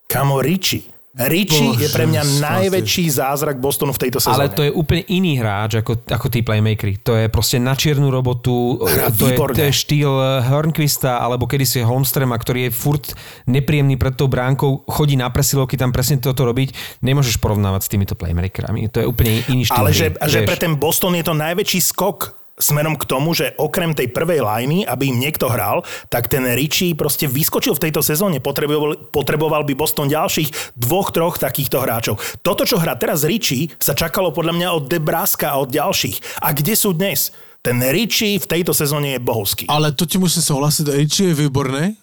Kamo 0.07 0.39
Richie. 0.41 0.87
Richie 1.17 1.73
Bože, 1.73 1.81
je 1.81 1.89
pre 1.89 2.05
mňa 2.05 2.21
svatý. 2.21 2.41
najväčší 2.45 3.05
zázrak 3.17 3.57
Bostonu 3.57 3.89
v 3.97 4.01
tejto 4.07 4.21
sezóne. 4.21 4.45
Ale 4.45 4.53
to 4.53 4.61
je 4.61 4.69
úplne 4.69 5.01
iný 5.09 5.41
hráč 5.41 5.81
ako, 5.81 6.05
ako 6.05 6.27
tí 6.29 6.45
playmakery. 6.45 7.01
To 7.01 7.17
je 7.17 7.25
proste 7.33 7.57
na 7.57 7.73
čiernu 7.73 8.13
robotu, 8.13 8.77
to 9.17 9.25
je, 9.25 9.35
to 9.35 9.61
je 9.67 9.73
štýl 9.73 10.13
Hornquista 10.45 11.17
alebo 11.17 11.49
kedysi 11.49 11.81
Holmstrema, 11.81 12.37
ktorý 12.37 12.69
je 12.69 12.71
furt 12.71 13.17
nepríjemný 13.49 13.97
pred 13.97 14.13
tou 14.13 14.29
bránkou, 14.29 14.85
chodí 14.85 15.17
na 15.17 15.33
presilovky 15.33 15.81
tam 15.81 15.89
presne 15.89 16.21
toto 16.21 16.45
robiť. 16.45 17.01
Nemôžeš 17.01 17.41
porovnávať 17.41 17.81
s 17.85 17.89
týmito 17.89 18.13
playmakerami. 18.13 18.85
To 18.93 19.01
je 19.01 19.05
úplne 19.09 19.41
iný 19.49 19.65
štýl. 19.65 19.81
Ale 19.81 19.89
hry, 19.89 19.97
že, 19.97 20.07
že 20.29 20.39
pre 20.45 20.61
ten 20.61 20.77
Boston 20.77 21.17
je 21.17 21.25
to 21.25 21.33
najväčší 21.33 21.89
skok 21.89 22.38
smerom 22.59 22.99
k 22.99 23.07
tomu, 23.07 23.31
že 23.31 23.55
okrem 23.55 23.95
tej 23.95 24.11
prvej 24.11 24.43
liney, 24.43 24.83
aby 24.83 25.09
im 25.09 25.17
niekto 25.17 25.47
hral, 25.47 25.81
tak 26.11 26.27
ten 26.27 26.43
Richie 26.43 26.93
proste 26.93 27.25
vyskočil 27.25 27.73
v 27.79 27.89
tejto 27.89 28.03
sezóne. 28.03 28.43
Potreboval, 28.43 29.09
potreboval 29.09 29.63
by 29.63 29.73
Boston 29.73 30.11
ďalších 30.11 30.75
dvoch, 30.75 31.15
troch 31.15 31.39
takýchto 31.39 31.79
hráčov. 31.79 32.19
Toto, 32.43 32.67
čo 32.67 32.77
hrá 32.77 32.99
teraz 32.99 33.23
Richie, 33.23 33.71
sa 33.79 33.95
čakalo 33.95 34.35
podľa 34.35 34.53
mňa 34.59 34.67
od 34.75 34.83
Debraska 34.91 35.55
a 35.55 35.59
od 35.63 35.71
ďalších. 35.71 36.43
A 36.43 36.51
kde 36.51 36.75
sú 36.75 36.91
dnes? 36.91 37.31
Ten 37.59 37.83
Richie 37.83 38.39
v 38.39 38.47
tejto 38.47 38.71
sezóne 38.71 39.15
je 39.15 39.19
bohovský. 39.19 39.67
Ale 39.67 39.91
to 39.91 40.07
ti 40.07 40.15
musím 40.15 40.39
souhlasit, 40.39 40.87
Richie 40.87 41.35
je 41.35 41.43
výborný, 41.43 41.95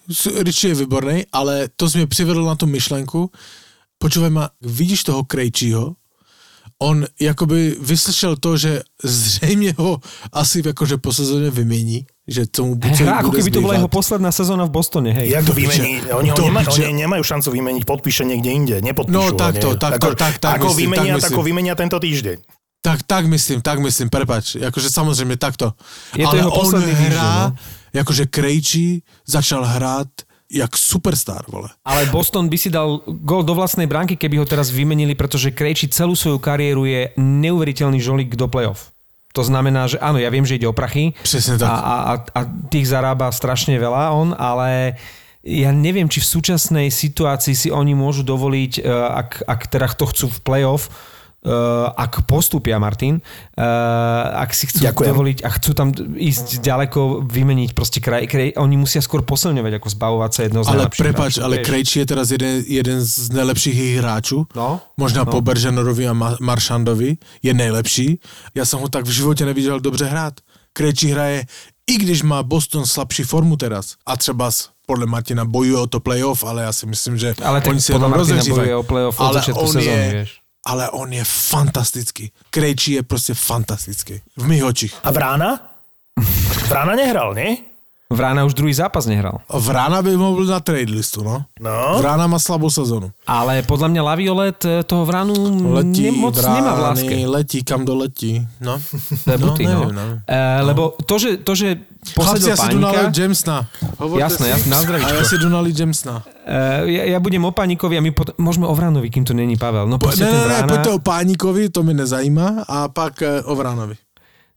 Richie 0.45 0.73
je 0.73 0.85
výborný, 0.85 1.25
ale 1.33 1.69
to 1.73 1.89
jsi 1.89 1.97
mě 1.97 2.07
přivedl 2.07 2.45
na 2.45 2.55
tu 2.55 2.69
myšlenku, 2.69 3.31
počúvaj 3.97 4.29
ma, 4.29 4.49
vidíš 4.61 5.03
toho 5.03 5.25
Krejčího, 5.25 5.97
on 6.79 7.05
jakoby 7.19 7.75
vyslyšel 7.81 8.35
to, 8.35 8.57
že 8.57 8.81
zřejmě 9.03 9.73
ho 9.77 9.99
asi 10.33 10.61
jakože 10.65 10.97
po 10.97 11.13
sezóně 11.13 11.49
vymění, 11.49 12.05
že 12.27 12.45
tomu 12.45 12.75
buď 12.75 12.91
Hrá, 12.91 13.23
ako 13.23 13.31
keby 13.31 13.49
to 13.51 13.61
bola 13.63 13.73
jeho 13.79 13.87
posledná 13.87 14.31
sezóna 14.35 14.67
v 14.67 14.71
Bostone, 14.75 15.09
hej. 15.15 15.31
Jak 15.31 15.45
to 15.47 15.53
vymení? 15.55 16.01
Oni, 16.11 16.29
ho 16.29 16.35
To 16.35 16.43
nema, 16.43 16.59
piče. 16.59 16.83
oni 16.85 16.93
nemajú 17.07 17.23
šancu 17.23 17.49
vymeniť, 17.55 17.83
podpíše 17.87 18.27
niekde 18.27 18.49
inde. 18.51 18.75
Nepodpíšu 18.83 19.15
No, 19.15 19.31
ho, 19.31 19.39
takto, 19.39 19.79
takto, 19.79 20.11
ako, 20.11 20.19
tak, 20.19 20.33
tak 20.37 20.59
ako 20.59 20.75
myslím, 20.75 20.91
vymenia, 20.91 21.13
tak 21.15 21.21
tak 21.23 21.31
myslím. 21.31 21.45
vymenia 21.49 21.73
tento 21.79 21.97
týždeň. 21.97 22.37
Tak, 22.83 22.99
tak 23.07 23.23
myslím, 23.25 23.59
tak 23.63 23.79
myslím, 23.79 24.07
prepač, 24.09 24.55
jakože 24.55 24.89
samozřejmě 24.89 25.37
takto. 25.37 25.73
Je 26.15 26.23
to 26.23 26.29
Ale 26.29 26.37
jeho 26.37 26.51
on 26.51 26.59
posledný 26.61 26.93
týždeň, 26.93 27.07
hrá, 27.09 27.33
no. 27.47 27.55
jakože 27.93 28.23
Krejčí 28.29 28.87
začal 29.27 29.65
hrát 29.65 30.07
jak 30.47 30.79
superstar, 30.79 31.43
vole. 31.51 31.67
Ale 31.83 32.07
Boston 32.07 32.47
by 32.47 32.57
si 32.57 32.71
dal 32.71 33.03
gol 33.03 33.43
do 33.43 33.51
vlastnej 33.51 33.85
bránky, 33.85 34.15
keby 34.15 34.39
ho 34.39 34.47
teraz 34.47 34.71
vymenili, 34.71 35.11
pretože 35.11 35.51
Krejči 35.51 35.91
celú 35.91 36.15
svoju 36.15 36.39
kariéru 36.39 36.87
je 36.87 37.11
neuveriteľný 37.19 37.99
žolík 37.99 38.39
do 38.39 38.47
play-off. 38.47 38.95
To 39.35 39.43
znamená, 39.43 39.85
že 39.85 40.01
áno, 40.01 40.17
ja 40.17 40.31
viem, 40.31 40.47
že 40.47 40.57
ide 40.57 40.65
o 40.65 40.73
prachy 40.73 41.13
Presne 41.21 41.61
tak. 41.61 41.69
a, 41.69 41.77
a, 41.77 42.13
a, 42.33 42.41
tých 42.73 42.89
zarába 42.89 43.29
strašne 43.29 43.77
veľa 43.77 44.15
on, 44.15 44.33
ale 44.33 44.97
ja 45.45 45.69
neviem, 45.69 46.09
či 46.09 46.23
v 46.23 46.31
súčasnej 46.33 46.87
situácii 46.89 47.53
si 47.53 47.69
oni 47.69 47.93
môžu 47.93 48.25
dovoliť, 48.25 48.81
eh, 48.81 48.87
ak, 48.89 49.45
ak 49.45 49.61
teda 49.69 49.87
to 49.93 50.09
chcú 50.09 50.25
v 50.31 50.39
play-off, 50.41 50.89
ak 51.97 52.27
postúpia, 52.27 52.75
Martin, 52.79 53.17
eh, 53.17 53.63
ak 54.43 54.51
si 54.53 54.67
chcú 54.67 54.83
Ďakujem. 54.83 55.09
dovoliť 55.11 55.37
a 55.45 55.49
chcú 55.55 55.71
tam 55.73 55.87
ísť 56.17 56.59
ďaleko, 56.59 57.23
vymeniť 57.23 57.71
proste 57.71 58.03
kraj, 58.03 58.27
kraj, 58.27 58.51
oni 58.59 58.75
musia 58.77 58.99
skôr 58.99 59.23
posilňovať, 59.23 59.73
ako 59.79 59.87
zbavovať 59.89 60.31
sa 60.33 60.41
jedno 60.43 60.59
z 60.63 60.67
Ale 60.67 60.75
najlepších 60.77 61.03
prepač, 61.03 61.31
hráčov, 61.39 61.45
ale 61.47 61.55
vieš. 61.57 61.67
Krejčí 61.67 61.95
je 61.99 62.05
teraz 62.05 62.27
jeden, 62.31 62.53
jeden 62.67 62.97
z 63.01 63.29
nejlepších 63.31 63.75
jejich 63.77 63.97
hráčů. 63.99 64.47
No, 64.55 64.81
Možná 64.97 65.23
no. 65.23 65.31
po 65.31 65.41
Beržanorovi 65.41 66.07
a 66.07 66.13
Ma- 66.13 66.37
Maršandovi 66.41 67.17
je 67.43 67.53
nejlepší. 67.53 68.19
Já 68.55 68.65
jsem 68.65 68.79
ho 68.79 68.87
tak 68.89 69.05
v 69.05 69.09
životě 69.09 69.45
neviděl 69.45 69.79
dobře 69.79 70.05
hrát. 70.05 70.33
Krejčí 70.73 71.11
hraje, 71.11 71.45
i 71.87 71.97
když 71.97 72.23
má 72.23 72.43
Boston 72.43 72.85
slabší 72.85 73.23
formu 73.23 73.57
teraz. 73.57 73.95
A 74.05 74.17
třeba 74.17 74.51
podle 74.85 75.05
Martina 75.05 75.45
bojuje 75.45 75.77
o 75.77 75.87
to 75.87 75.99
playoff, 75.99 76.43
ale 76.43 76.63
já 76.63 76.73
si 76.73 76.85
myslím, 76.85 77.17
že 77.17 77.33
Ale 77.43 77.61
oni 77.67 77.81
si 77.81 77.91
jenom 77.91 78.13
rozehřívají. 78.13 78.71
ale 79.17 79.41
on 79.53 79.67
sezóny, 79.67 79.85
je, 79.85 80.11
vieš. 80.13 80.46
Ale 80.67 80.89
on 80.89 81.13
je 81.13 81.23
fantastický. 81.23 82.31
Krejčí 82.49 82.91
je 82.91 83.03
prostě 83.03 83.33
fantastický. 83.33 84.21
V 84.37 84.47
mých 84.47 84.63
očích. 84.63 84.95
A 85.03 85.11
Vrána? 85.11 85.71
Vrána 86.67 86.95
nehral, 86.95 87.33
nie? 87.33 87.57
Vrána 88.07 88.47
už 88.47 88.55
druhý 88.55 88.71
zápas 88.71 89.03
nehral. 89.03 89.43
Vrána 89.51 89.99
by 89.99 90.15
mohl 90.15 90.47
na 90.47 90.63
trade 90.63 90.87
listu, 90.87 91.27
no. 91.27 91.43
No. 91.59 91.99
Vrána 91.99 92.23
má 92.23 92.39
slabou 92.39 92.71
sezonu. 92.71 93.11
Ale 93.27 93.59
podľa 93.67 93.91
mňa 93.91 94.01
Laviolet 94.01 94.59
eh, 94.63 94.79
toho 94.87 95.03
Vránu 95.03 95.35
Letí 95.75 96.07
ne, 96.07 96.15
moc 96.15 96.39
vrány, 96.39 96.55
nemá 96.55 96.71
v 96.71 96.81
láske. 96.87 97.15
letí, 97.27 97.59
kam 97.67 97.83
doletí. 97.83 98.47
No. 98.63 98.79
To 99.27 99.27
je 99.27 99.37
buty, 99.37 99.63
no. 99.67 99.71
neviem, 99.75 99.91
no. 99.91 100.03
E, 100.23 100.39
lebo 100.63 100.95
to, 101.03 101.19
že, 101.19 101.43
to, 101.43 101.51
že 101.51 101.83
Chlapci, 102.07 102.15
posadil 102.15 102.47
ja 102.47 102.55
si 102.55 102.71
nalít 102.79 103.11
Jamesna. 103.11 103.57
Hovorte 103.99 104.23
Jasné, 104.23 104.45
si. 104.47 104.51
jasné, 104.55 104.69
na 104.71 104.77
zdravíčko. 104.79 105.11
A 105.11 105.15
ja 105.19 105.23
si 105.27 105.35
jdu 105.35 105.49
nalít 105.51 105.75
Jamesna. 105.75 106.15
Uh, 106.47 106.87
ja, 106.87 107.03
ja 107.11 107.19
budem 107.19 107.43
o 107.43 107.51
Pánikovi 107.51 107.99
a 107.99 108.01
my 108.01 108.15
pot- 108.15 108.31
môžeme 108.39 108.63
o 108.63 108.71
Vránovi, 108.71 109.11
kým 109.11 109.27
tu 109.27 109.35
není 109.35 109.59
Pavel. 109.59 109.83
No 109.83 109.99
Po, 109.99 110.07
ne, 110.07 110.15
ne, 110.15 110.31
ne, 110.31 110.47
Vrána... 110.47 110.71
pojďte 110.71 110.91
o 110.95 110.99
Páníkovi, 111.03 111.75
to 111.75 111.83
mi 111.83 111.91
nezajímá, 111.91 112.63
a 112.63 112.87
pak 112.87 113.19
e, 113.19 113.43
o 113.43 113.51
Vránovi. 113.51 113.99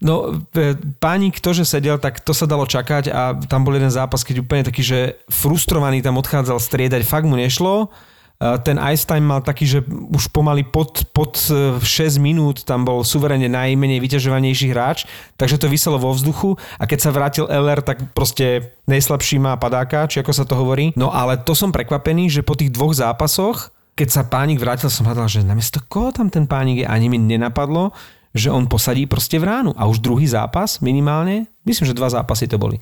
No, 0.00 0.32
e, 0.56 0.74
Pánik 0.96 1.44
to, 1.44 1.52
že 1.52 1.68
sedel, 1.68 2.00
tak 2.00 2.24
to 2.24 2.32
sa 2.32 2.48
dalo 2.48 2.64
čakať 2.64 3.12
a 3.12 3.36
tam 3.36 3.68
bol 3.68 3.76
jeden 3.76 3.92
zápas, 3.92 4.24
keď 4.24 4.40
úplne 4.40 4.64
taký, 4.64 4.80
že 4.80 5.20
frustrovaný 5.28 6.00
tam 6.00 6.16
odchádzal 6.16 6.56
striedať, 6.56 7.04
fakt 7.04 7.28
mu 7.28 7.36
nešlo. 7.36 7.92
E, 8.40 8.48
Ten 8.64 8.80
ice 8.80 9.04
time 9.04 9.28
mal 9.28 9.44
taký, 9.44 9.68
že 9.68 9.84
už 9.84 10.32
pomaly 10.32 10.64
pod, 10.64 11.04
pod 11.12 11.36
e, 11.52 11.76
6 11.76 12.16
minút 12.16 12.64
tam 12.64 12.88
bol 12.88 13.04
suverene 13.04 13.52
najmenej 13.52 14.00
vyťažovanejší 14.00 14.72
hráč, 14.72 15.04
takže 15.36 15.60
to 15.60 15.68
vyselo 15.68 16.00
vo 16.00 16.16
vzduchu 16.16 16.56
a 16.80 16.88
keď 16.88 16.98
sa 17.04 17.12
vrátil 17.12 17.44
LR, 17.44 17.84
tak 17.84 18.00
proste 18.16 18.72
najslabší 18.88 19.36
má 19.36 19.52
padáka, 19.60 20.08
či 20.08 20.24
ako 20.24 20.32
sa 20.32 20.48
to 20.48 20.56
hovorí. 20.56 20.96
No 20.96 21.12
ale 21.12 21.36
to 21.36 21.52
som 21.52 21.68
prekvapený, 21.68 22.32
že 22.32 22.40
po 22.40 22.56
tých 22.56 22.72
dvoch 22.72 22.96
zápasoch 22.96 23.68
keď 23.90 24.08
sa 24.08 24.24
pánik 24.24 24.56
vrátil, 24.56 24.88
som 24.88 25.04
hľadal, 25.04 25.28
že 25.28 25.44
namiesto 25.44 25.76
koho 25.84 26.08
tam 26.08 26.32
ten 26.32 26.48
pánik 26.48 26.80
je, 26.80 26.86
ani 26.88 27.12
mi 27.12 27.20
nenapadlo, 27.20 27.92
že 28.34 28.50
on 28.50 28.70
posadí 28.70 29.06
proste 29.10 29.38
vránu. 29.42 29.74
A 29.74 29.90
už 29.90 29.98
druhý 29.98 30.26
zápas 30.26 30.78
minimálne, 30.78 31.50
myslím, 31.66 31.86
že 31.90 31.98
dva 31.98 32.10
zápasy 32.10 32.46
to 32.46 32.58
boli. 32.58 32.78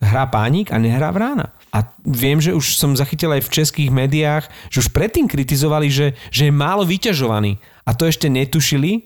Hrá 0.00 0.28
pánik 0.32 0.72
a 0.72 0.80
nehrá 0.80 1.12
vrána. 1.12 1.52
A 1.76 1.84
viem, 2.02 2.40
že 2.40 2.56
už 2.56 2.76
som 2.76 2.96
zachytil 2.96 3.36
aj 3.36 3.44
v 3.44 3.52
českých 3.52 3.90
médiách, 3.92 4.48
že 4.72 4.80
už 4.80 4.92
predtým 4.96 5.28
kritizovali, 5.28 5.92
že, 5.92 6.16
že 6.32 6.48
je 6.48 6.52
málo 6.52 6.88
vyťažovaný. 6.88 7.60
A 7.84 7.92
to 7.92 8.08
ešte 8.08 8.32
netušili 8.32 8.96
e, 8.96 9.00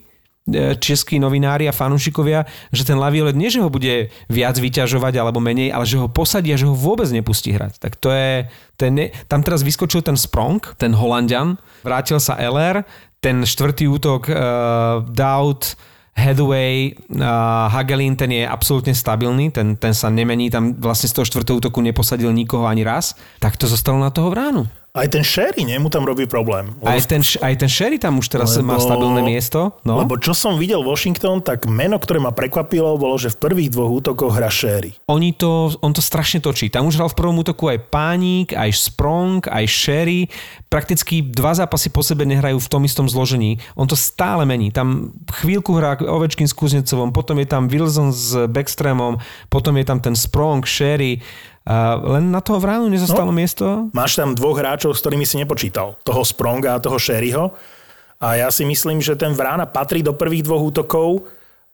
českí 0.78 1.18
novinári 1.18 1.66
a 1.66 1.74
fanúšikovia, 1.74 2.46
že 2.70 2.86
ten 2.86 2.94
Laviolet 2.94 3.34
nie, 3.34 3.50
že 3.50 3.58
ho 3.58 3.70
bude 3.70 4.14
viac 4.30 4.54
vyťažovať 4.54 5.18
alebo 5.18 5.42
menej, 5.42 5.74
ale 5.74 5.82
že 5.82 5.98
ho 5.98 6.06
posadí 6.06 6.54
a 6.54 6.60
že 6.60 6.70
ho 6.70 6.78
vôbec 6.78 7.10
nepustí 7.10 7.50
hrať. 7.50 7.82
Tak 7.82 7.98
to 7.98 8.14
je... 8.14 8.46
Ten 8.74 8.90
ne, 8.94 9.06
tam 9.30 9.42
teraz 9.42 9.62
vyskočil 9.62 10.02
ten 10.02 10.18
Sprong, 10.18 10.58
ten 10.78 10.94
Holandian, 10.94 11.58
vrátil 11.86 12.18
sa 12.18 12.34
LR, 12.38 12.82
ten 13.24 13.40
štvrtý 13.40 13.88
útok 13.88 14.28
uh, 14.28 14.36
Dowd, 15.08 15.80
Hathaway, 16.12 16.92
uh, 16.92 17.72
Hagelin, 17.72 18.20
ten 18.20 18.28
je 18.28 18.44
absolútne 18.44 18.92
stabilný, 18.92 19.48
ten, 19.48 19.80
ten 19.80 19.96
sa 19.96 20.12
nemení, 20.12 20.52
tam 20.52 20.76
vlastne 20.76 21.08
z 21.08 21.16
toho 21.16 21.24
štvrtého 21.24 21.56
útoku 21.56 21.80
neposadil 21.80 22.28
nikoho 22.36 22.68
ani 22.68 22.84
raz, 22.84 23.16
tak 23.40 23.56
to 23.56 23.64
zostalo 23.64 23.96
na 23.96 24.12
toho 24.12 24.28
vránu. 24.28 24.68
Aj 24.94 25.10
ten 25.10 25.26
Sherry, 25.26 25.66
nie? 25.66 25.74
Mu 25.82 25.90
tam 25.90 26.06
robí 26.06 26.22
problém. 26.30 26.70
Aj 26.86 27.02
ten, 27.02 27.18
aj 27.18 27.54
ten 27.58 27.66
Sherry 27.66 27.98
tam 27.98 28.22
už 28.22 28.30
teraz 28.30 28.54
Lebo- 28.54 28.70
má 28.70 28.78
stabilné 28.78 29.26
miesto. 29.26 29.74
No. 29.82 29.98
Lebo 29.98 30.14
čo 30.22 30.38
som 30.38 30.54
videl 30.54 30.86
Washington, 30.86 31.42
tak 31.42 31.66
meno, 31.66 31.98
ktoré 31.98 32.22
ma 32.22 32.30
prekvapilo, 32.30 32.94
bolo, 32.94 33.18
že 33.18 33.34
v 33.34 33.42
prvých 33.42 33.74
dvoch 33.74 33.90
útokoch 33.90 34.38
hra 34.38 34.46
Sherry. 34.54 34.94
Oni 35.10 35.34
to, 35.34 35.74
on 35.82 35.90
to 35.90 35.98
strašne 35.98 36.38
točí. 36.38 36.70
Tam 36.70 36.86
už 36.86 36.94
hral 36.94 37.10
v 37.10 37.18
prvom 37.18 37.42
útoku 37.42 37.66
aj 37.74 37.90
Pánik, 37.90 38.54
aj 38.54 38.70
Sprong, 38.70 39.42
aj 39.50 39.66
Sherry. 39.66 40.30
Prakticky 40.70 41.26
dva 41.26 41.58
zápasy 41.58 41.90
po 41.90 42.06
sebe 42.06 42.22
nehrajú 42.22 42.62
v 42.62 42.70
tom 42.70 42.86
istom 42.86 43.10
zložení. 43.10 43.58
On 43.74 43.90
to 43.90 43.98
stále 43.98 44.46
mení. 44.46 44.70
Tam 44.70 45.10
chvíľku 45.26 45.74
hrá 45.74 45.98
Ovečkin 46.06 46.46
s 46.46 46.54
Kuznecovom, 46.54 47.10
potom 47.10 47.42
je 47.42 47.50
tam 47.50 47.66
Wilson 47.66 48.14
s 48.14 48.46
Backstreamom, 48.46 49.18
potom 49.50 49.74
je 49.74 49.84
tam 49.90 49.98
ten 49.98 50.14
Sprong, 50.14 50.62
Sherry. 50.62 51.18
A 51.64 51.96
len 51.96 52.28
na 52.28 52.44
toho 52.44 52.60
vránu 52.60 52.92
nezostalo 52.92 53.32
no. 53.32 53.36
miesto? 53.40 53.88
Máš 53.96 54.20
tam 54.20 54.36
dvoch 54.36 54.60
hráčov, 54.60 54.92
s 54.92 55.00
ktorými 55.00 55.24
si 55.24 55.40
nepočítal. 55.40 55.96
Toho 56.04 56.20
Spronga 56.20 56.76
a 56.76 56.82
toho 56.82 57.00
Sherryho. 57.00 57.56
A 58.20 58.36
ja 58.36 58.48
si 58.52 58.68
myslím, 58.68 59.00
že 59.00 59.16
ten 59.16 59.32
Vrána 59.32 59.64
patrí 59.64 60.04
do 60.04 60.12
prvých 60.12 60.44
dvoch 60.44 60.60
útokov. 60.60 61.24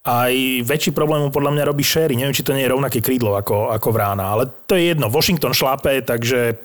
Aj 0.07 0.33
väčší 0.63 0.95
problém 0.95 1.27
mu 1.27 1.35
podľa 1.35 1.59
mňa 1.59 1.65
robí 1.67 1.83
Sherry. 1.83 2.15
Neviem, 2.15 2.39
či 2.39 2.47
to 2.47 2.55
nie 2.55 2.63
je 2.65 2.73
rovnaké 2.73 3.03
krídlo 3.03 3.35
ako, 3.35 3.75
ako 3.75 3.89
Vrána. 3.91 4.31
Ale 4.31 4.47
to 4.71 4.79
je 4.79 4.95
jedno. 4.95 5.11
Washington 5.11 5.59
šlape, 5.59 6.07
takže 6.07 6.63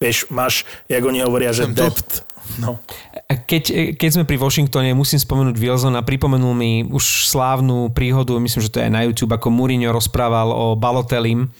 vieš, 0.00 0.32
máš, 0.32 0.64
jak 0.88 1.04
oni 1.04 1.20
hovoria, 1.20 1.52
že 1.52 1.68
depth. 1.68 2.24
No. 2.56 2.80
Keď, 3.28 3.94
keď 4.00 4.10
sme 4.10 4.24
pri 4.24 4.40
Washingtone, 4.40 4.96
musím 4.96 5.20
spomenúť 5.20 5.56
Wilsona, 5.60 6.02
pripomenul 6.02 6.52
mi 6.56 6.82
už 6.88 7.28
slávnu 7.30 7.92
príhodu, 7.92 8.34
myslím, 8.40 8.60
že 8.64 8.72
to 8.72 8.80
je 8.80 8.86
aj 8.88 8.92
na 8.92 9.04
YouTube, 9.06 9.32
ako 9.36 9.52
Mourinho 9.52 9.94
rozprával 9.94 10.50
o 10.50 10.74
Balotelim 10.74 11.52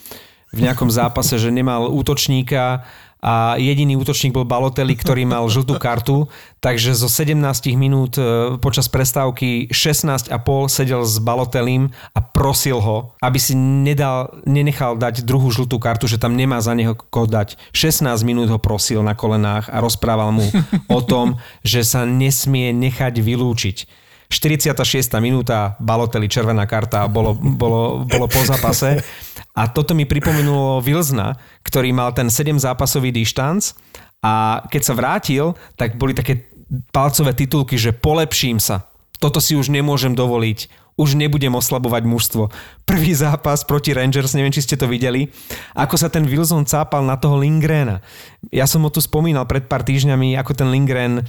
v 0.52 0.60
nejakom 0.60 0.92
zápase, 0.92 1.40
že 1.40 1.48
nemal 1.48 1.88
útočníka 1.88 2.84
a 3.22 3.54
jediný 3.54 3.94
útočník 4.02 4.34
bol 4.34 4.42
Balotelli, 4.42 4.98
ktorý 4.98 5.22
mal 5.22 5.46
žltú 5.46 5.78
kartu, 5.78 6.26
takže 6.58 6.90
zo 6.90 7.06
17 7.06 7.38
minút 7.78 8.18
e, 8.18 8.58
počas 8.58 8.90
prestávky 8.90 9.70
16,5 9.70 10.26
sedel 10.66 11.06
s 11.06 11.22
Balotelim 11.22 11.94
a 12.12 12.18
prosil 12.18 12.82
ho, 12.82 13.14
aby 13.22 13.38
si 13.38 13.54
nedal, 13.54 14.42
nenechal 14.42 14.98
dať 14.98 15.22
druhú 15.22 15.54
žltú 15.54 15.78
kartu, 15.78 16.10
že 16.10 16.18
tam 16.18 16.34
nemá 16.34 16.58
za 16.58 16.74
neho 16.74 16.98
koho 16.98 17.30
dať. 17.30 17.62
16 17.70 18.10
minút 18.26 18.50
ho 18.50 18.58
prosil 18.58 19.06
na 19.06 19.14
kolenách 19.14 19.70
a 19.70 19.78
rozprával 19.78 20.34
mu 20.34 20.50
o 20.90 20.98
tom, 20.98 21.38
že 21.62 21.86
sa 21.86 22.02
nesmie 22.02 22.74
nechať 22.74 23.22
vylúčiť. 23.22 24.01
46. 24.32 25.12
minúta, 25.20 25.76
Balotelli, 25.76 26.24
červená 26.24 26.64
karta, 26.64 27.04
bolo, 27.04 27.36
bolo, 27.36 28.08
bolo 28.08 28.26
po 28.26 28.40
zápase. 28.48 29.04
A 29.52 29.68
toto 29.68 29.92
mi 29.92 30.08
pripomenulo 30.08 30.80
Wilsona, 30.80 31.36
ktorý 31.60 31.92
mal 31.92 32.16
ten 32.16 32.32
7 32.32 32.56
zápasový 32.56 33.12
dištanc 33.12 33.76
a 34.24 34.64
keď 34.72 34.82
sa 34.82 34.96
vrátil, 34.96 35.44
tak 35.76 36.00
boli 36.00 36.16
také 36.16 36.48
palcové 36.88 37.36
titulky, 37.36 37.76
že 37.76 37.92
polepším 37.92 38.56
sa. 38.56 38.88
Toto 39.20 39.38
si 39.38 39.52
už 39.52 39.68
nemôžem 39.68 40.16
dovoliť. 40.16 40.80
Už 40.96 41.16
nebudem 41.16 41.56
oslabovať 41.56 42.04
mužstvo. 42.04 42.52
Prvý 42.84 43.16
zápas 43.16 43.64
proti 43.64 43.96
Rangers, 43.96 44.36
neviem, 44.36 44.52
či 44.52 44.64
ste 44.64 44.76
to 44.76 44.84
videli, 44.84 45.32
ako 45.72 45.96
sa 45.96 46.12
ten 46.12 46.28
Wilson 46.28 46.68
cápal 46.68 47.00
na 47.00 47.16
toho 47.16 47.40
Lingrena. 47.40 48.04
Ja 48.52 48.68
som 48.68 48.84
ho 48.84 48.90
tu 48.92 49.00
spomínal 49.00 49.48
pred 49.48 49.64
pár 49.68 49.88
týždňami, 49.88 50.36
ako 50.36 50.52
ten 50.52 50.68
Lingren 50.68 51.24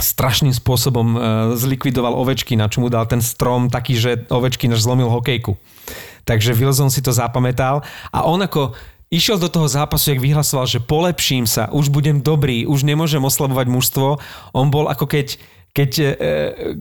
strašným 0.00 0.54
spôsobom 0.54 1.06
e, 1.14 1.18
zlikvidoval 1.58 2.14
Ovečkina, 2.14 2.70
čo 2.70 2.80
mu 2.82 2.88
dal 2.88 3.04
ten 3.04 3.20
strom 3.20 3.68
taký, 3.68 3.98
že 3.98 4.24
Ovečkin 4.32 4.72
až 4.72 4.82
zlomil 4.82 5.10
hokejku. 5.10 5.58
Takže 6.24 6.54
Wilson 6.54 6.92
si 6.92 7.00
to 7.00 7.12
zapamätal 7.12 7.82
a 8.12 8.24
on 8.24 8.40
ako 8.44 8.76
išiel 9.08 9.40
do 9.40 9.48
toho 9.48 9.64
zápasu, 9.68 10.12
jak 10.12 10.20
vyhlasoval, 10.20 10.68
že 10.68 10.84
polepším 10.84 11.48
sa, 11.48 11.72
už 11.72 11.88
budem 11.88 12.20
dobrý, 12.20 12.68
už 12.68 12.84
nemôžem 12.84 13.20
oslabovať 13.24 13.66
mužstvo. 13.68 14.08
On 14.52 14.66
bol 14.68 14.88
ako 14.88 15.08
keď 15.08 15.40
keď 15.68 15.92
e, 16.00 16.06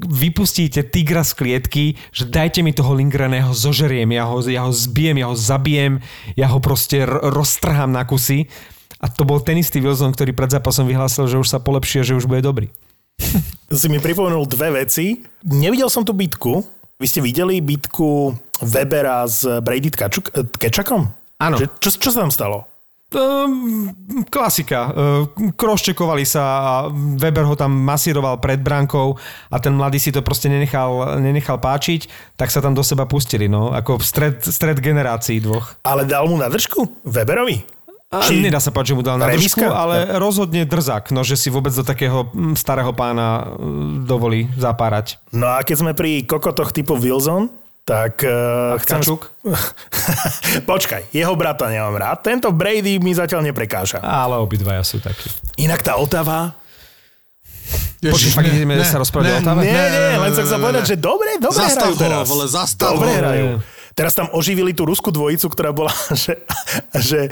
vypustíte 0.09 0.81
tigra 0.81 1.21
z 1.21 1.37
klietky, 1.37 1.85
že 2.09 2.25
dajte 2.25 2.65
mi 2.65 2.73
toho 2.73 2.97
Lingrena, 2.97 3.37
ja 3.37 3.45
ho 3.45 3.53
zožeriem, 3.53 4.09
ja 4.09 4.25
ho, 4.25 4.41
ja 4.41 4.65
ho 4.65 4.73
zbijem, 4.73 5.21
ja 5.21 5.27
ho 5.29 5.37
zabijem, 5.37 6.01
ja 6.33 6.47
ho 6.49 6.57
proste 6.57 7.05
r- 7.05 7.29
roztrhám 7.29 7.93
na 7.93 8.07
kusy. 8.07 8.49
A 8.97 9.05
to 9.05 9.21
bol 9.21 9.37
ten 9.37 9.61
istý 9.61 9.77
Wilson, 9.83 10.15
ktorý 10.15 10.33
pred 10.33 10.49
zápasom 10.49 10.89
vyhlásil, 10.89 11.29
že 11.29 11.37
už 11.37 11.45
sa 11.45 11.61
polepšie, 11.61 12.01
že 12.01 12.17
už 12.17 12.25
bude 12.25 12.41
dobrý. 12.41 12.73
Si 13.79 13.87
mi 13.91 13.99
pripomenul 13.99 14.47
dve 14.47 14.83
veci. 14.83 15.19
Nevidel 15.43 15.91
som 15.91 16.07
tú 16.07 16.15
bitku. 16.15 16.63
Vy 16.97 17.05
ste 17.05 17.19
videli 17.21 17.61
bitku 17.61 18.33
Webera 18.63 19.21
s 19.27 19.45
Brady 19.61 19.93
Tkačuk, 19.93 20.33
eh, 20.33 20.47
Kečakom? 20.47 21.05
Áno. 21.37 21.61
Čo, 21.77 21.93
čo 21.93 22.09
sa 22.09 22.25
tam 22.25 22.33
stalo? 22.33 22.65
Um, 23.07 23.87
klasika. 24.27 24.91
Uh, 24.91 25.53
Kroščekovali 25.55 26.27
sa 26.27 26.43
a 26.43 26.73
Weber 26.91 27.47
ho 27.47 27.55
tam 27.55 27.71
masíroval 27.71 28.35
pred 28.43 28.59
bránkou 28.59 29.15
a 29.47 29.55
ten 29.63 29.71
mladý 29.71 29.95
si 29.95 30.11
to 30.11 30.19
proste 30.19 30.51
nenechal, 30.51 31.15
nenechal 31.23 31.55
páčiť, 31.55 32.35
tak 32.35 32.51
sa 32.51 32.59
tam 32.59 32.75
do 32.75 32.83
seba 32.83 33.07
pustili. 33.07 33.47
No, 33.47 33.71
ako 33.71 34.03
stred, 34.03 34.43
stred 34.43 34.83
generácií 34.83 35.39
dvoch. 35.39 35.79
Ale 35.87 36.03
dal 36.03 36.27
mu 36.27 36.35
na 36.35 36.51
držku? 36.51 36.83
Weberovi? 37.07 37.76
Či- 38.07 38.39
nedá 38.39 38.63
sa 38.63 38.71
páčiť, 38.71 38.95
že 38.95 38.95
mu 38.95 39.03
dal 39.03 39.19
na 39.19 39.27
držku, 39.27 39.67
ale 39.67 40.15
rozhodne 40.15 40.63
drzak, 40.63 41.11
no, 41.11 41.27
že 41.27 41.35
si 41.35 41.51
vôbec 41.51 41.75
do 41.75 41.83
takého 41.83 42.31
mm, 42.31 42.55
starého 42.55 42.95
pána 42.95 43.51
mm, 43.59 44.07
dovolí 44.07 44.47
zapárať. 44.55 45.19
No 45.35 45.51
a 45.51 45.59
keď 45.59 45.75
sme 45.75 45.91
pri 45.91 46.23
kokotoch 46.23 46.71
typu 46.71 46.95
Wilson, 46.95 47.51
tak 47.83 48.23
uh, 48.23 48.79
chcem... 48.79 49.03
Tkačuk? 49.03 49.27
Počkaj, 50.71 51.11
jeho 51.11 51.33
brata 51.35 51.67
nemám 51.67 51.95
rád. 51.99 52.23
Tento 52.23 52.47
Brady 52.55 52.99
mi 52.99 53.11
zatiaľ 53.11 53.43
neprekáža. 53.43 53.99
Ale 53.99 54.39
obidvaja 54.39 54.87
sú 54.87 55.03
takí. 55.03 55.27
Inak 55.59 55.83
tá 55.83 55.99
Otava... 55.99 56.55
Počkej, 57.97 58.31
fakt 58.31 58.47
ideme 58.53 58.79
sa 58.87 59.01
rozprávať 59.01 59.27
o 59.27 59.35
Otave? 59.43 59.67
Nie, 59.67 59.83
nie, 59.89 60.15
len 60.15 60.31
som 60.31 60.43
chcel 60.47 60.59
povedať, 60.61 60.83
že 60.85 60.95
dobre, 60.95 61.35
dobre 61.41 61.59
Zastav 61.59 61.91
hrajú 61.91 61.95
ho, 61.95 61.99
teraz. 61.99 62.23
vole, 62.29 62.45
zastav 62.47 62.91
dobre 62.93 63.09
ho. 63.11 63.19
hrajú. 63.19 63.47
Teraz 63.97 64.13
tam 64.13 64.29
oživili 64.29 64.77
tú 64.77 64.85
ruskú 64.85 65.09
dvojicu, 65.09 65.49
ktorá 65.49 65.73
bola 65.73 65.89
že, 66.13 66.45
že 66.93 67.19
e, 67.25 67.29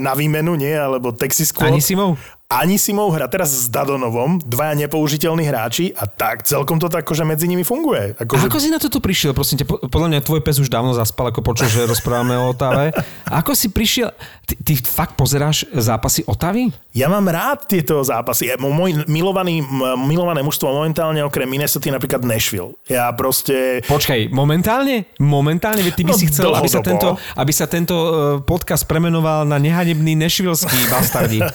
na 0.00 0.16
výmenu, 0.16 0.56
nie? 0.56 0.72
Alebo 0.72 1.12
Texas 1.12 1.52
Squad. 1.52 1.68
Anisimov? 1.68 2.16
Anisimov 2.46 3.10
hra 3.10 3.26
teraz 3.26 3.50
s 3.50 3.66
Dadonovom, 3.66 4.38
dvaja 4.38 4.78
nepoužiteľní 4.78 5.50
hráči 5.50 5.90
a 5.98 6.06
tak 6.06 6.46
celkom 6.46 6.78
to 6.78 6.86
tak, 6.86 7.02
že 7.02 7.26
medzi 7.26 7.50
nimi 7.50 7.66
funguje. 7.66 8.14
A 8.14 8.22
Akože, 8.22 8.46
ako 8.46 8.58
si 8.62 8.70
na 8.70 8.78
toto 8.78 9.02
prišiel? 9.02 9.34
Prosím 9.34 9.58
ťa, 9.58 9.66
po- 9.66 9.82
podľa 9.82 10.14
mňa 10.14 10.20
tvoj 10.22 10.46
pes 10.46 10.62
už 10.62 10.70
dávno 10.70 10.94
zaspal, 10.94 11.34
ako 11.34 11.42
počul, 11.42 11.66
že 11.66 11.90
rozprávame 11.90 12.38
o 12.38 12.54
Otave. 12.54 12.94
A 13.26 13.32
ako 13.42 13.50
si 13.50 13.66
prišiel? 13.66 14.14
Ty, 14.46 14.62
ty 14.62 14.72
fakt 14.78 15.18
pozeráš 15.18 15.66
zápasy 15.74 16.22
Otavy? 16.22 16.70
Ja 16.94 17.10
mám 17.10 17.26
rád 17.26 17.66
tieto 17.66 17.98
zápasy. 18.00 18.54
Môj 18.56 19.02
milovaný, 19.10 19.66
milované 19.98 20.38
mužstvo 20.40 20.70
momentálne 20.70 21.26
okrem 21.26 21.50
Minnesota 21.50 21.90
napríklad 21.90 22.22
Nashville. 22.22 22.78
Ja 22.86 23.10
proste... 23.10 23.82
Počkaj, 23.82 24.30
momentálne? 24.30 25.10
Momentálne? 25.18 25.82
Veď 25.82 25.94
ty 25.98 26.02
by 26.06 26.12
No, 26.14 26.16
si 26.16 26.30
chcel, 26.30 26.54
aby 26.54 26.70
sa, 26.70 26.78
tento, 26.78 27.18
aby 27.34 27.50
sa 27.50 27.66
tento 27.66 27.94
eh, 27.98 28.10
podcast 28.38 28.86
premenoval 28.86 29.42
na 29.42 29.58
nehanebný 29.58 30.14
nešvilský 30.14 30.78
bastardi. 30.86 31.42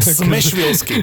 Smešvilsky. 0.00 1.02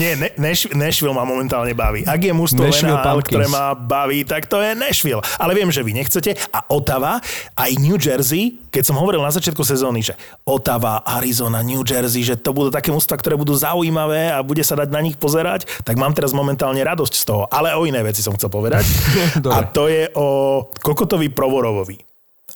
Nie, 0.00 0.16
ne, 0.16 0.28
Nashville 0.74 1.14
ma 1.14 1.22
momentálne 1.22 1.74
baví. 1.76 2.02
Ak 2.06 2.20
je 2.22 2.32
mužstvo 2.34 2.66
NHL, 2.66 3.20
ktoré 3.26 3.46
ma 3.46 3.74
baví, 3.76 4.26
tak 4.26 4.46
to 4.50 4.58
je 4.58 4.74
Nashville. 4.74 5.22
Ale 5.38 5.54
viem, 5.54 5.70
že 5.70 5.84
vy 5.84 5.94
nechcete. 5.94 6.34
A 6.50 6.66
Ottawa, 6.70 7.22
aj 7.54 7.70
New 7.78 7.98
Jersey, 7.98 8.58
keď 8.70 8.82
som 8.90 8.96
hovoril 8.98 9.22
na 9.22 9.34
začiatku 9.34 9.62
sezóny, 9.62 10.02
že 10.02 10.14
Ottawa, 10.46 11.02
Arizona, 11.06 11.62
New 11.62 11.82
Jersey, 11.82 12.22
že 12.22 12.38
to 12.38 12.54
budú 12.54 12.70
také 12.70 12.94
mužstva, 12.94 13.18
ktoré 13.18 13.34
budú 13.34 13.54
zaujímavé 13.54 14.30
a 14.30 14.42
bude 14.42 14.62
sa 14.62 14.78
dať 14.78 14.88
na 14.90 15.02
nich 15.02 15.18
pozerať, 15.18 15.66
tak 15.82 15.98
mám 15.98 16.14
teraz 16.14 16.34
momentálne 16.34 16.80
radosť 16.80 17.14
z 17.14 17.24
toho. 17.26 17.42
Ale 17.50 17.74
o 17.74 17.84
iné 17.86 18.00
veci 18.02 18.22
som 18.22 18.34
chcel 18.34 18.50
povedať. 18.50 18.86
A 19.54 19.66
to 19.66 19.90
je 19.90 20.06
o 20.14 20.62
Kokotovi 20.80 21.28
Provorovovi. 21.34 21.98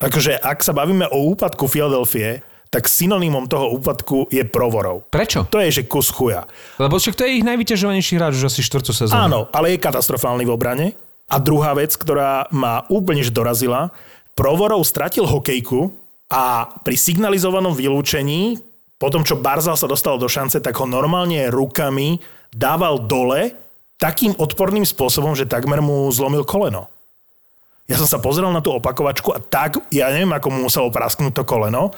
Akože, 0.03 0.39
ak 0.39 0.63
sa 0.63 0.75
bavíme 0.75 1.07
o 1.11 1.35
úpadku 1.35 1.71
Filadelfie, 1.71 2.43
tak 2.75 2.91
synonymom 2.91 3.47
toho 3.47 3.71
úpadku 3.79 4.27
je 4.35 4.43
Provorov. 4.43 5.07
Prečo? 5.07 5.47
To 5.47 5.63
je, 5.63 5.71
že 5.71 5.83
kus 5.87 6.11
chuja. 6.11 6.51
Lebo 6.83 6.99
však 6.99 7.15
to 7.15 7.23
je 7.23 7.39
ich 7.39 7.47
najvyťažovanejší 7.47 8.19
hráč 8.19 8.43
už 8.43 8.51
asi 8.51 8.67
štvrtú 8.67 8.91
sezónu. 8.91 9.15
Áno, 9.15 9.41
ale 9.55 9.79
je 9.79 9.79
katastrofálny 9.79 10.43
v 10.43 10.51
obrane. 10.51 10.87
A 11.31 11.39
druhá 11.39 11.71
vec, 11.79 11.95
ktorá 11.95 12.51
ma 12.51 12.83
úplne 12.91 13.23
dorazila, 13.31 13.95
Provorov 14.35 14.83
stratil 14.83 15.23
hokejku 15.23 15.95
a 16.27 16.67
pri 16.83 16.99
signalizovanom 16.99 17.79
vylúčení, 17.79 18.59
po 18.99 19.07
tom, 19.07 19.23
čo 19.23 19.39
Barzal 19.39 19.79
sa 19.79 19.87
dostal 19.87 20.19
do 20.19 20.27
šance, 20.27 20.59
tak 20.59 20.75
ho 20.75 20.91
normálne 20.91 21.47
rukami 21.55 22.19
dával 22.51 23.07
dole 23.07 23.55
takým 24.03 24.35
odporným 24.35 24.83
spôsobom, 24.83 25.39
že 25.39 25.47
takmer 25.47 25.79
mu 25.79 26.11
zlomil 26.11 26.43
koleno. 26.43 26.91
Ja 27.87 27.95
som 27.95 28.11
sa 28.11 28.19
pozrel 28.19 28.51
na 28.51 28.59
tú 28.59 28.75
opakovačku 28.75 29.31
a 29.31 29.39
tak, 29.39 29.79
ja 29.95 30.11
neviem, 30.11 30.35
ako 30.35 30.49
mu 30.51 30.67
muselo 30.67 30.91
prasknúť 30.91 31.31
to 31.31 31.47
koleno. 31.47 31.95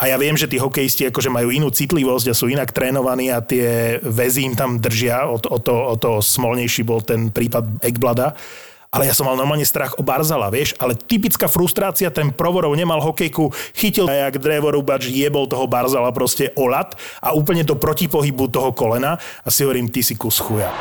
A 0.00 0.08
ja 0.08 0.16
viem, 0.16 0.32
že 0.32 0.48
tí 0.48 0.56
hokejisti 0.56 1.12
akože 1.12 1.28
majú 1.28 1.52
inú 1.52 1.68
citlivosť 1.68 2.32
a 2.32 2.34
sú 2.34 2.48
inak 2.48 2.72
trénovaní 2.72 3.28
a 3.28 3.44
tie 3.44 4.00
väzy 4.00 4.48
im 4.48 4.56
tam 4.56 4.80
držia. 4.80 5.28
O 5.28 5.36
to, 5.36 5.52
o 5.52 5.58
to, 5.60 5.74
o 5.76 5.94
to 6.00 6.10
smolnejší 6.24 6.88
bol 6.88 7.04
ten 7.04 7.28
prípad 7.28 7.84
Ekblada. 7.84 8.32
Ale 8.90 9.06
ja 9.06 9.14
som 9.14 9.28
mal 9.28 9.38
normálne 9.38 9.62
strach 9.62 9.94
o 10.00 10.02
Barzala, 10.02 10.50
vieš, 10.50 10.74
ale 10.82 10.98
typická 10.98 11.46
frustrácia, 11.46 12.10
ten 12.10 12.34
Provorov 12.34 12.74
nemal 12.74 12.98
hokejku, 12.98 13.54
chytil 13.70 14.10
a 14.10 14.26
jak 14.26 14.42
drevorúbač 14.42 15.06
jebol 15.06 15.46
toho 15.46 15.70
Barzala 15.70 16.10
proste 16.10 16.50
o 16.58 16.66
lat 16.66 16.98
a 17.22 17.30
úplne 17.30 17.62
do 17.62 17.78
protipohybu 17.78 18.50
toho 18.50 18.74
kolena 18.74 19.14
a 19.46 19.48
si 19.52 19.62
hovorím, 19.62 19.86
ty 19.86 20.02
si 20.02 20.18
kus 20.18 20.42
chuja. 20.42 20.74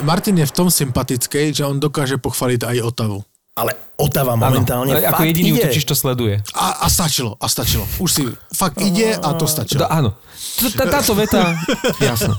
Martin 0.00 0.40
je 0.40 0.48
v 0.48 0.56
tom 0.56 0.72
sympatický, 0.72 1.52
že 1.52 1.68
on 1.68 1.76
dokáže 1.76 2.16
pochváliť 2.16 2.64
aj 2.64 2.76
Otavu. 2.80 3.20
Ale 3.56 3.72
Otava 3.96 4.36
momentálne 4.36 4.92
Áno, 4.92 5.00
fakt 5.00 5.08
ako 5.16 5.22
jediný 5.32 5.48
ide. 5.56 5.64
útočiš 5.64 5.84
to 5.88 5.96
sleduje. 5.96 6.44
A, 6.52 6.84
a 6.84 6.86
stačilo, 6.92 7.40
a 7.40 7.48
stačilo. 7.48 7.88
Už 7.96 8.10
si 8.12 8.24
fakt 8.52 8.76
ide 8.84 9.16
a 9.16 9.32
to 9.32 9.48
stačilo. 9.48 9.80
To, 9.80 9.88
áno. 9.88 10.12
Táto 10.76 11.16
veta, 11.16 11.56
jasno. 12.04 12.36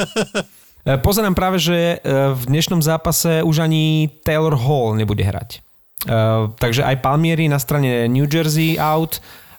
E, 0.86 0.96
Pozerám 1.02 1.34
práve, 1.34 1.58
že 1.58 1.98
e, 1.98 2.32
v 2.32 2.44
dnešnom 2.48 2.86
zápase 2.86 3.42
už 3.42 3.66
ani 3.66 4.14
Taylor 4.22 4.54
Hall 4.54 4.94
nebude 4.94 5.26
hrať. 5.26 5.66
E, 6.06 6.20
Takže 6.54 6.86
aj 6.86 7.02
Palmieri 7.02 7.50
na 7.50 7.58
strane 7.58 8.06
New 8.06 8.30
Jersey 8.30 8.78
out, 8.78 9.18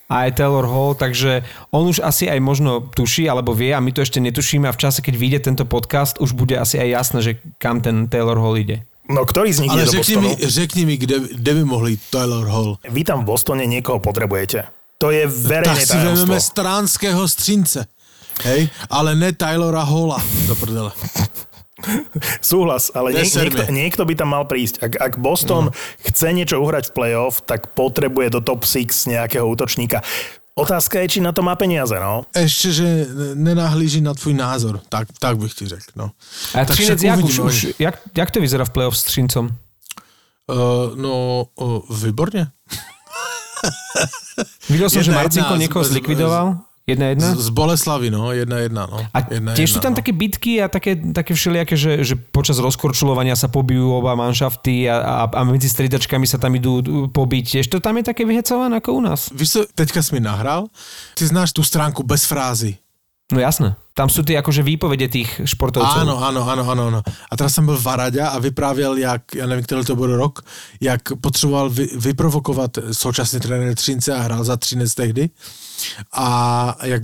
a 0.08 0.24
aj 0.24 0.40
Taylor 0.40 0.64
Hall, 0.64 0.96
takže 0.96 1.44
on 1.68 1.84
už 1.84 2.00
asi 2.00 2.32
aj 2.32 2.40
možno 2.40 2.80
tuší, 2.80 3.28
alebo 3.28 3.52
vie 3.52 3.76
a 3.76 3.80
my 3.84 3.92
to 3.92 4.00
ešte 4.00 4.24
netušíme 4.24 4.64
a 4.64 4.72
v 4.72 4.80
čase, 4.80 5.04
keď 5.04 5.14
vyjde 5.20 5.38
tento 5.52 5.64
podcast, 5.68 6.16
už 6.16 6.32
bude 6.32 6.56
asi 6.56 6.80
aj 6.80 6.88
jasné, 6.88 7.18
že 7.20 7.32
kam 7.60 7.84
ten 7.84 8.08
Taylor 8.08 8.40
Hall 8.40 8.56
ide. 8.56 8.88
No 9.08 9.24
ktorý 9.24 9.56
z 9.56 9.64
nich 9.64 9.72
Ale 9.72 9.82
ide 9.82 9.86
do 9.88 9.92
řekni 9.92 10.14
Bostonu? 10.14 10.28
mi, 10.28 10.50
řekni 10.50 10.82
mi 10.84 10.94
kde, 11.00 11.16
kde 11.40 11.52
by 11.54 11.62
mohli 11.64 11.92
Taylor 12.12 12.44
Hall. 12.44 12.76
Vy 12.84 13.02
tam 13.08 13.24
v 13.24 13.32
Bostone 13.32 13.64
niekoho 13.64 13.98
potrebujete. 14.04 14.68
To 14.98 15.08
je 15.14 15.24
verejné 15.24 15.78
Tak 15.78 15.86
si 15.86 15.96
vezmeme 15.96 16.40
stránského 16.42 17.22
střince. 17.28 17.86
Hej, 18.44 18.70
ale 18.90 19.14
ne 19.14 19.32
Taylora 19.32 19.82
Halla. 19.82 20.22
Do 20.46 20.54
prdele. 20.54 20.90
Súhlas, 22.42 22.90
ale 22.90 23.14
nie, 23.14 23.22
niekto, 23.22 23.62
niekto 23.70 24.02
by 24.02 24.14
tam 24.18 24.34
mal 24.34 24.44
prísť. 24.50 24.82
Ak, 24.82 24.92
ak 24.98 25.12
Boston 25.22 25.70
no. 25.70 25.74
chce 26.02 26.34
niečo 26.34 26.58
uhrať 26.58 26.90
v 26.90 26.94
playoff, 26.94 27.38
tak 27.46 27.70
potrebuje 27.78 28.34
do 28.34 28.40
top 28.42 28.66
6 28.66 28.90
nejakého 29.14 29.46
útočníka. 29.46 30.02
Otázka 30.58 30.98
je, 31.00 31.08
či 31.08 31.18
na 31.22 31.30
to 31.30 31.38
má 31.46 31.54
peniaze, 31.54 31.94
no. 31.94 32.26
Ešte, 32.34 32.74
že 32.74 32.86
nenahlíži 33.38 34.02
na 34.02 34.10
tvůj 34.14 34.34
názor. 34.34 34.82
Tak, 34.90 35.08
tak 35.22 35.38
bych 35.38 35.54
ti 35.54 35.64
řekl. 35.70 35.94
No. 35.94 36.10
A 36.54 36.66
Tak 36.66 36.74
Třinec, 36.74 37.02
jak, 37.02 37.18
už, 37.18 37.24
uvidíme, 37.24 37.44
už, 37.46 37.66
jak, 37.78 37.94
jak 38.16 38.30
to 38.30 38.40
vyzerá 38.42 38.64
v 38.66 38.70
playoff 38.70 38.98
s 38.98 39.02
Třincom? 39.06 39.48
Uh, 40.50 40.96
no, 40.98 41.46
uh, 41.54 41.82
výborne. 42.02 42.50
Videl 44.70 44.90
som, 44.90 45.02
že 45.02 45.10
Jedna 45.10 45.22
Marcinko 45.22 45.52
jedna, 45.54 45.62
niekoho 45.62 45.84
z- 45.84 45.86
z- 45.86 45.90
zlikvidoval. 45.90 46.46
Jedna 46.88 47.12
jedna? 47.12 47.36
Z, 47.36 47.38
z 47.38 47.50
Boleslavy, 47.52 48.08
no, 48.08 48.32
jedna 48.32 48.64
jedna. 48.64 48.88
No. 48.88 49.04
A 49.12 49.18
jedna, 49.28 49.52
tiež 49.52 49.68
sú 49.68 49.76
jedna, 49.76 49.84
tam 49.84 49.92
no. 49.92 49.98
také 50.00 50.12
bitky 50.16 50.52
a 50.64 50.72
také, 50.72 50.96
také 50.96 51.36
všelijaké, 51.36 51.76
že, 51.76 52.00
že 52.00 52.16
počas 52.16 52.56
rozkorčulovania 52.56 53.36
sa 53.36 53.52
pobijú 53.52 53.92
oba 53.92 54.16
manšafty 54.16 54.88
a, 54.88 54.96
a, 54.96 55.14
a 55.28 55.40
medzi 55.44 55.68
striedačkami 55.68 56.24
sa 56.24 56.40
tam 56.40 56.56
idú 56.56 56.80
pobiť. 57.12 57.60
Tiež 57.60 57.68
to 57.68 57.84
tam 57.84 58.00
je 58.00 58.08
také 58.08 58.24
vyhecované 58.24 58.80
ako 58.80 58.96
u 58.96 59.02
nás. 59.04 59.28
Víš 59.36 59.68
teďka 59.76 60.00
jsi 60.00 60.16
mi 60.16 60.20
nahrál, 60.24 60.72
ty 61.12 61.28
znáš 61.28 61.52
tu 61.52 61.60
stránku 61.60 62.00
bez 62.00 62.24
frázy. 62.24 62.80
No 63.28 63.36
jasné. 63.36 63.76
Tam 63.98 64.06
sú 64.06 64.22
tie 64.22 64.38
akože 64.38 64.62
výpovede 64.62 65.10
tých 65.10 65.42
športovcov. 65.42 66.06
Áno, 66.06 66.22
áno, 66.22 66.46
áno, 66.46 66.62
áno, 66.62 66.82
áno. 66.86 67.00
A 67.02 67.34
teraz 67.34 67.50
jsem 67.50 67.66
byl 67.66 67.74
v 67.74 67.82
Varaďa 67.82 68.28
a 68.30 68.38
vyprávěl, 68.38 68.94
jak, 68.96 69.34
já 69.34 69.46
nevím, 69.46 69.64
který 69.64 69.84
to 69.84 69.96
byl 69.96 70.16
rok, 70.16 70.46
jak 70.80 71.02
potřeboval 71.20 71.70
vy, 71.70 71.90
vyprovokovat 71.98 72.78
současný 72.92 73.40
trenér 73.40 73.74
Třince 73.74 74.14
a 74.14 74.22
hrál 74.22 74.44
za 74.44 74.56
Třinec 74.56 74.94
tehdy 74.94 75.30
a 76.12 76.28
jak 76.82 77.02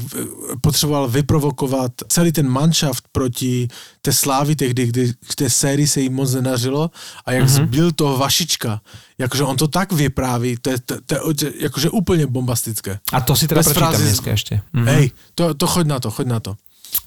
potřeboval 0.61 1.09
vyprovokovat 1.09 1.93
celý 2.09 2.33
ten 2.33 2.49
manšaft 2.49 3.05
proti 3.13 3.69
té 4.03 4.13
slávy 4.13 4.57
tehdy, 4.57 4.87
kdy 4.87 5.13
k 5.31 5.35
té 5.35 5.51
sérii 5.51 5.87
se 5.87 6.01
jim 6.01 6.15
moc 6.15 6.35
nenařilo 6.35 6.91
a 7.27 7.33
jak 7.33 7.45
mm-hmm. 7.45 7.67
zbil 7.67 7.93
toho 7.93 8.19
Vašička. 8.19 8.81
Jakože 9.19 9.43
on 9.43 9.57
to 9.57 9.69
tak 9.69 9.93
vypráví, 9.93 10.57
to 10.63 10.71
je, 10.71 10.79
to, 10.79 10.95
to 11.07 11.15
je 11.15 11.53
jakože 11.59 11.91
úplně 11.91 12.27
bombastické. 12.27 12.99
A 13.13 13.21
to 13.21 13.37
si 13.37 13.49
teda 13.49 13.59
Bez 13.59 13.67
prečítam 13.67 13.95
frázy- 13.95 14.03
dneska 14.03 14.31
ešte. 14.31 14.55
Mhm. 14.73 14.87
Hej, 14.87 15.11
to, 15.35 15.55
to 15.55 15.67
choď 15.67 15.87
na 15.87 15.99
to, 16.01 16.11
choď 16.11 16.27
na 16.27 16.41
to. 16.41 16.57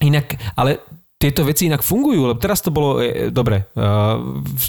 Inak, 0.03 0.37
ale 0.53 0.83
tieto 1.17 1.41
veci 1.41 1.65
inak 1.65 1.81
fungujú, 1.81 2.29
lebo 2.29 2.37
teraz 2.37 2.61
to 2.61 2.69
bolo, 2.69 3.01
e, 3.01 3.33
dobre, 3.33 3.65
uh, 3.73 4.21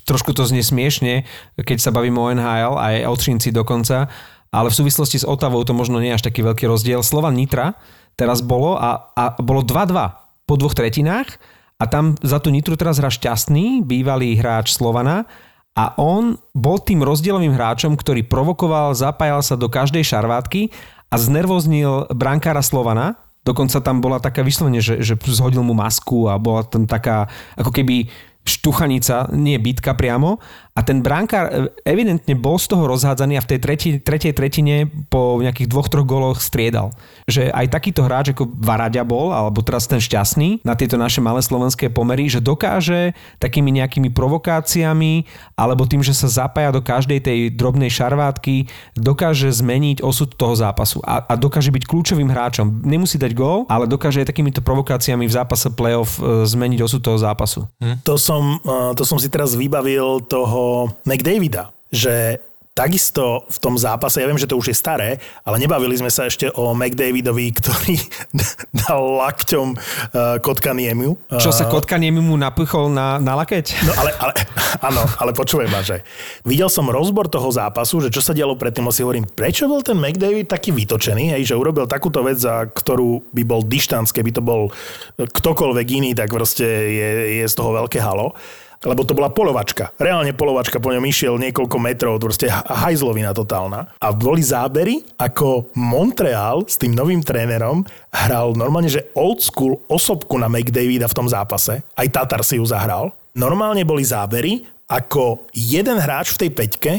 trošku 0.09 0.33
to 0.33 0.49
znie 0.49 0.64
smiešne, 0.64 1.29
keď 1.61 1.77
sa 1.77 1.93
bavíme 1.93 2.16
o 2.16 2.33
NHL, 2.33 2.81
aj 2.81 2.95
o 3.05 3.16
Třinci 3.21 3.53
dokonca, 3.53 4.09
ale 4.49 4.73
v 4.73 4.79
súvislosti 4.81 5.21
s 5.21 5.29
Otavou 5.29 5.61
to 5.69 5.77
možno 5.77 6.01
nie 6.01 6.09
je 6.09 6.16
až 6.16 6.25
taký 6.25 6.41
veľký 6.41 6.64
rozdiel. 6.64 7.05
Slovan 7.05 7.37
Nitra 7.37 7.77
teraz 8.16 8.41
bolo 8.41 8.81
a, 8.81 9.12
a 9.12 9.37
bolo 9.37 9.61
2-2 9.61 10.49
po 10.49 10.55
dvoch 10.57 10.73
tretinách 10.73 11.37
a 11.77 11.85
tam 11.85 12.16
za 12.25 12.41
tú 12.41 12.49
Nitru 12.49 12.75
teraz 12.81 12.97
hrá 12.97 13.12
šťastný, 13.12 13.85
bývalý 13.85 14.41
hráč 14.41 14.73
Slovana 14.73 15.29
a 15.77 15.95
on 16.01 16.41
bol 16.57 16.81
tým 16.81 17.05
rozdielovým 17.05 17.53
hráčom, 17.55 17.93
ktorý 17.95 18.25
provokoval, 18.25 18.97
zapájal 18.97 19.45
sa 19.45 19.55
do 19.55 19.69
každej 19.69 20.03
šarvátky 20.03 20.73
a 21.12 21.14
znervoznil 21.21 22.09
brankára 22.11 22.64
Slovana, 22.64 23.21
Dokonca 23.49 23.80
tam 23.80 24.05
bola 24.05 24.20
taká 24.20 24.44
vyslovene, 24.44 24.84
že, 24.84 25.01
že 25.01 25.16
zhodil 25.32 25.64
mu 25.64 25.72
masku 25.72 26.28
a 26.28 26.36
bola 26.36 26.68
tam 26.68 26.84
taká 26.84 27.32
ako 27.57 27.72
keby 27.72 28.12
štuchanica, 28.44 29.28
nie 29.32 29.57
bitka 29.61 29.92
priamo. 29.92 30.40
A 30.79 30.87
ten 30.87 31.03
brankár 31.03 31.51
e, 31.51 31.74
evidentne 31.83 32.39
bol 32.39 32.55
z 32.55 32.70
toho 32.70 32.87
rozhádzaný 32.87 33.35
a 33.35 33.43
v 33.43 33.51
tej 33.51 33.59
tretí, 33.59 33.91
tretej 33.99 34.31
tretine 34.31 34.87
po 35.11 35.43
nejakých 35.43 35.66
dvoch, 35.66 35.91
troch 35.91 36.07
goloch 36.07 36.39
striedal. 36.39 36.95
Že 37.26 37.51
aj 37.51 37.66
takýto 37.66 38.07
hráč 38.07 38.31
ako 38.31 38.47
Varaďa 38.47 39.03
bol, 39.03 39.35
alebo 39.35 39.59
teraz 39.66 39.91
ten 39.91 39.99
šťastný 39.99 40.62
na 40.62 40.79
tieto 40.79 40.95
naše 40.95 41.18
malé 41.18 41.43
slovenské 41.43 41.91
pomery, 41.91 42.31
že 42.31 42.39
dokáže 42.39 43.18
takými 43.43 43.74
nejakými 43.83 44.14
provokáciami 44.14 45.26
alebo 45.59 45.83
tým, 45.83 46.07
že 46.07 46.14
sa 46.14 46.31
zapája 46.31 46.70
do 46.70 46.79
každej 46.79 47.26
tej 47.26 47.39
drobnej 47.51 47.91
šarvátky, 47.91 48.70
dokáže 48.95 49.51
zmeniť 49.51 50.07
osud 50.07 50.31
toho 50.39 50.55
zápasu 50.55 51.03
a, 51.03 51.26
a 51.26 51.35
dokáže 51.35 51.74
byť 51.74 51.91
kľúčovým 51.91 52.31
hráčom. 52.31 52.87
Nemusí 52.87 53.18
dať 53.18 53.35
gól, 53.35 53.66
ale 53.66 53.91
dokáže 53.91 54.22
aj 54.22 54.31
takýmito 54.31 54.62
provokáciami 54.62 55.26
v 55.26 55.35
zápase 55.35 55.74
playoff 55.74 56.22
e, 56.22 56.47
zmeniť 56.47 56.81
osud 56.87 57.03
toho 57.03 57.18
zápasu. 57.18 57.66
To 58.07 58.14
som, 58.14 58.62
eh, 58.62 58.93
to 58.95 59.03
som 59.03 59.18
si 59.18 59.26
teraz 59.26 59.59
vybavil 59.59 60.22
toho 60.29 60.68
McDavida, 61.07 61.71
že 61.89 62.43
takisto 62.79 63.43
v 63.51 63.59
tom 63.59 63.75
zápase, 63.75 64.23
ja 64.23 64.31
viem, 64.31 64.39
že 64.39 64.47
to 64.47 64.55
už 64.55 64.71
je 64.71 64.77
staré, 64.79 65.19
ale 65.43 65.59
nebavili 65.59 65.99
sme 65.99 66.14
sa 66.14 66.31
ešte 66.31 66.47
o 66.55 66.71
McDavidovi, 66.79 67.51
ktorý 67.59 67.99
dal 68.87 69.03
lakťom 69.19 69.69
uh, 69.75 70.39
Kotkaniemu. 70.39 71.19
Čo 71.43 71.51
sa 71.51 71.66
kotka 71.66 71.99
mu 71.99 72.39
napichol 72.39 72.95
na, 72.95 73.19
na 73.19 73.35
lakeť? 73.43 73.83
No 73.83 73.93
ale, 73.99 74.14
ale, 74.23 74.33
áno, 74.79 75.03
ale 75.19 75.35
počujem 75.35 75.66
ma, 75.66 75.83
že 75.83 76.07
videl 76.47 76.71
som 76.71 76.87
rozbor 76.87 77.27
toho 77.27 77.51
zápasu, 77.51 78.07
že 78.07 78.14
čo 78.14 78.23
sa 78.23 78.31
dialo 78.31 78.55
predtým, 78.55 78.87
si 78.95 79.03
hovorím, 79.03 79.27
prečo 79.27 79.66
bol 79.66 79.83
ten 79.83 79.99
McDavid 79.99 80.47
taký 80.47 80.71
vytočený, 80.71 81.35
hej, 81.35 81.51
že 81.51 81.59
urobil 81.59 81.91
takúto 81.91 82.23
vec, 82.23 82.39
za 82.39 82.71
ktorú 82.71 83.27
by 83.35 83.43
bol 83.43 83.66
dištanc, 83.66 84.07
keby 84.14 84.31
to 84.31 84.43
bol 84.45 84.71
ktokoľvek 85.19 85.87
iný, 85.99 86.11
tak 86.14 86.31
proste 86.31 86.64
je, 86.64 87.09
je 87.43 87.45
z 87.51 87.55
toho 87.59 87.75
veľké 87.75 87.99
halo. 87.99 88.39
Lebo 88.87 89.03
to 89.03 89.16
bola 89.16 89.26
polovačka. 89.33 89.91
Reálne 89.99 90.31
polovačka, 90.31 90.79
po 90.79 90.95
ňom 90.95 91.03
išiel 91.03 91.35
niekoľko 91.41 91.76
metrov, 91.83 92.22
proste 92.22 92.47
ha- 92.47 92.62
hajzlovina 92.62 93.35
totálna. 93.35 93.91
A 93.99 94.09
boli 94.14 94.45
zábery, 94.45 95.03
ako 95.18 95.74
Montreal 95.74 96.62
s 96.62 96.79
tým 96.79 96.95
novým 96.95 97.18
trénerom 97.18 97.83
hral 98.14 98.55
normálne, 98.55 98.87
že 98.87 99.11
old 99.18 99.43
school 99.43 99.83
osobku 99.91 100.39
na 100.39 100.47
McDavida 100.47 101.11
v 101.11 101.16
tom 101.18 101.26
zápase. 101.26 101.83
Aj 101.83 102.07
Tatar 102.07 102.47
si 102.47 102.62
ju 102.62 102.64
zahral. 102.68 103.11
Normálne 103.35 103.83
boli 103.83 104.07
zábery, 104.07 104.62
ako 104.87 105.51
jeden 105.57 105.99
hráč 105.99 106.39
v 106.39 106.47
tej 106.47 106.51
peťke 106.55 106.93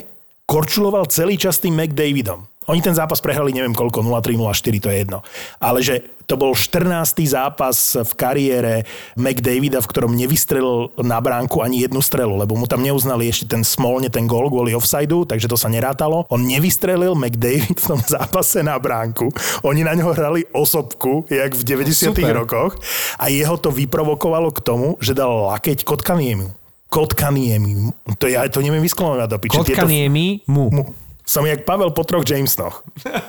korčuloval 0.49 1.05
celý 1.07 1.37
čas 1.37 1.61
tým 1.61 1.77
McDavidom. 1.77 2.48
Oni 2.69 2.85
ten 2.85 2.93
zápas 2.93 3.17
prehrali 3.17 3.49
neviem 3.49 3.73
koľko, 3.73 4.05
0-3, 4.05 4.37
0-4, 4.37 4.77
to 4.77 4.87
je 4.93 4.97
jedno. 5.01 5.19
Ale 5.57 5.81
že 5.81 6.05
to 6.29 6.37
bol 6.37 6.53
14. 6.53 6.85
zápas 7.25 7.97
v 7.97 8.11
kariére 8.13 8.85
McDavida, 9.17 9.81
v 9.81 9.89
ktorom 9.89 10.13
nevystrelil 10.13 10.93
na 11.01 11.17
bránku 11.17 11.65
ani 11.65 11.81
jednu 11.89 12.05
strelu, 12.05 12.37
lebo 12.37 12.53
mu 12.53 12.69
tam 12.69 12.85
neuznali 12.85 13.25
ešte 13.25 13.49
ten 13.49 13.65
smolne 13.65 14.13
ten 14.13 14.29
gól 14.29 14.45
kvôli 14.53 14.77
offsideu, 14.77 15.25
takže 15.25 15.49
to 15.49 15.57
sa 15.57 15.73
nerátalo. 15.73 16.29
On 16.29 16.37
nevystrelil 16.37 17.17
McDavid 17.17 17.81
v 17.81 17.85
tom 17.89 17.97
zápase 18.13 18.61
na 18.61 18.77
bránku. 18.77 19.33
Oni 19.65 19.81
na 19.81 19.97
ňo 19.97 20.13
hrali 20.13 20.45
osobku, 20.53 21.25
jak 21.33 21.57
v 21.57 21.65
90. 21.65 22.13
Super. 22.13 22.45
rokoch 22.45 22.77
a 23.17 23.33
jeho 23.33 23.57
to 23.57 23.73
vyprovokovalo 23.73 24.53
k 24.53 24.61
tomu, 24.61 25.01
že 25.01 25.17
dal 25.17 25.49
lakeť 25.49 25.81
Kotkaniemu. 25.81 26.53
Kotkaniemi. 26.93 27.89
To 28.21 28.25
ja 28.29 28.45
to 28.49 28.61
neviem 28.61 28.81
vysklonovať 28.81 29.29
do 29.29 29.37
piči. 29.41 29.57
Kotka 29.57 29.85
Tieto- 29.85 29.89
nie 29.89 30.05
mi 30.09 30.41
mu. 30.45 30.69
mu. 30.69 31.08
Som 31.29 31.45
jak 31.45 31.61
Pavel 31.61 31.93
po 31.93 32.01
troch 32.01 32.25
Jamesonoch. 32.25 32.81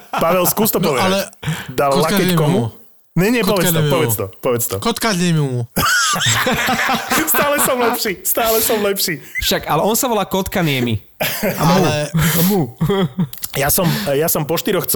Pavel, 0.08 0.48
skús 0.48 0.72
to 0.72 0.80
No, 0.80 0.96
povedať. 0.96 1.04
ale 1.04 1.18
Dal 1.68 1.92
Kotka 1.92 2.16
lakeť 2.16 2.32
komu? 2.32 2.72
Nie, 3.12 3.28
nie, 3.28 3.42
povedz 3.44 3.68
to, 3.74 3.80
povedz 3.90 4.14
to, 4.16 4.26
povedz 4.40 4.64
to. 4.70 4.76
Kotka 4.80 5.12
mu. 5.36 5.68
Stále 7.34 7.56
som 7.60 7.76
lepší, 7.76 8.24
stále 8.24 8.56
som 8.64 8.78
lepší. 8.80 9.20
Však, 9.44 9.68
ale 9.68 9.84
on 9.84 9.92
sa 9.98 10.08
volá 10.08 10.24
Kotka 10.24 10.64
Niemi. 10.64 11.02
Ale, 11.60 12.08
Mu. 12.48 12.72
Ja 13.52 13.68
som, 13.68 13.84
ja 14.16 14.24
som 14.32 14.48
po 14.48 14.56
štyroch 14.56 14.88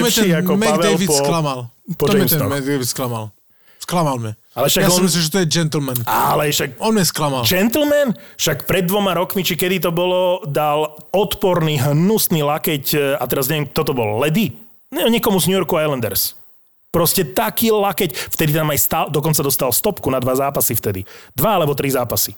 mi 0.00 0.08
lepší 0.08 0.32
ten 0.32 0.40
ako 0.40 0.52
Pavel 0.56 0.72
McDavid 0.80 1.08
po, 1.12 1.16
sklamal. 1.20 1.58
po 2.00 2.04
to 2.08 2.12
mi 2.16 2.24
ten 2.24 2.40
Jamesonoch. 2.40 2.50
McDavid 2.56 2.88
sklamal. 2.88 3.24
Sklamal 3.84 4.16
mě. 4.18 4.32
Ale 4.58 4.66
však 4.68 4.82
Já 4.82 4.88
on- 4.90 4.94
si 4.94 5.02
myslím, 5.02 5.22
že 5.22 5.30
to 5.30 5.38
je 5.38 5.46
gentleman. 5.46 5.96
Ale 6.06 6.50
však 6.50 6.70
On 6.82 6.94
mě 6.94 7.04
sklamal. 7.06 7.46
Gentleman, 7.46 8.14
však 8.36 8.66
pred 8.66 8.82
dvoma 8.84 9.14
rokmi, 9.14 9.46
či 9.46 9.54
kedy 9.54 9.78
to 9.86 9.94
bolo, 9.94 10.42
dal 10.50 10.98
odporný, 11.14 11.78
hnusný 11.78 12.42
lakeť, 12.42 12.84
e, 12.94 12.98
a 13.14 13.22
teraz 13.30 13.46
neviem, 13.46 13.70
kto 13.70 13.86
to 13.86 13.92
bol, 13.94 14.18
Ledy? 14.18 14.50
Ne, 14.90 15.06
niekomu 15.06 15.38
z 15.38 15.46
New 15.46 15.54
Yorku 15.62 15.78
Islanders. 15.78 16.34
Proste 16.90 17.22
taký 17.22 17.70
lakeť, 17.70 18.16
vtedy 18.34 18.50
tam 18.50 18.72
aj 18.74 18.78
stál, 18.80 19.04
dokonca 19.12 19.44
dostal 19.46 19.70
stopku 19.70 20.10
na 20.10 20.18
dva 20.18 20.34
zápasy 20.34 20.74
vtedy. 20.74 21.04
Dva 21.36 21.54
alebo 21.60 21.76
tri 21.78 21.92
zápasy. 21.92 22.34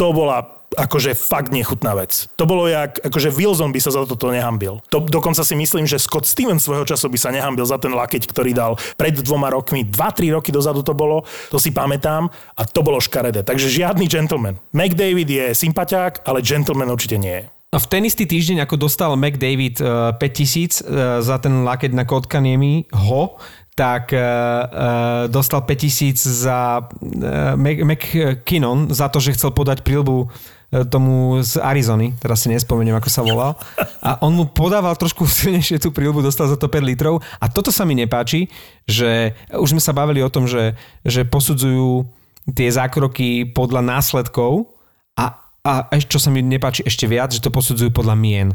To 0.00 0.10
bola 0.10 0.59
akože 0.70 1.18
fakt 1.18 1.50
nechutná 1.50 1.98
vec. 1.98 2.30
To 2.38 2.46
bolo 2.46 2.70
jak, 2.70 3.02
akože 3.02 3.34
Wilson 3.34 3.74
by 3.74 3.80
sa 3.82 3.90
za 3.90 4.06
toto 4.06 4.30
nehambil. 4.30 4.78
To, 4.94 5.02
dokonca 5.02 5.42
si 5.42 5.58
myslím, 5.58 5.82
že 5.82 5.98
Scott 5.98 6.30
Stevens 6.30 6.62
svojho 6.62 6.86
času 6.86 7.10
by 7.10 7.18
sa 7.18 7.34
nehambil 7.34 7.66
za 7.66 7.74
ten 7.82 7.90
lakeť, 7.90 8.30
ktorý 8.30 8.54
dal 8.54 8.78
pred 8.94 9.18
dvoma 9.18 9.50
rokmi, 9.50 9.82
dva, 9.82 10.14
tri 10.14 10.30
roky 10.30 10.54
dozadu 10.54 10.86
to 10.86 10.94
bolo, 10.94 11.26
to 11.50 11.58
si 11.58 11.74
pamätám 11.74 12.30
a 12.54 12.62
to 12.62 12.86
bolo 12.86 13.02
škaredé. 13.02 13.42
Takže 13.42 13.66
žiadny 13.66 14.06
gentleman. 14.06 14.62
McDavid 14.70 15.26
je 15.26 15.46
sympatiák, 15.58 16.22
ale 16.22 16.38
gentleman 16.38 16.90
určite 16.94 17.18
nie 17.18 17.42
je. 17.42 17.44
A 17.70 17.78
v 17.78 17.86
ten 17.86 18.02
istý 18.02 18.26
týždeň, 18.26 18.66
ako 18.66 18.82
dostal 18.86 19.14
McDavid 19.14 19.78
uh, 19.78 20.10
5000 20.18 20.22
uh, 20.22 21.22
za 21.22 21.38
ten 21.38 21.62
lakeť 21.62 21.94
na 21.94 22.02
Kotkaniemi 22.02 22.90
ho, 22.90 23.38
tak 23.78 24.10
uh, 24.10 25.30
dostal 25.30 25.62
5000 25.62 26.18
za 26.18 26.82
uh, 26.82 27.54
Mac- 27.54 27.82
McKinnon 27.86 28.90
za 28.90 29.06
to, 29.06 29.22
že 29.22 29.38
chcel 29.38 29.54
podať 29.54 29.86
prílbu 29.86 30.26
uh, 30.26 30.30
tomu 30.70 31.42
z 31.42 31.58
Arizony, 31.58 32.14
teraz 32.22 32.46
si 32.46 32.48
nespomeniem, 32.48 32.94
ako 32.94 33.10
sa 33.10 33.26
volal. 33.26 33.58
A 34.00 34.22
on 34.22 34.38
mu 34.38 34.46
podával 34.46 34.94
trošku 34.94 35.26
silnejšie 35.26 35.82
tú 35.82 35.90
prílbu, 35.90 36.22
dostal 36.22 36.46
za 36.46 36.54
to 36.54 36.70
5 36.70 36.80
litrov. 36.86 37.18
A 37.42 37.50
toto 37.50 37.74
sa 37.74 37.82
mi 37.82 37.98
nepáči, 37.98 38.46
že 38.86 39.34
už 39.50 39.74
sme 39.74 39.82
sa 39.82 39.90
bavili 39.90 40.22
o 40.22 40.30
tom, 40.30 40.46
že, 40.46 40.78
že 41.02 41.26
posudzujú 41.26 42.06
tie 42.54 42.70
zákroky 42.70 43.50
podľa 43.50 43.82
následkov 43.82 44.70
a 45.18 45.50
a 45.60 45.92
čo 46.00 46.16
sa 46.16 46.32
mi 46.32 46.40
nepáči 46.40 46.80
ešte 46.88 47.04
viac, 47.04 47.36
že 47.36 47.44
to 47.44 47.52
posudzujú 47.52 47.92
podľa 47.92 48.16
mien. 48.16 48.48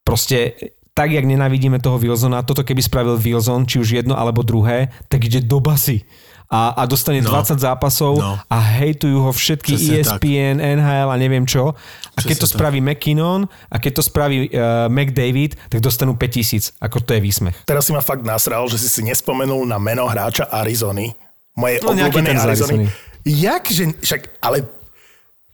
Proste 0.00 0.56
tak, 0.96 1.12
jak 1.12 1.28
nenávidíme 1.28 1.78
toho 1.78 2.00
Wilsona, 2.00 2.42
toto 2.42 2.64
keby 2.64 2.80
spravil 2.80 3.20
Wilson, 3.20 3.68
či 3.68 3.78
už 3.78 4.02
jedno 4.02 4.16
alebo 4.16 4.42
druhé, 4.42 4.90
tak 5.06 5.28
ide 5.28 5.44
do 5.44 5.60
basy. 5.60 6.08
A, 6.48 6.72
a 6.74 6.82
dostane 6.84 7.20
No. 7.20 7.28
20 7.30 7.60
zápasov 7.60 8.16
No. 8.16 8.40
a 8.40 8.56
hejtujú 8.56 9.20
ho 9.20 9.30
všetky 9.30 9.72
E 9.72 9.76
Presne 9.76 9.94
ESPN, 10.00 10.56
NHL 10.58 11.08
a 11.08 11.16
neviem 11.16 11.44
čo. 11.44 11.76
A 12.14 12.20
keď 12.20 12.36
to 12.40 12.40
Presne 12.40 12.40
tak. 12.40 12.56
spraví 12.56 12.78
McKinnon 12.80 13.40
a 13.68 13.76
keď 13.76 13.92
to 13.94 14.02
spraví 14.02 14.38
uh, 14.48 14.88
McDavid, 14.88 15.60
tak 15.68 15.78
dostanú 15.78 16.16
5000. 16.16 16.72
Ako 16.78 17.00
to 17.00 17.12
je 17.12 17.20
výsmech. 17.20 17.52
Teraz 17.62 17.84
si 17.84 17.92
ma 17.92 18.00
fakt 18.00 18.24
nasral, 18.24 18.64
že 18.66 18.76
si 18.76 18.88
si 18.88 19.00
nespomenul 19.02 19.60
na 19.62 19.76
meno 19.76 20.08
hráča 20.08 20.48
Arizony. 20.48 21.12
Moje 21.52 21.84
No, 21.84 21.92
obľúbené 21.92 22.32
Arizony. 22.32 22.48
Arizony. 22.48 22.84
Jak, 23.24 23.68
že, 23.68 23.92
však, 23.98 24.40
ale 24.40 24.64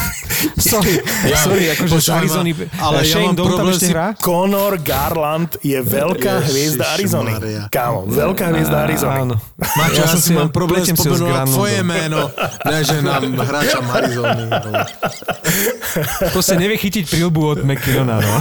Sorry, 0.60 1.04
ja, 1.28 1.36
sorry, 1.36 1.68
akože 1.72 2.00
z 2.00 2.08
Arizony. 2.16 2.52
ale 2.80 3.04
ja 3.04 3.12
Shane 3.12 3.32
mám 3.32 3.36
Doan 3.36 3.48
tam 3.48 3.56
problém 3.60 3.76
si- 3.76 3.92
hrá? 3.92 4.06
Conor 4.16 4.72
Garland 4.80 5.52
je 5.60 5.76
veľká 5.76 6.34
Ježiš 6.40 6.48
hviezda 6.52 6.84
Arizony. 6.96 7.32
Maria. 7.36 7.62
Kámo, 7.68 8.00
veľká 8.08 8.44
hviezda 8.54 8.76
Arizony. 8.88 9.20
Áno. 9.20 9.36
Maťo, 9.60 10.00
ja, 10.00 10.08
som 10.08 10.20
si 10.20 10.32
mám 10.32 10.48
problém 10.48 10.84
spomenúť 10.84 11.44
tvoje 11.44 11.80
meno, 11.84 12.32
ne 12.64 12.78
že 12.80 12.96
nám 13.04 13.24
hráča 13.36 13.78
Marizony. 13.84 14.44
No. 14.48 14.70
Proste 16.32 16.54
nevie 16.56 16.76
chytiť 16.80 17.04
prílbu 17.04 17.40
od 17.44 17.58
McKinnona, 17.60 18.16
no. 18.24 18.34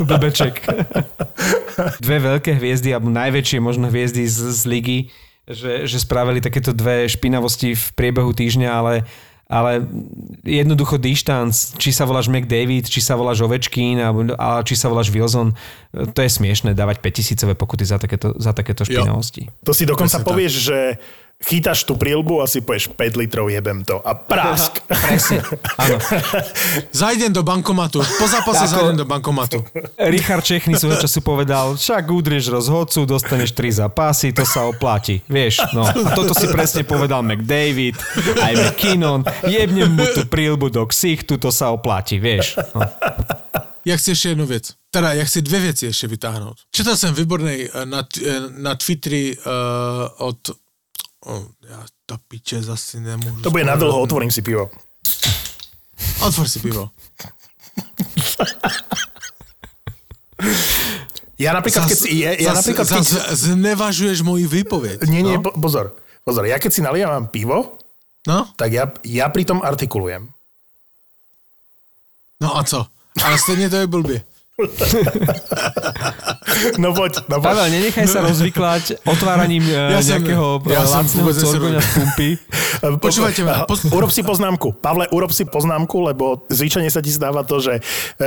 Blbeček. 0.00 0.64
Dve 2.00 2.16
veľké 2.24 2.56
hviezdy, 2.56 2.96
alebo 2.96 3.12
najväčšie 3.12 3.58
možno 3.60 3.92
hviezdy 3.92 4.24
z, 4.24 4.48
z 4.48 4.60
ligy, 4.64 4.98
že, 5.44 5.84
že 5.84 5.96
spravili 6.00 6.40
takéto 6.40 6.72
dve 6.72 7.04
špinavosti 7.06 7.76
v 7.76 7.84
priebehu 7.94 8.32
týždňa, 8.32 8.70
ale 8.72 9.04
ale 9.46 9.86
jednoducho 10.42 10.98
dištanc, 10.98 11.78
či 11.78 11.94
sa 11.94 12.02
voláš 12.02 12.26
McDavid, 12.26 12.90
či 12.90 12.98
sa 12.98 13.14
voláš 13.14 13.46
Ovečkin, 13.46 14.02
a 14.02 14.60
či 14.66 14.74
sa 14.74 14.90
voláš 14.90 15.14
Wilson, 15.14 15.54
to 15.94 16.18
je 16.18 16.30
smiešné 16.30 16.74
dávať 16.74 16.98
5000 16.98 17.54
pokuty 17.54 17.86
za 17.86 18.02
takéto, 18.02 18.34
za 18.42 18.50
takéto 18.50 18.82
špinavosti. 18.82 19.46
To 19.62 19.70
si 19.70 19.86
dokonca 19.86 20.18
Presne 20.18 20.26
povieš, 20.26 20.54
že 20.66 20.78
chytáš 21.36 21.84
tú 21.84 22.00
prílbu 22.00 22.40
a 22.40 22.48
si 22.48 22.64
povieš 22.64 22.96
5 22.96 23.20
litrov 23.20 23.52
jebem 23.52 23.84
to. 23.84 24.00
A 24.00 24.16
prask. 24.16 24.80
Presne, 24.88 25.44
áno. 25.76 26.00
Zajdem 26.90 27.30
do 27.32 27.44
bankomatu. 27.44 28.00
Po 28.00 28.26
zápase 28.26 28.64
Ako- 28.64 28.72
zajdem 28.72 28.96
do 28.96 29.06
bankomatu. 29.06 29.60
Richard 30.00 30.42
Čechny 30.42 30.80
svojho 30.80 30.96
času 31.04 31.20
povedal, 31.20 31.76
však 31.76 32.08
udrieš 32.08 32.48
rozhodcu, 32.48 33.04
dostaneš 33.04 33.52
tri 33.52 33.68
zápasy, 33.68 34.32
to 34.32 34.48
sa 34.48 34.64
oplatí. 34.64 35.20
Vieš, 35.28 35.76
no. 35.76 35.84
A 35.84 36.16
toto 36.16 36.32
si 36.32 36.48
presne 36.48 36.88
povedal 36.88 37.20
McDavid, 37.20 38.00
aj 38.40 38.52
McKinnon, 38.56 39.20
jebnem 39.44 39.92
mu 39.92 40.08
tú 40.16 40.24
prílbu 40.24 40.72
do 40.72 40.88
ksichtu, 40.88 41.36
to 41.36 41.52
sa 41.52 41.68
oplatí, 41.68 42.16
vieš. 42.16 42.56
No. 42.72 42.80
Já 43.86 43.96
chci 43.96 44.10
ještě 44.10 44.28
jednu 44.28 44.46
věc. 44.46 44.72
Teda, 44.90 45.12
já 45.12 45.24
chci 45.24 45.42
dvě 45.42 45.60
věci 45.60 45.86
ještě 45.86 46.06
vytáhnout. 46.06 46.56
Četl 46.70 46.96
jsem 46.96 47.14
výborný 47.14 47.68
eh, 47.74 47.86
na, 47.86 48.02
eh, 48.26 48.40
na 48.56 48.74
Twitteri 48.74 49.36
uh, 49.36 50.26
od... 50.26 50.36
Oh, 51.26 51.42
já 51.68 51.84
to 52.06 52.18
piče 52.28 52.62
zase 52.62 53.00
nemůžu. 53.00 53.42
To 53.42 53.50
bude 53.50 53.64
na 53.64 53.76
dlho, 53.76 54.00
otvorím 54.00 54.30
si 54.30 54.42
pivo. 54.42 54.70
Otvor 56.22 56.48
si 56.48 56.60
pivo. 56.60 56.90
Ja 61.36 61.52
napríklad, 61.52 61.84
keď 61.90 61.98
si... 61.98 62.22
Ja, 62.22 62.32
ja 62.32 62.54
zas, 62.54 62.64
napríklad, 62.64 62.86
keď... 62.88 63.04
zas 63.04 63.44
znevažuješ 63.44 64.24
moji 64.24 64.46
výpověď. 64.46 65.04
Nie, 65.10 65.20
nie, 65.20 65.36
no? 65.36 65.44
po, 65.44 65.52
pozor. 65.60 65.92
Pozor, 66.24 66.48
ja 66.48 66.56
keď 66.56 66.70
si 66.72 66.80
nalievam 66.80 67.28
pivo, 67.28 67.76
no? 68.24 68.48
tak 68.56 68.72
ja, 68.72 68.88
ja 69.04 69.28
pri 69.28 69.44
tom 69.44 69.60
artikulujem. 69.60 70.32
No 72.40 72.56
a 72.56 72.64
co? 72.64 72.86
Ale 73.24 73.38
stejně 73.38 73.70
to 73.70 73.76
je 73.76 73.86
blbě. 73.86 74.22
No 76.82 76.92
poď, 76.96 77.24
no 77.28 77.36
poď. 77.38 77.46
Pavel, 77.52 77.66
nenechaj 77.72 78.06
sa 78.08 78.20
rozvyklať 78.24 79.04
otváraním 79.04 79.64
ja 79.68 80.00
som- 80.00 80.20
nejakého 80.20 80.46
ja 80.66 80.80
ja 80.80 80.80
lacného 80.84 81.28
corgoňa 81.32 81.80
z 81.80 81.88
pumpy. 81.92 82.28
Počúvajte 83.00 83.40
ma, 83.44 83.64
Aha, 83.64 83.92
Urob 83.92 84.10
si 84.12 84.20
poznámku. 84.20 84.76
Pavle, 84.76 85.08
urob 85.12 85.32
si 85.32 85.48
poznámku, 85.48 85.96
lebo 86.04 86.44
zvyčajne 86.52 86.88
sa 86.92 87.00
ti 87.00 87.08
stáva 87.12 87.42
to, 87.42 87.60
že 87.60 87.80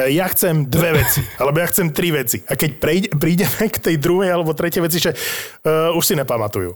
ja 0.09 0.25
chcem 0.30 0.65
dve 0.65 1.01
veci, 1.01 1.21
alebo 1.38 1.61
ja 1.61 1.67
chcem 1.69 1.93
tri 1.93 2.09
veci. 2.09 2.41
A 2.49 2.57
keď 2.57 2.69
prejde, 2.82 3.07
prídeme 3.13 3.65
k 3.69 3.77
tej 3.77 3.95
druhej 4.01 4.34
alebo 4.34 4.53
tretej 4.57 4.82
veci, 4.82 4.97
že 4.97 5.13
uh, 5.13 5.93
už 5.93 6.03
si 6.03 6.13
nepamatujú. 6.17 6.71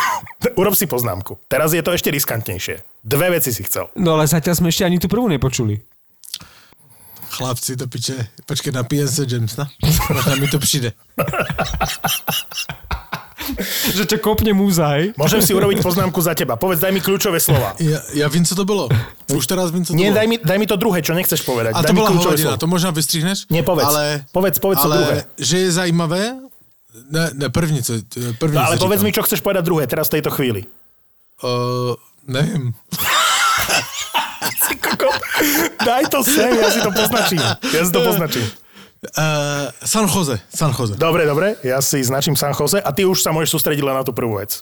urob 0.60 0.74
si 0.76 0.88
poznámku. 0.88 1.36
Teraz 1.46 1.76
je 1.76 1.82
to 1.84 1.92
ešte 1.92 2.08
riskantnejšie. 2.08 3.04
Dve 3.04 3.26
veci 3.32 3.52
si 3.52 3.62
chcel. 3.64 3.88
No 3.96 4.16
ale 4.16 4.28
zatiaľ 4.28 4.56
sme 4.56 4.68
ešte 4.72 4.84
ani 4.84 4.96
tú 4.96 5.08
prvú 5.08 5.28
nepočuli. 5.28 5.80
Chlapci, 7.40 7.72
to 7.76 7.88
piče. 7.88 8.26
Počkej, 8.46 8.72
napijem 8.72 9.08
se 9.08 9.24
Jamesa. 9.28 9.64
Možná 10.12 10.34
mi 10.36 10.48
to 10.48 10.58
přijde. 10.60 10.92
Že 13.96 14.04
ťa 14.04 14.18
kopne 14.20 14.52
múzaj. 14.52 15.16
Môžem 15.16 15.40
si 15.40 15.56
urobiť 15.56 15.80
poznámku 15.80 16.20
za 16.20 16.36
teba. 16.36 16.60
Povedz, 16.60 16.84
daj 16.84 16.92
mi 16.92 17.00
kľúčové 17.00 17.40
slova. 17.40 17.72
Ja, 17.80 17.98
ja 18.12 18.28
vím, 18.28 18.44
co 18.44 18.52
to 18.52 18.68
bylo. 18.68 18.86
Už 19.32 19.42
teraz 19.48 19.72
vím, 19.72 19.82
co 19.82 19.90
to 19.90 19.96
Nie, 19.96 20.12
bylo. 20.12 20.20
daj 20.20 20.26
mi, 20.28 20.36
daj 20.38 20.58
mi 20.60 20.66
to 20.68 20.76
druhé, 20.76 21.00
čo 21.00 21.16
nechceš 21.16 21.40
povedať. 21.42 21.72
A 21.72 21.80
daj 21.80 21.88
to 21.88 21.96
kľúčové 21.96 22.36
hovadina, 22.36 22.52
slovo. 22.54 22.60
to 22.60 22.66
možná 22.68 22.90
vystříhneš? 22.92 23.48
Nie, 23.50 23.64
povedz. 23.64 23.88
Ale, 23.88 24.04
Povedz, 24.30 24.60
povedz 24.60 24.84
to 24.84 24.86
ale, 24.86 24.96
druhé. 25.00 25.16
že 25.40 25.56
je 25.58 25.70
zajímavé, 25.72 26.22
ne, 27.10 27.24
ne 27.34 27.48
první, 27.48 27.80
co, 27.82 27.92
první, 28.38 28.54
No 28.60 28.62
ale 28.68 28.76
co 28.78 28.84
povedz 28.84 29.00
říkám. 29.00 29.08
mi, 29.08 29.16
čo 29.16 29.22
chceš 29.24 29.40
povedať 29.40 29.64
druhé, 29.64 29.88
teraz 29.88 30.06
v 30.12 30.20
tejto 30.20 30.30
chvíli. 30.30 30.68
Uh, 31.42 31.96
nevím. 32.28 32.76
Ty 34.70 34.74
kokot. 34.78 35.18
Daj 35.82 36.04
to 36.06 36.22
sem, 36.22 36.54
ja 36.54 36.70
si 36.70 36.78
to 36.78 36.94
poznačím. 36.94 37.42
Ja 37.74 37.82
si 37.82 37.90
to 37.90 38.00
poznačím. 38.06 38.46
Uh, 39.00 39.72
San 39.82 40.06
Jose, 40.06 40.38
San 40.54 40.70
Jose. 40.76 40.94
Dobre, 40.94 41.26
dobre, 41.26 41.56
ja 41.64 41.80
si 41.80 42.04
značím 42.04 42.36
San 42.36 42.52
Jose 42.54 42.78
a 42.78 42.92
ty 42.92 43.02
už 43.08 43.24
sa 43.24 43.32
môžeš 43.32 43.56
sústrediť 43.58 43.80
len 43.80 43.96
na 43.96 44.04
tú 44.04 44.12
prvú 44.12 44.38
vec. 44.38 44.60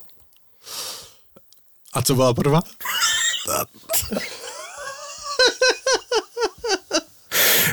A 1.93 2.03
co 2.03 2.15
byla 2.15 2.35
prvá? 2.35 2.61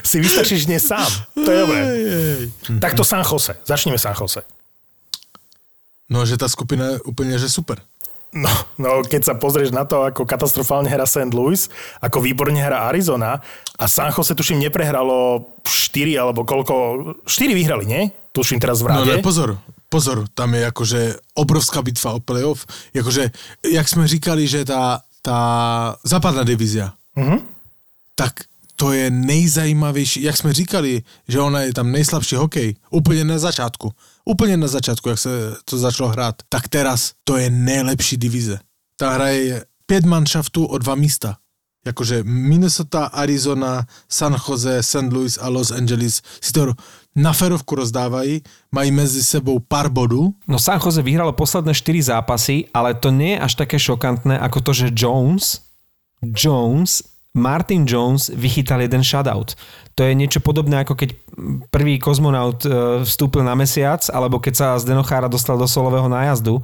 Si 0.03 0.19
vystačíš 0.19 0.65
dnes 0.65 0.85
sám. 0.85 1.11
To 1.33 1.51
je 1.51 1.59
dobré. 1.59 1.81
Tak 2.81 2.93
to 2.93 3.03
San 3.05 3.21
Jose. 3.21 3.57
Začneme 3.65 3.97
San 3.97 4.13
Jose. 4.17 4.41
No, 6.09 6.25
že 6.25 6.37
ta 6.37 6.49
skupina 6.49 6.85
je 6.85 7.01
úplně, 7.01 7.39
že 7.39 7.49
super. 7.49 7.81
No, 8.33 8.49
no, 8.77 8.99
keď 9.05 9.21
sa 9.23 9.33
pozrieš 9.37 9.71
na 9.71 9.85
to, 9.87 10.03
ako 10.03 10.27
katastrofálne 10.27 10.89
hrá 10.89 11.07
St. 11.07 11.31
Louis, 11.31 11.71
ako 12.03 12.19
výborne 12.19 12.59
hrá 12.59 12.89
Arizona 12.91 13.39
a 13.79 13.85
San 13.87 14.11
Jose 14.11 14.35
tuším 14.35 14.59
neprehralo 14.59 15.45
4 15.63 16.19
alebo 16.19 16.43
koľko, 16.43 16.73
4 17.23 17.55
vyhrali, 17.55 17.85
nie? 17.87 18.01
Tuším 18.35 18.59
teraz 18.59 18.83
v 18.83 18.91
No 18.91 18.99
rade. 19.07 19.15
ne, 19.15 19.23
pozor, 19.23 19.55
pozor, 19.87 20.27
tam 20.35 20.51
je 20.51 20.61
jakože 20.67 21.01
obrovská 21.33 21.79
bitva 21.81 22.13
o 22.13 22.19
playoff. 22.19 22.67
Jakože, 22.91 23.31
jak 23.63 23.87
jsme 23.87 24.07
říkali, 24.07 24.47
že 24.47 24.65
ta, 24.65 24.99
ta 25.23 25.37
západná 26.03 26.43
divizia, 26.43 26.91
Mhm. 27.15 27.39
tak 28.15 28.33
to 28.75 28.91
je 28.91 29.07
nejzajímavější, 29.09 30.23
jak 30.23 30.37
jsme 30.37 30.53
říkali, 30.53 31.03
že 31.27 31.39
ona 31.39 31.61
je 31.61 31.73
tam 31.73 31.91
nejslabší 31.91 32.35
hokej, 32.35 32.75
úplně 32.89 33.23
na 33.23 33.39
začátku, 33.39 33.93
úplně 34.25 34.57
na 34.57 34.67
začátku, 34.67 35.09
jak 35.09 35.19
se 35.19 35.29
to 35.65 35.77
začalo 35.77 36.09
hrát, 36.09 36.35
tak 36.49 36.67
teraz 36.67 37.11
to 37.23 37.37
je 37.37 37.49
nejlepší 37.49 38.17
divize. 38.17 38.59
Ta 38.97 39.09
hra 39.09 39.27
je 39.27 39.65
pět 39.85 40.05
manšaftů 40.05 40.65
o 40.65 40.77
dva 40.77 40.95
místa. 40.95 41.37
Jakože 41.85 42.23
Minnesota, 42.23 43.05
Arizona, 43.05 43.85
San 44.09 44.35
Jose, 44.47 44.83
St. 44.83 45.13
Louis 45.13 45.37
a 45.41 45.49
Los 45.49 45.71
Angeles 45.71 46.21
si 46.41 46.53
to 46.53 46.73
na 47.15 47.33
ferovku 47.33 47.75
rozdávají, 47.75 48.41
mají 48.71 48.91
mezi 48.91 49.23
sebou 49.23 49.59
pár 49.59 49.89
bodů. 49.89 50.33
No 50.47 50.59
San 50.59 50.79
Jose 50.85 51.01
vyhralo 51.01 51.31
posledné 51.31 51.73
4 51.73 52.01
zápasy, 52.01 52.65
ale 52.73 52.93
to 52.93 53.11
nie 53.11 53.31
je 53.31 53.39
až 53.39 53.55
také 53.55 53.79
šokantné 53.79 54.39
ako 54.39 54.61
to, 54.61 54.71
že 54.73 54.91
Jones, 54.97 55.61
Jones, 56.25 57.03
Martin 57.35 57.85
Jones 57.87 58.31
vychytal 58.33 58.81
jeden 58.81 59.03
shutout. 59.03 59.55
To 59.95 60.03
je 60.03 60.15
niečo 60.15 60.39
podobné 60.39 60.79
ako 60.79 60.95
keď 60.95 61.09
prvý 61.71 61.99
kozmonaut 61.99 62.63
e, 62.65 62.69
vstúpil 63.03 63.43
na 63.43 63.55
mesiac, 63.55 64.01
alebo 64.09 64.39
keď 64.39 64.53
sa 64.55 64.67
z 64.79 64.87
Denochára 64.87 65.27
dostal 65.27 65.57
do 65.57 65.67
solového 65.67 66.07
nájazdu. 66.07 66.63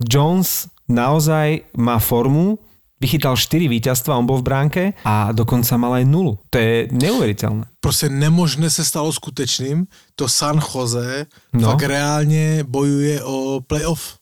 Jones 0.00 0.68
naozaj 0.88 1.64
má 1.76 1.96
formu, 1.98 2.58
vychytal 3.00 3.36
4 3.36 3.64
víťazstva, 3.68 4.16
on 4.16 4.28
bol 4.28 4.40
v 4.40 4.46
bránke 4.48 4.82
a 5.04 5.32
dokonca 5.32 5.72
mal 5.80 5.96
aj 6.00 6.04
nulu. 6.04 6.36
To 6.52 6.56
je 6.60 6.88
neuveriteľné. 6.92 7.64
Prostě 7.80 8.08
nemožné 8.08 8.70
se 8.70 8.84
stalo 8.84 9.12
skutečným. 9.12 9.86
To 10.16 10.28
San 10.28 10.60
Jose 10.60 11.26
No. 11.52 11.70
fakt 11.72 11.82
reálně 11.82 12.64
bojuje 12.68 13.24
o 13.24 13.60
playoff. 13.66 14.14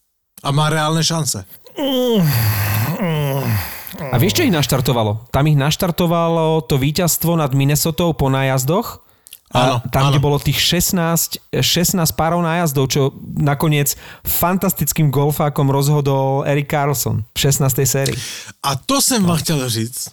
A 0.43 0.51
má 0.55 0.71
reálné 0.71 1.03
šance. 1.03 1.43
A 3.99 4.15
vieš, 4.19 4.39
čo 4.39 4.47
ich 4.47 4.55
naštartovalo? 4.55 5.27
Tam 5.35 5.47
ich 5.51 5.59
naštartovalo 5.59 6.63
to 6.63 6.79
víťazstvo 6.79 7.35
nad 7.35 7.51
Minnesotou 7.51 8.15
po 8.15 8.31
nájazdoch. 8.31 9.03
A 9.49 9.59
Áno, 9.65 9.77
tam, 9.89 10.03
áno. 10.03 10.11
kde 10.13 10.21
bolo 10.21 10.37
tých 10.37 10.61
16, 10.61 11.41
16 11.57 11.97
párov 12.13 12.45
nájazdov, 12.45 12.93
čo 12.93 13.17
nakoniec 13.41 13.97
fantastickým 14.21 15.09
golfákom 15.09 15.73
rozhodol 15.73 16.45
Eric 16.45 16.69
Carlson 16.69 17.25
v 17.33 17.39
16. 17.41 17.89
sérii. 17.89 18.17
A 18.63 18.77
to 18.77 19.01
jsem 19.03 19.25
vám 19.25 19.37
chtěl 19.41 19.69
říct, 19.69 20.09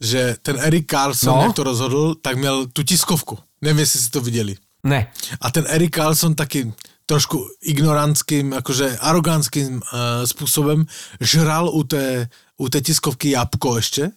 že 0.00 0.36
ten 0.42 0.56
Eric 0.60 0.84
Carlson, 0.90 1.32
No. 1.36 1.42
jak 1.42 1.52
to 1.56 1.62
rozhodl, 1.64 2.14
tak 2.20 2.36
měl 2.36 2.66
tu 2.66 2.82
tiskovku. 2.82 3.38
Nevím, 3.62 3.78
jestli 3.78 4.00
si 4.00 4.10
to 4.10 4.20
viděli. 4.20 4.56
Ne. 4.84 5.06
A 5.40 5.50
ten 5.50 5.64
Eric 5.68 5.94
Carlson 5.94 6.34
taky 6.34 6.72
trošku 7.06 7.48
ignorantským, 7.62 8.52
jakože 8.52 8.98
arogantským 9.00 9.74
uh, 9.76 9.80
způsobem 10.24 10.86
žral 11.20 11.68
u 11.68 11.82
té, 11.84 12.28
u 12.56 12.68
té 12.68 12.80
tiskovky 12.80 13.30
jabko 13.30 13.76
ještě. 13.76 14.10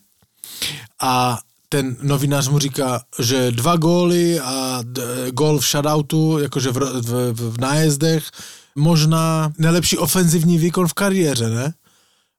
A 1.01 1.39
ten 1.69 1.97
novinář 2.01 2.47
mu 2.47 2.59
říká, 2.59 3.01
že 3.19 3.51
dva 3.51 3.75
góly 3.75 4.39
a 4.39 4.83
gól 5.31 5.59
v 5.59 5.65
shutoutu, 5.65 6.39
jakože 6.39 6.71
v, 6.71 6.79
v, 7.01 7.33
v, 7.33 7.59
nájezdech, 7.59 8.31
možná 8.75 9.53
nejlepší 9.57 9.97
ofenzivní 9.97 10.57
výkon 10.57 10.87
v 10.87 10.93
kariéře, 10.93 11.49
ne? 11.49 11.73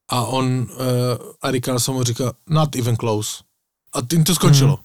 A 0.09 0.25
on, 0.25 0.47
uh, 0.47 1.49
Eric 1.49 1.65
Carlson 1.65 1.95
mu 1.95 2.03
říká, 2.03 2.33
not 2.49 2.77
even 2.77 2.97
close. 2.97 3.31
A 3.93 4.03
tím 4.03 4.25
to 4.25 4.35
skončilo. 4.35 4.77
Mm. 4.77 4.83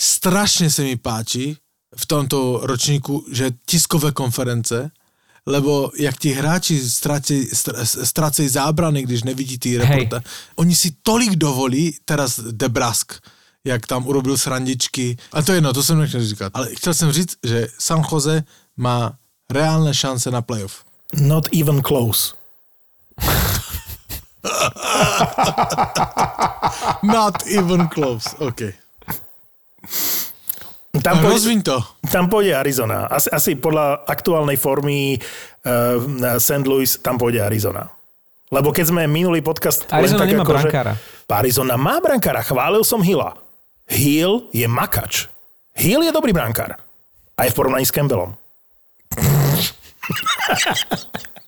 Strašně 0.00 0.70
se 0.70 0.82
mi 0.82 0.96
páči 0.96 1.56
v 1.96 2.06
tomto 2.06 2.60
ročníku, 2.62 3.26
že 3.32 3.50
tiskové 3.66 4.12
konference, 4.12 4.90
lebo 5.46 5.90
jak 5.98 6.18
ti 6.18 6.32
hráči 6.32 6.80
ztrácejí 8.04 8.48
zábrany, 8.48 9.02
když 9.02 9.22
nevidí 9.22 9.58
ty 9.58 9.78
reporta. 9.78 10.20
Oni 10.56 10.74
si 10.74 10.92
tolik 11.02 11.36
dovolí, 11.36 11.96
teraz 12.04 12.40
Debrask, 12.40 13.12
jak 13.64 13.86
tam 13.86 14.06
urobil 14.06 14.38
srandičky. 14.38 15.16
A 15.32 15.42
to 15.42 15.52
je 15.52 15.56
jedno, 15.56 15.72
to 15.72 15.82
jsem 15.82 15.98
nechtěl 15.98 16.26
říkat. 16.26 16.50
Ale 16.54 16.74
chtěl 16.74 16.94
jsem 16.94 17.12
říct, 17.12 17.36
že 17.44 17.68
San 17.78 18.02
Jose 18.12 18.44
má 18.76 19.12
reálné 19.50 19.94
šance 19.94 20.30
na 20.30 20.42
playoff. 20.42 20.84
Not 21.20 21.48
even 21.60 21.82
close. 21.82 22.34
Not 27.02 27.46
even 27.46 27.88
close, 27.88 28.36
OK. 28.38 28.60
Tam 31.00 31.16
pôjde, 31.18 31.34
Rozviň 31.40 31.60
to. 31.64 31.76
tam 32.08 32.24
pôjde 32.28 32.52
Arizona. 32.52 33.08
Asi, 33.08 33.28
asi 33.32 33.50
podľa 33.56 34.04
aktuálnej 34.04 34.60
formy 34.60 35.16
uh, 35.16 36.36
St. 36.36 36.64
Louis 36.64 36.88
tam 37.00 37.16
pôjde 37.16 37.40
Arizona. 37.40 37.88
Lebo 38.50 38.74
keď 38.74 38.90
sme 38.90 39.06
minulý 39.06 39.40
podcast... 39.40 39.86
Arizona 39.88 40.26
nemá 40.26 40.42
akože- 40.42 40.68
brankára. 40.68 40.92
Arizona 41.30 41.78
má 41.78 42.02
brankára. 42.02 42.42
Chválil 42.42 42.82
som 42.82 43.00
Hilla. 43.00 43.38
Hill 43.86 44.50
je 44.50 44.66
makač. 44.66 45.30
Hill 45.78 46.02
je 46.02 46.10
dobrý 46.10 46.34
brankár. 46.34 46.74
Aj 47.38 47.46
v 47.46 47.54
porovnaní 47.54 47.86
s 47.86 47.94
Campbellom. 47.94 48.34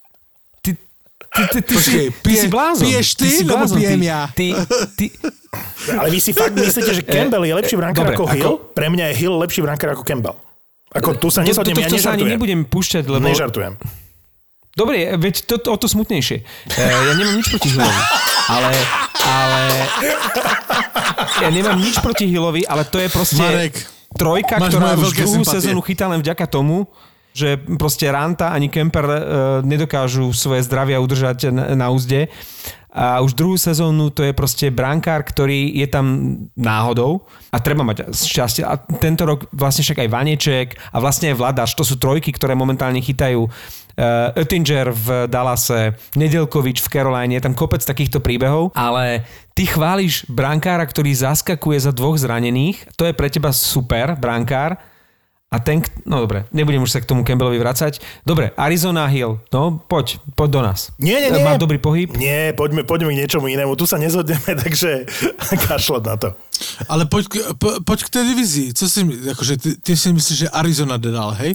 Ty, 1.32 1.42
ty, 1.42 1.48
ty, 1.48 1.60
ty, 1.62 1.74
Počkej, 1.74 2.04
si, 2.04 2.12
ty 2.12 2.20
pije- 2.22 2.42
si 2.42 2.48
blázon. 2.48 2.84
piješ 2.84 3.08
ty, 3.14 3.24
si 3.26 3.40
alebo 3.40 3.52
blázon, 3.56 3.76
pijem 3.78 3.96
ty, 3.96 4.06
ja? 4.06 4.20
Ty, 4.28 4.46
ty, 4.92 5.04
Ale 5.90 6.08
vy 6.08 6.18
si 6.20 6.30
fakt 6.30 6.52
myslíte, 6.52 6.92
že 6.92 7.02
Campbell 7.02 7.42
je 7.42 7.54
lepší 7.54 7.74
brankár 7.74 8.04
ako 8.06 8.24
ako- 8.24 8.34
Hill? 8.34 8.54
Pre 8.70 8.86
mňa 8.86 9.04
je 9.08 9.14
Hill 9.16 9.34
lepší 9.38 9.60
brankár 9.60 9.90
ako 9.90 10.04
Campbell. 10.04 10.36
Ako 10.92 11.16
tu 11.16 11.32
sa 11.32 11.40
nezhodnem, 11.40 11.72
ja 11.74 11.88
to 11.88 11.96
sa 11.96 12.12
ani 12.12 12.20
nežartujem. 12.20 12.30
nebudem 12.30 12.60
púšťať, 12.68 13.04
lebo... 13.08 13.24
Nežartujem. 13.24 13.74
Dobre, 14.72 15.16
veď 15.16 15.34
to, 15.44 15.56
to, 15.56 15.68
o 15.68 15.76
to 15.76 15.84
smutnejšie. 15.84 16.44
E, 16.68 16.80
ja 16.80 17.12
nemám 17.12 17.36
nič 17.36 17.48
proti 17.48 17.68
Hillovi. 17.68 18.00
Ale, 18.46 18.70
ale... 19.22 19.60
Ja 21.40 21.48
nemám 21.48 21.76
nič 21.76 21.96
proti 21.98 22.24
Hillovi, 22.28 22.64
ale 22.64 22.84
to 22.84 22.96
je 22.96 23.08
proste 23.08 23.40
Marek, 23.40 23.76
trojka, 24.12 24.56
ktorá 24.60 24.96
už 24.96 25.12
druhú 25.12 25.40
sympatie. 25.40 25.64
sezónu 25.64 25.80
chytá 25.80 26.08
len 26.08 26.20
vďaka 26.20 26.44
tomu, 26.44 26.84
že 27.32 27.56
proste 27.80 28.08
Ranta 28.12 28.52
ani 28.52 28.68
Kemper 28.68 29.06
e, 29.08 29.18
nedokážu 29.64 30.30
svoje 30.36 30.62
zdravia 30.64 31.00
udržať 31.00 31.48
na, 31.52 31.88
úzde. 31.88 32.28
A 32.92 33.24
už 33.24 33.32
druhú 33.32 33.56
sezónu 33.56 34.12
to 34.12 34.20
je 34.20 34.36
proste 34.36 34.68
brankár, 34.68 35.24
ktorý 35.24 35.80
je 35.80 35.88
tam 35.88 36.36
náhodou 36.52 37.24
a 37.48 37.56
treba 37.56 37.88
mať 37.88 38.12
šťastie. 38.12 38.68
A 38.68 38.76
tento 39.00 39.24
rok 39.24 39.48
vlastne 39.48 39.80
však 39.80 40.04
aj 40.04 40.12
Vaneček 40.12 40.68
a 40.92 41.00
vlastne 41.00 41.32
aj 41.32 41.40
Vladaš, 41.40 41.72
to 41.72 41.88
sú 41.88 41.96
trojky, 41.96 42.36
ktoré 42.36 42.52
momentálne 42.52 43.00
chytajú. 43.00 43.48
Uh, 43.92 44.32
Oettinger 44.40 44.88
v 44.88 45.28
Dallase, 45.28 45.96
Nedelkovič 46.16 46.80
v 46.80 46.88
Caroline, 46.88 47.36
je 47.36 47.44
tam 47.44 47.52
kopec 47.52 47.84
takýchto 47.84 48.24
príbehov, 48.24 48.72
ale 48.72 49.24
ty 49.52 49.68
chváliš 49.68 50.24
brankára, 50.32 50.80
ktorý 50.88 51.12
zaskakuje 51.12 51.76
za 51.76 51.92
dvoch 51.92 52.16
zranených, 52.16 52.88
to 52.96 53.04
je 53.04 53.12
pre 53.12 53.28
teba 53.28 53.52
super 53.52 54.16
brankár, 54.16 54.80
a 55.52 55.60
ten, 55.60 55.84
no 56.08 56.24
dobre, 56.24 56.48
nebudem 56.48 56.80
už 56.80 56.96
sa 56.96 57.04
k 57.04 57.04
tomu 57.04 57.28
Campbellovi 57.28 57.60
vracať. 57.60 58.00
Dobre, 58.24 58.56
Arizona 58.56 59.04
Hill, 59.04 59.36
no 59.52 59.76
poď, 59.76 60.16
poď 60.32 60.48
do 60.48 60.60
nás. 60.64 60.80
Nie, 60.96 61.20
nie, 61.20 61.28
nie. 61.28 61.44
Má 61.44 61.60
dobrý 61.60 61.76
pohyb. 61.76 62.08
Nie, 62.16 62.56
poďme, 62.56 62.88
poďme 62.88 63.12
k 63.12 63.20
niečomu 63.20 63.52
inému. 63.52 63.76
Tu 63.76 63.84
sa 63.84 64.00
nezhodneme, 64.00 64.56
takže 64.64 65.04
kašľať 65.52 66.02
na 66.08 66.16
to. 66.16 66.28
Ale 66.88 67.04
pojď, 67.04 67.24
k- 67.28 67.44
po, 67.60 67.84
pojď 67.84 68.00
k 68.08 68.12
té 68.16 68.20
divizi. 68.24 68.72
Co 68.72 68.88
si, 68.88 69.04
jakože 69.04 69.60
ty, 69.60 69.70
ty 69.76 69.92
si 69.92 70.08
myslíš, 70.08 70.38
že 70.38 70.48
Arizona 70.48 70.96
jde 70.96 71.12
dál, 71.12 71.36
hej? 71.36 71.52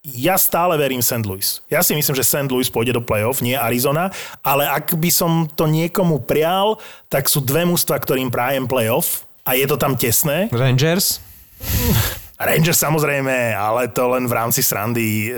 Ja 0.00 0.40
stále 0.40 0.80
verím 0.80 1.04
St. 1.04 1.20
Louis. 1.28 1.60
Ja 1.68 1.84
si 1.84 1.92
myslím, 1.92 2.16
že 2.16 2.24
St. 2.24 2.48
Louis 2.48 2.72
pôjde 2.72 2.96
do 2.96 3.04
playoff, 3.04 3.44
nie 3.44 3.52
Arizona, 3.52 4.08
ale 4.40 4.64
ak 4.64 4.96
by 4.96 5.12
som 5.12 5.44
to 5.44 5.68
niekomu 5.68 6.24
prial, 6.24 6.80
tak 7.12 7.28
sú 7.28 7.44
dve 7.44 7.68
mužstva, 7.68 8.00
ktorým 8.00 8.32
prajem 8.32 8.64
playoff 8.64 9.28
a 9.44 9.52
je 9.52 9.68
to 9.68 9.76
tam 9.76 10.00
tesné. 10.00 10.48
Rangers. 10.48 11.20
Rangers 12.40 12.80
samozrejme, 12.80 13.52
ale 13.52 13.92
to 13.92 14.16
len 14.16 14.24
v 14.24 14.32
rámci 14.32 14.64
srandy 14.64 15.28
e, 15.28 15.30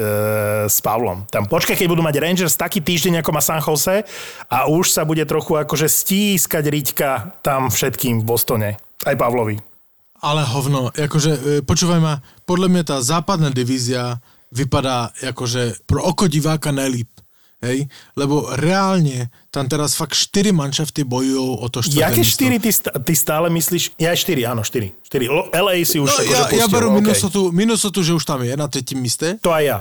s 0.71 0.79
Pavlom. 0.79 1.27
Tam 1.27 1.51
počkaj, 1.51 1.75
keď 1.75 1.89
budú 1.91 1.99
mať 1.99 2.23
Rangers 2.23 2.55
taký 2.55 2.79
týždeň, 2.79 3.19
ako 3.19 3.31
má 3.35 3.43
San 3.43 3.59
Jose 3.59 4.07
a 4.47 4.71
už 4.71 4.95
sa 4.95 5.03
bude 5.03 5.27
trochu 5.27 5.59
akože 5.59 5.91
stískať 5.91 6.63
riťka 6.71 7.09
tam 7.43 7.75
všetkým 7.75 8.23
v 8.23 8.25
Bostone. 8.25 8.71
Aj 9.03 9.19
Pavlovi. 9.19 9.59
Ale 10.23 10.47
hovno, 10.47 10.95
jakože, 10.95 11.33
e, 11.35 11.67
počúvaj 11.67 11.99
ma, 11.99 12.23
podle 12.47 12.71
mě 12.71 12.85
ta 12.85 13.03
západná 13.03 13.51
divizia 13.51 14.23
vypadá 14.53 15.11
jakože 15.23 15.83
pro 15.87 16.03
oko 16.07 16.29
diváka 16.31 16.71
nejlíp. 16.71 17.09
Hej? 17.63 17.87
Lebo 18.19 18.51
reálne 18.59 19.31
tam 19.55 19.71
teraz 19.71 19.95
fakt 19.95 20.19
4 20.19 20.51
manšafty 20.51 21.07
bojujú 21.07 21.63
o 21.63 21.67
to 21.71 21.79
štvrté 21.79 22.01
Jaké 22.03 22.21
místo. 22.21 22.35
štyri 22.35 22.57
ty, 22.59 22.71
sta- 22.75 22.95
ty 22.99 23.13
stále 23.15 23.47
myslíš? 23.51 23.95
Ja 24.03 24.11
štyri, 24.19 24.43
áno, 24.43 24.67
štyri. 24.67 24.91
štyri. 25.07 25.31
Lo- 25.31 25.47
LA 25.49 25.87
si 25.87 26.03
už 26.03 26.11
No, 26.11 26.15
akože 26.19 26.35
ja, 26.35 26.43
ja 26.43 26.67
pustil, 26.67 26.73
beru 26.75 26.89
OK. 26.91 26.97
Minnesota, 26.99 27.39
Minnesota, 27.55 27.99
že 28.03 28.13
už 28.19 28.25
tam 28.27 28.43
je 28.43 28.53
na 28.57 28.67
třetím 28.69 28.99
míste. 29.01 29.39
To 29.41 29.55
aj 29.55 29.65
ja. 29.65 29.79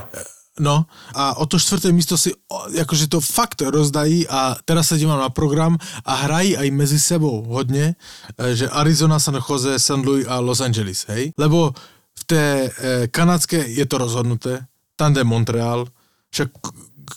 No 0.60 0.84
a 1.16 1.40
o 1.40 1.48
to 1.48 1.56
čtvrté 1.58 1.88
místo 1.96 2.12
si 2.20 2.28
o, 2.52 2.68
jakože 2.76 3.08
to 3.08 3.24
fakt 3.24 3.64
rozdají 3.64 4.28
a 4.28 4.52
teraz 4.68 4.92
sa 4.92 5.00
dívám 5.00 5.16
na 5.18 5.32
program 5.32 5.80
a 6.04 6.12
hrají 6.28 6.56
aj 6.60 6.68
mezi 6.70 7.00
sebou 7.00 7.42
hodně, 7.48 7.96
e, 8.38 8.56
že 8.56 8.68
Arizona, 8.68 9.16
San 9.18 9.40
Jose, 9.48 9.78
St. 9.80 10.04
Louis 10.04 10.28
a 10.28 10.44
Los 10.44 10.60
Angeles, 10.60 11.08
hej? 11.08 11.32
Lebo 11.40 11.72
v 12.14 12.22
té 12.28 12.68
e, 12.68 13.08
kanadské 13.08 13.64
je 13.64 13.86
to 13.88 13.98
rozhodnuté, 13.98 14.60
tam 14.96 15.14
jde 15.16 15.24
Montreal, 15.24 15.88
však 16.30 16.48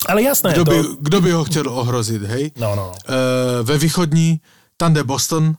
Ale 0.08 0.22
jasné, 0.22 0.54
kdo 0.54 0.66
to... 0.66 0.72
by, 0.72 0.78
kdo 1.00 1.22
by 1.22 1.32
ho 1.32 1.44
chtěl 1.44 1.70
ohrozit, 1.70 2.24
hej? 2.24 2.52
No, 2.58 2.76
no, 2.76 2.92
no. 2.92 2.94
E, 3.08 3.64
ve 3.64 3.78
východní, 3.78 4.40
tam 4.78 4.94
jde 4.94 5.04
Boston, 5.04 5.56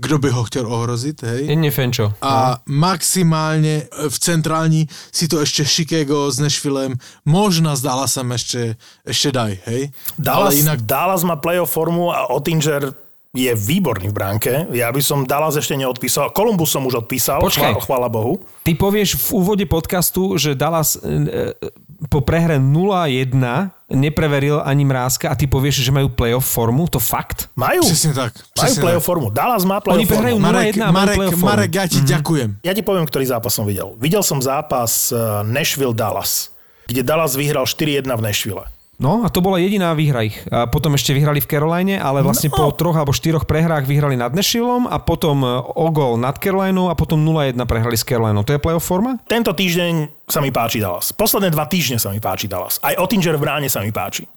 kdo 0.00 0.18
by 0.18 0.30
ho 0.30 0.44
chtěl 0.44 0.66
ohrozit, 0.72 1.22
hej. 1.22 1.56
Nie 1.56 1.70
Fenčo. 1.70 2.12
A 2.24 2.64
maximálne 2.64 3.84
v 3.92 4.16
centrální 4.16 4.88
si 5.12 5.28
to 5.28 5.44
ešte 5.44 5.64
Chicago 5.64 6.32
s 6.32 6.40
Nashvillem, 6.40 6.96
možno 7.28 7.76
s 7.76 7.84
Dallasem 7.84 8.32
ešte, 8.32 8.80
ešte 9.04 9.28
daj, 9.28 9.60
hej. 9.68 9.92
Dallas, 10.16 10.56
Ale 10.56 10.60
inak 10.64 10.78
Dallas 10.88 11.20
má 11.20 11.36
playoff 11.36 11.76
formu 11.76 12.08
a 12.16 12.32
Ottinger 12.32 12.96
je 13.30 13.54
výborný 13.54 14.10
v 14.10 14.14
bránke. 14.14 14.52
Ja 14.74 14.90
by 14.90 14.98
som 14.98 15.22
Dallas 15.22 15.54
ešte 15.54 15.78
neodpísal. 15.78 16.34
Columbus 16.34 16.74
som 16.74 16.82
už 16.82 17.06
odpísal, 17.06 17.38
Počkaj. 17.38 17.78
chvá- 17.78 17.82
chvála 17.86 18.08
Bohu. 18.10 18.42
Ty 18.66 18.74
povieš 18.74 19.14
v 19.14 19.26
úvode 19.38 19.64
podcastu, 19.70 20.34
že 20.34 20.58
Dallas 20.58 20.98
e, 20.98 21.54
e, 21.54 21.70
po 22.10 22.26
prehre 22.26 22.58
0-1 22.58 23.70
nepreveril 23.86 24.58
ani 24.58 24.82
mrázka 24.82 25.30
a 25.30 25.38
ty 25.38 25.46
povieš, 25.46 25.78
že 25.78 25.94
majú 25.94 26.10
playoff 26.10 26.42
formu, 26.42 26.90
to 26.90 26.98
fakt? 26.98 27.46
Majú, 27.54 27.86
Presne 27.86 28.14
tak. 28.18 28.34
majú 28.34 28.74
playoff 28.82 29.06
formu. 29.06 29.26
Dallas 29.30 29.62
má 29.62 29.78
playoff 29.78 30.02
Oni 30.02 30.10
prehrajú 30.10 30.36
formu. 30.42 30.50
Marek, 30.50 30.74
0-1 30.74 30.82
a 30.82 30.88
majú 30.90 30.94
Marek, 30.98 31.16
playoff 31.22 31.38
formu. 31.38 31.50
Marek, 31.54 31.70
ja 31.70 31.84
ti 31.86 31.98
mm-hmm. 32.02 32.10
ďakujem. 32.10 32.48
Ja 32.66 32.72
ti 32.74 32.82
poviem, 32.82 33.06
ktorý 33.06 33.24
zápas 33.30 33.52
som 33.54 33.62
videl. 33.62 33.94
Videl 34.02 34.26
som 34.26 34.42
zápas 34.42 35.14
eh, 35.14 35.18
Nashville-Dallas, 35.46 36.50
kde 36.90 37.06
Dallas 37.06 37.38
vyhral 37.38 37.62
4-1 37.62 38.10
v 38.10 38.22
Nashville. 38.26 38.66
No 39.00 39.24
a 39.24 39.32
to 39.32 39.40
bola 39.40 39.56
jediná 39.56 39.96
výhra 39.96 40.28
ich. 40.28 40.36
A 40.52 40.68
potom 40.68 40.92
ešte 40.92 41.16
vyhrali 41.16 41.40
v 41.40 41.48
Caroline, 41.48 41.96
ale 41.96 42.20
vlastne 42.20 42.52
No. 42.52 42.60
po 42.60 42.68
troch 42.76 42.92
alebo 42.92 43.16
štyroch 43.16 43.48
prehrách 43.48 43.88
vyhrali 43.88 44.12
nad 44.12 44.36
Nashvilleom 44.36 44.84
a 44.84 45.00
potom 45.00 45.40
e, 45.40 45.48
o 45.56 45.88
gol 45.88 46.20
nad 46.20 46.36
Carolinou 46.36 46.86
a 46.86 46.94
potom 46.94 47.16
0-1 47.16 47.56
prehrali 47.64 47.96
s 47.96 48.04
Carolinou. 48.04 48.44
To 48.44 48.52
je 48.52 48.60
playoff 48.60 48.84
forma? 48.84 49.16
Tento 49.24 49.56
týždeň 49.56 50.28
sa 50.28 50.44
mi 50.44 50.52
páči 50.52 50.78
Dallas. 50.78 51.10
Posledné 51.10 51.48
dva 51.48 51.64
týždne 51.64 51.96
sa 51.96 52.12
mi 52.12 52.20
páči 52.20 52.44
Dallas. 52.44 52.76
Aj 52.78 52.92
Ottinger 52.94 53.34
v 53.34 53.42
bráne 53.42 53.72
sa 53.72 53.80
mi 53.80 53.88
páči. 53.88 54.28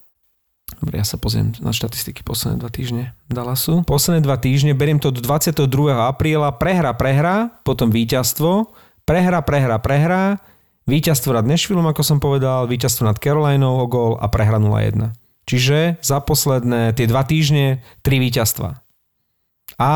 Dobre, 0.74 0.96
ja 0.96 1.04
sa 1.04 1.20
pozriem 1.20 1.52
na 1.60 1.70
štatistiky 1.70 2.24
posledné 2.24 2.58
dva 2.58 2.72
týždne 2.72 3.04
Dallasu. 3.28 3.84
Posledné 3.84 4.24
dva 4.24 4.36
týždne, 4.36 4.72
beriem 4.72 4.98
to 4.98 5.12
do 5.12 5.20
22. 5.20 5.60
apríla, 5.92 6.56
prehra, 6.56 6.96
prehra, 6.96 7.52
potom 7.62 7.92
víťazstvo, 7.92 8.72
prehra, 9.04 9.44
prehra, 9.44 9.76
prehra, 9.78 10.40
víťazstvo 10.86 11.32
nad 11.34 11.46
Nashvilleom, 11.48 11.88
ako 11.88 12.04
som 12.04 12.18
povedal, 12.20 12.68
víťazstvo 12.68 13.08
nad 13.08 13.18
Carolinou 13.20 13.80
o 13.80 13.86
gól 13.88 14.14
a 14.20 14.28
prehra 14.28 14.60
0-1. 14.60 15.16
Čiže 15.44 16.00
za 16.00 16.24
posledné 16.24 16.96
tie 16.96 17.04
dva 17.08 17.28
týždne 17.28 17.84
tri 18.00 18.20
víťazstva. 18.20 18.80
A 19.76 19.92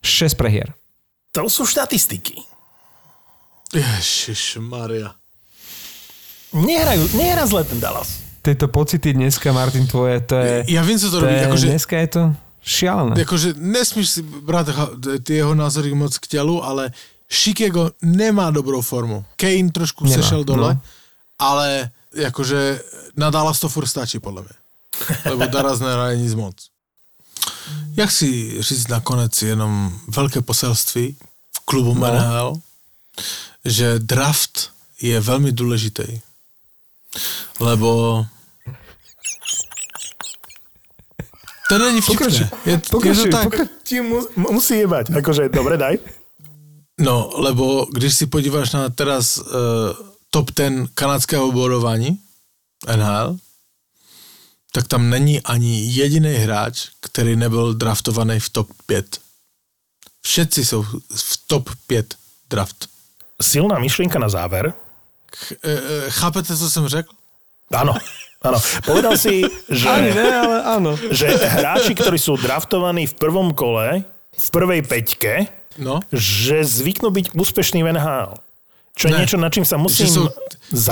6 0.00 0.40
prehier. 0.40 0.72
To 1.36 1.46
sú 1.46 1.68
štatistiky. 1.68 2.40
Ježiš 3.70 4.58
Maria. 4.58 5.14
Nehrajú, 6.50 7.06
nehrá 7.14 7.46
zle 7.46 7.62
ten 7.62 7.78
Dallas. 7.78 8.18
Tieto 8.42 8.66
pocity 8.66 9.14
dneska, 9.14 9.52
Martin, 9.52 9.86
tvoje, 9.86 10.18
to 10.24 10.34
je... 10.40 10.54
Ja 10.72 10.82
viem, 10.82 10.98
co 10.98 11.06
to 11.12 11.20
to 11.20 11.28
robí. 11.28 11.36
je 11.36 11.44
Akože, 11.46 11.66
Dneska 11.70 11.96
je 12.00 12.08
to 12.08 12.22
šialené. 12.64 13.14
akože 13.22 13.48
nesmíš 13.60 14.08
si 14.18 14.20
brať 14.24 14.74
ty 15.22 15.38
jeho 15.38 15.52
názory 15.54 15.92
moc 15.94 16.16
k 16.18 16.26
telu, 16.26 16.58
ale 16.64 16.90
Chicago 17.32 17.90
nemá 18.02 18.50
dobrou 18.50 18.82
formu. 18.82 19.24
Kane 19.36 19.70
trošku 19.70 20.04
Nemá, 20.04 20.16
sešel 20.16 20.44
dole, 20.44 20.74
no. 20.74 20.80
ale 21.38 21.90
akože 22.26 22.82
na 23.16 23.30
Dallas 23.30 23.60
to 23.62 23.68
furt 23.70 23.86
stačí, 23.86 24.18
podľa 24.18 24.42
mňa. 24.42 24.56
Lebo 25.30 25.46
Dallas 25.46 25.80
nehraje 25.80 26.18
nic 26.18 26.34
moc. 26.34 26.56
Já 27.94 28.06
chci 28.06 28.62
říct 28.62 28.88
nakonec 28.88 29.42
jenom 29.42 30.00
velké 30.08 30.42
poselství 30.42 31.16
v 31.56 31.60
klubu 31.64 31.94
no. 31.94 32.06
NHL, 32.06 32.60
že 33.64 33.98
draft 33.98 34.70
je 35.00 35.20
velmi 35.20 35.52
důležitý. 35.52 36.20
Lebo 37.60 38.26
to 41.68 41.78
není 41.78 42.00
vtipné. 42.00 42.26
Je, 42.26 42.50
je 42.72 42.78
to 42.78 42.90
Pokračuj, 42.90 43.30
tak. 43.30 43.42
pokračuj. 43.42 44.00
Musí 44.36 44.74
jebať. 44.78 45.10
Akože, 45.10 45.48
dobre, 45.48 45.78
daj. 45.78 45.98
No, 47.00 47.32
lebo 47.34 47.86
když 47.92 48.14
si 48.14 48.26
podíváš 48.26 48.72
na 48.72 48.88
teraz 48.88 49.38
uh, 49.38 49.46
top 50.30 50.50
10 50.52 50.92
kanadského 50.94 51.52
bodování 51.52 52.18
NHL, 52.96 53.36
tak 54.72 54.88
tam 54.88 55.10
není 55.10 55.40
ani 55.40 55.80
jediný 55.80 56.34
hráč, 56.34 56.88
který 57.00 57.36
nebyl 57.36 57.74
draftovaný 57.74 58.40
v 58.40 58.48
top 58.48 58.68
5. 58.86 59.20
Všetci 60.22 60.64
jsou 60.64 60.82
v 61.16 61.40
top 61.46 61.70
5 61.86 62.14
draft. 62.50 62.88
Silná 63.42 63.78
myšlienka 63.78 64.18
na 64.18 64.28
záver. 64.28 64.74
Ch- 65.32 65.56
e, 65.64 65.72
e, 65.72 66.10
chápete, 66.10 66.56
co 66.56 66.70
jsem 66.70 66.88
řekl? 66.88 67.12
Áno, 67.70 67.94
áno. 68.42 68.58
Povedal 68.82 69.14
si, 69.14 69.46
že... 69.70 69.86
Ani 69.86 70.10
ne, 70.10 70.26
ale 70.26 70.56
áno. 70.66 70.90
že 71.14 71.30
hráči, 71.30 71.94
ktorí 71.94 72.18
sú 72.18 72.34
draftovaní 72.34 73.06
v 73.06 73.14
prvom 73.14 73.54
kole, 73.54 74.02
v 74.34 74.48
prvej 74.50 74.82
peťke, 74.82 75.59
No, 75.78 76.00
že 76.10 76.64
zvyknú 76.64 77.10
byť 77.10 77.26
úspešní 77.34 77.82
v 77.86 77.92
NHL. 77.94 78.34
Čo 78.96 79.04
je 79.06 79.12
Ne. 79.14 79.18
niečo, 79.22 79.36
nad 79.38 79.54
čím 79.54 79.64
sa 79.64 79.76
že 79.78 79.82
musím 79.82 80.06
jsou, 80.10 80.24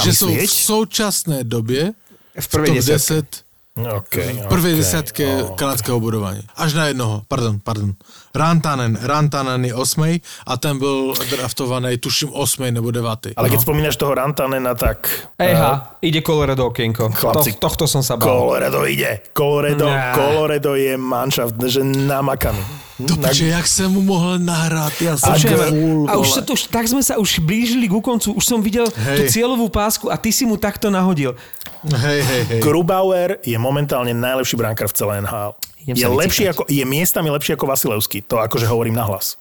že 0.05 0.11
jsou 0.15 0.27
v 0.31 0.39
zamyslieť. 0.39 0.51
současné 0.51 1.39
době 1.45 1.93
V 2.39 2.45
v 2.45 2.49
prvej 2.49 2.75
desiatke. 2.79 3.15
10 3.15 3.49
Okay, 3.79 4.43
v 4.43 4.47
prvej 4.51 4.75
okay. 4.75 4.81
desiatke 4.83 5.27
Oh. 5.43 5.55
kanadského 5.55 6.01
budování. 6.01 6.43
Až 6.57 6.75
na 6.75 6.87
jednoho, 6.91 7.23
pardon, 7.29 7.59
pardon. 7.63 7.95
Rantanen, 8.35 8.99
Rantanen 9.03 9.65
je 9.65 9.75
osmej 9.75 10.21
a 10.47 10.57
ten 10.57 10.79
byl 10.79 11.15
draftovaný, 11.31 11.99
tuším, 11.99 12.31
osmej 12.33 12.73
nebo 12.73 12.91
devátý. 12.91 13.33
Ale 13.37 13.49
keď 13.49 13.59
no. 13.59 13.63
spomínaš 13.63 13.97
toho 13.97 14.15
Rantanena, 14.15 14.75
tak... 14.75 15.09
Eha, 15.39 15.97
ide 16.03 16.23
Colorado 16.23 16.67
okienko. 16.67 17.11
Chlapci. 17.11 17.53
To, 17.53 17.69
tohto 17.69 17.87
som 17.89 18.03
sa 18.03 18.17
bál. 18.17 18.29
Colorado 18.29 18.87
ide. 18.87 19.21
Colorado, 19.33 19.87
Ne. 19.89 20.13
Colorado 20.15 20.75
je 20.75 20.97
manšaft, 20.97 21.57
že 21.67 21.81
namakaný. 21.85 22.61
To 23.07 23.17
piče, 23.17 23.47
jak 23.47 23.67
jsem 23.67 23.93
mu 23.93 24.03
mohl 24.03 24.39
nahrát, 24.39 25.03
já 25.03 25.17
jsem 25.17 25.33
A 25.33 25.71
cool, 25.71 26.11
a 26.11 26.17
už 26.17 26.31
sa 26.31 26.43
to, 26.43 26.53
už, 26.59 26.67
tak 26.67 26.91
sme 26.91 26.99
sa 26.99 27.15
už 27.15 27.39
blížili 27.47 27.87
ku 27.87 28.03
koncu, 28.03 28.35
už 28.35 28.43
som 28.43 28.59
videl 28.59 28.91
Hej. 28.91 29.23
tú 29.23 29.23
cieľovú 29.39 29.71
pásku 29.71 30.11
a 30.11 30.19
ty 30.19 30.35
si 30.35 30.43
mu 30.43 30.59
takto 30.59 30.91
nahodil. 30.91 31.39
Hej, 31.87 32.21
hej, 32.27 32.43
hej. 32.51 32.59
Grubauer 32.59 33.39
je 33.47 33.55
momentálne 33.55 34.11
najlepší 34.11 34.59
brankár 34.59 34.91
v 34.91 34.99
celé 34.99 35.23
NHL. 35.23 35.55
Je, 35.89 36.05
lepší 36.05 36.53
ako, 36.53 36.69
je 36.69 36.85
miestami 36.85 37.33
lepší 37.33 37.57
ako 37.57 37.65
Vasilevský. 37.65 38.21
To 38.29 38.45
akože 38.45 38.69
hovorím 38.69 39.01
nahlas. 39.01 39.41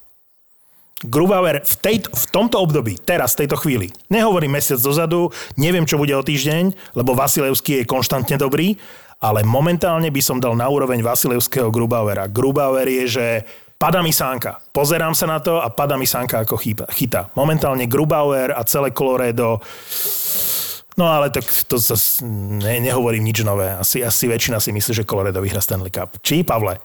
Grubauer 1.04 1.62
v, 1.62 1.76
tej, 1.78 1.96
v 2.10 2.26
tomto 2.34 2.58
období, 2.58 2.98
teraz, 2.98 3.38
v 3.38 3.46
tejto 3.46 3.62
chvíli, 3.62 3.94
nehovorím 4.10 4.58
mesiac 4.58 4.82
dozadu, 4.82 5.30
neviem, 5.54 5.86
čo 5.86 6.02
bude 6.02 6.10
o 6.18 6.26
týždeň, 6.26 6.98
lebo 6.98 7.14
Vasilevský 7.14 7.84
je 7.84 7.86
konštantne 7.86 8.34
dobrý, 8.34 8.74
ale 9.22 9.46
momentálne 9.46 10.10
by 10.10 10.22
som 10.26 10.42
dal 10.42 10.58
na 10.58 10.66
úroveň 10.66 11.06
Vasilevského 11.06 11.70
Grubauera. 11.70 12.26
Grubauer 12.26 12.90
je, 12.90 13.06
že 13.06 13.28
pada 13.78 14.02
mi 14.02 14.10
sánka. 14.10 14.58
Pozerám 14.74 15.14
sa 15.14 15.30
na 15.30 15.38
to 15.38 15.62
a 15.62 15.70
pada 15.70 16.02
mi 16.02 16.10
sánka 16.10 16.42
ako 16.42 16.58
chytá. 16.90 17.30
Momentálne 17.38 17.86
Grubauer 17.86 18.58
a 18.58 18.66
celé 18.66 18.90
Colorado 18.90 19.62
No 20.98 21.06
ale 21.06 21.30
tak 21.30 21.46
to 21.70 21.78
zas 21.78 22.26
ne, 22.26 22.82
nehovorím 22.82 23.30
nič 23.30 23.46
nové. 23.46 23.70
Asi, 23.78 24.02
asi 24.02 24.26
väčšina 24.26 24.58
si 24.58 24.74
myslí, 24.74 24.92
že 24.98 25.06
Colorado 25.06 25.38
vyhra 25.46 25.62
Stanley 25.62 25.94
Cup. 25.94 26.18
Či, 26.26 26.42
Pavle? 26.42 26.82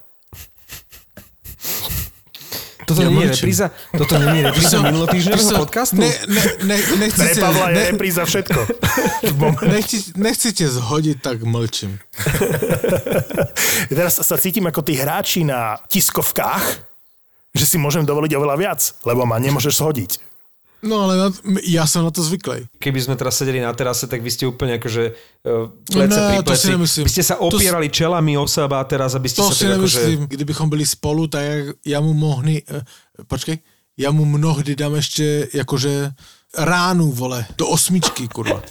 Toto 2.82 2.98
Ja 2.98 3.08
nie 3.08 3.24
je 3.24 3.32
repríza, 3.38 3.66
toto 3.94 4.18
nie 4.18 4.42
je 4.42 4.44
repríza 4.50 4.76
minulotýždňového 4.82 5.52
podcastu? 5.54 6.02
Ne, 6.02 6.10
ne, 6.28 6.44
ne, 6.66 6.76
nechci, 6.98 7.24
Pre 7.24 7.32
Pavla 7.38 7.66
je 7.70 7.76
ne, 7.78 7.84
repríza 7.94 8.22
všetko. 8.26 8.60
nechci, 9.74 9.96
nechci 10.18 10.52
tě 10.52 10.66
zhodit, 10.68 11.22
tak 11.22 11.46
mlčím. 11.46 11.96
Teraz 13.88 14.18
sa 14.18 14.36
cítim 14.36 14.66
ako 14.66 14.82
tí 14.82 14.98
hráči 14.98 15.46
na 15.46 15.78
tiskovkách, 15.88 16.64
že 17.54 17.64
si 17.64 17.78
môžem 17.78 18.02
dovoliť 18.02 18.32
oveľa 18.34 18.56
viac, 18.58 18.80
lebo 19.06 19.24
ma 19.24 19.38
nemôžeš 19.38 19.78
shodiť. 19.78 20.31
No 20.82 21.00
ale 21.00 21.16
na, 21.16 21.30
já 21.62 21.86
jsem 21.86 22.04
na 22.04 22.10
to 22.10 22.22
zvyklý. 22.22 22.66
Keby 22.78 23.00
sme 23.02 23.14
teraz 23.16 23.38
sedeli 23.38 23.60
na 23.62 23.70
terase, 23.72 24.10
tak 24.10 24.18
vy 24.18 24.30
ste 24.34 24.50
úplne 24.50 24.82
akože 24.82 25.14
uh, 25.46 25.70
plece 25.86 26.18
Ne, 26.18 26.26
pri 26.34 26.42
to 26.42 26.56
si 26.58 26.68
nemyslím. 26.74 27.04
By 27.06 27.12
ste 27.14 27.22
sa 27.22 27.34
To 27.38 27.46
opierali 27.54 27.86
čelami 27.86 28.34
o 28.34 28.46
seba 28.50 28.82
teraz, 28.84 29.14
aby 29.14 29.30
ste 29.30 29.46
To 29.46 29.48
sa 29.48 29.54
si 29.54 29.64
tak 29.70 29.78
nemyslím. 29.78 30.26
akože... 30.26 30.34
Kdybychom 30.34 30.66
byli 30.70 30.86
spolu, 30.86 31.26
tak 31.30 31.42
jak 31.44 31.64
já 31.86 32.00
mu 32.00 32.12
mohli, 32.14 32.62
eh, 32.66 32.82
počkej, 33.30 33.58
já 33.96 34.10
mu 34.10 34.24
mnohdy 34.24 34.74
dám 34.76 34.94
ještě 34.94 35.48
jakože 35.54 36.10
ránu, 36.58 37.12
vole, 37.12 37.46
do 37.58 37.68
osmičky, 37.68 38.28
kurva. 38.28 38.62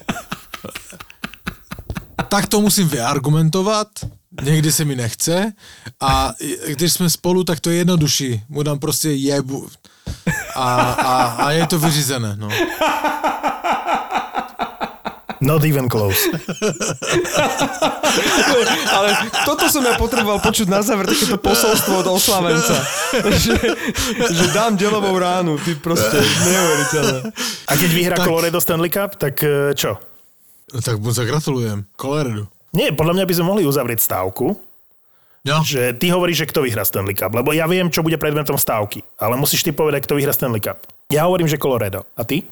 tak 2.30 2.48
to 2.48 2.62
musím 2.62 2.88
vyargumentovat, 2.88 3.88
někdy 4.44 4.72
se 4.72 4.86
mi 4.86 4.96
nechce 4.96 5.54
a 6.00 6.34
když 6.68 6.94
jsme 6.94 7.10
spolu, 7.10 7.44
tak 7.44 7.60
to 7.60 7.70
je 7.70 7.78
jednodušší. 7.78 8.42
Mu 8.50 8.64
dám 8.64 8.80
prostě 8.80 9.10
jebu 9.12 9.68
a, 10.56 10.68
a, 10.94 11.14
a 11.38 11.52
je 11.52 11.68
to 11.68 11.80
vyřízené, 11.80 12.36
no. 12.40 12.50
Not 15.42 15.66
even 15.66 15.90
close. 15.90 16.30
Ale 18.94 19.10
toto 19.42 19.66
som 19.74 19.82
ja 19.82 19.98
potreboval 19.98 20.38
počuť 20.38 20.70
na 20.70 20.86
záver, 20.86 21.10
takéto 21.10 21.42
posolstvo 21.42 22.06
od 22.06 22.08
oslavenca. 22.14 22.78
že, 23.42 23.58
že 24.30 24.46
dám 24.54 24.78
delovou 24.78 25.18
ránu, 25.18 25.58
ty 25.58 25.74
proste 25.74 26.22
neuveriteľné. 26.22 27.20
A 27.66 27.74
keď 27.74 27.90
vyhrá 27.90 28.16
Tak- 28.22 28.28
Colorado 28.30 28.60
Stanley 28.62 28.94
Cup, 28.94 29.18
tak 29.18 29.42
eh, 29.42 29.74
čo? 29.74 29.98
no 30.72 30.80
tak 30.80 31.02
mu 31.02 31.10
zagratulujem. 31.10 31.90
Colorado. 31.98 32.46
Nie, 32.72 32.94
podľa 32.94 33.14
mňa 33.18 33.26
by 33.26 33.34
sme 33.34 33.46
mohli 33.50 33.64
uzavrieť 33.66 34.00
stávku 34.00 34.56
No. 35.42 35.66
Že 35.66 35.98
ty 35.98 36.14
hovoríš, 36.14 36.46
že 36.46 36.50
kto 36.54 36.62
vyhrá 36.62 36.86
Stanley 36.86 37.18
Cup, 37.18 37.34
lebo 37.34 37.50
ja 37.50 37.66
viem, 37.66 37.90
čo 37.90 38.06
bude 38.06 38.22
predmetom 38.22 38.62
stávky, 38.62 39.02
ale 39.18 39.34
musíš 39.36 39.66
ty 39.66 39.74
povedať, 39.74 40.06
kto 40.06 40.14
vyhrá 40.14 40.30
Stanley 40.30 40.62
Cup. 40.62 40.86
Ja 41.10 41.26
hovorím, 41.26 41.50
že 41.50 41.58
Colorado. 41.58 42.06
A 42.14 42.22
ty? 42.22 42.46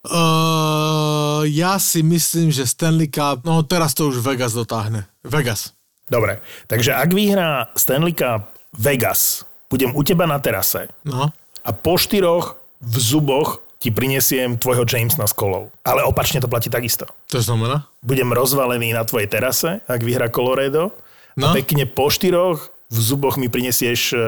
Uh, 0.00 1.44
ja 1.44 1.76
si 1.76 2.00
myslím, 2.00 2.48
že 2.48 2.64
Stanley 2.64 3.10
Cup, 3.10 3.44
no 3.44 3.60
teraz 3.60 3.92
to 3.92 4.08
už 4.08 4.22
Vegas 4.24 4.56
dotáhne. 4.56 5.04
Vegas. 5.20 5.76
Dobre, 6.08 6.40
takže 6.66 6.96
ak 6.96 7.10
vyhrá 7.12 7.68
Stanley 7.76 8.16
Cup 8.16 8.48
Vegas, 8.74 9.44
budem 9.68 9.92
u 9.92 10.02
teba 10.02 10.26
na 10.26 10.40
terase 10.40 10.88
No. 11.04 11.30
a 11.62 11.70
po 11.70 11.94
štyroch 11.94 12.56
v 12.80 12.96
zuboch 12.96 13.60
ti 13.76 13.92
prinesiem 13.92 14.56
tvojho 14.56 14.88
Jamesa 14.88 15.24
s 15.24 15.36
kolou. 15.36 15.68
Ale 15.84 16.02
opačne 16.02 16.40
to 16.40 16.48
platí 16.48 16.68
takisto. 16.68 17.04
To 17.30 17.38
znamená? 17.40 17.84
Budem 18.00 18.28
rozvalený 18.32 18.92
na 18.92 19.04
tvojej 19.04 19.28
terase, 19.28 19.80
ak 19.84 20.00
vyhrá 20.00 20.28
Colorado. 20.32 20.92
No. 21.40 21.50
A 21.50 21.56
pekne 21.56 21.88
po 21.88 22.12
štyroch 22.12 22.68
v 22.92 22.98
zuboch 23.00 23.40
mi 23.40 23.48
prinesieš 23.48 24.12
uh, 24.12 24.20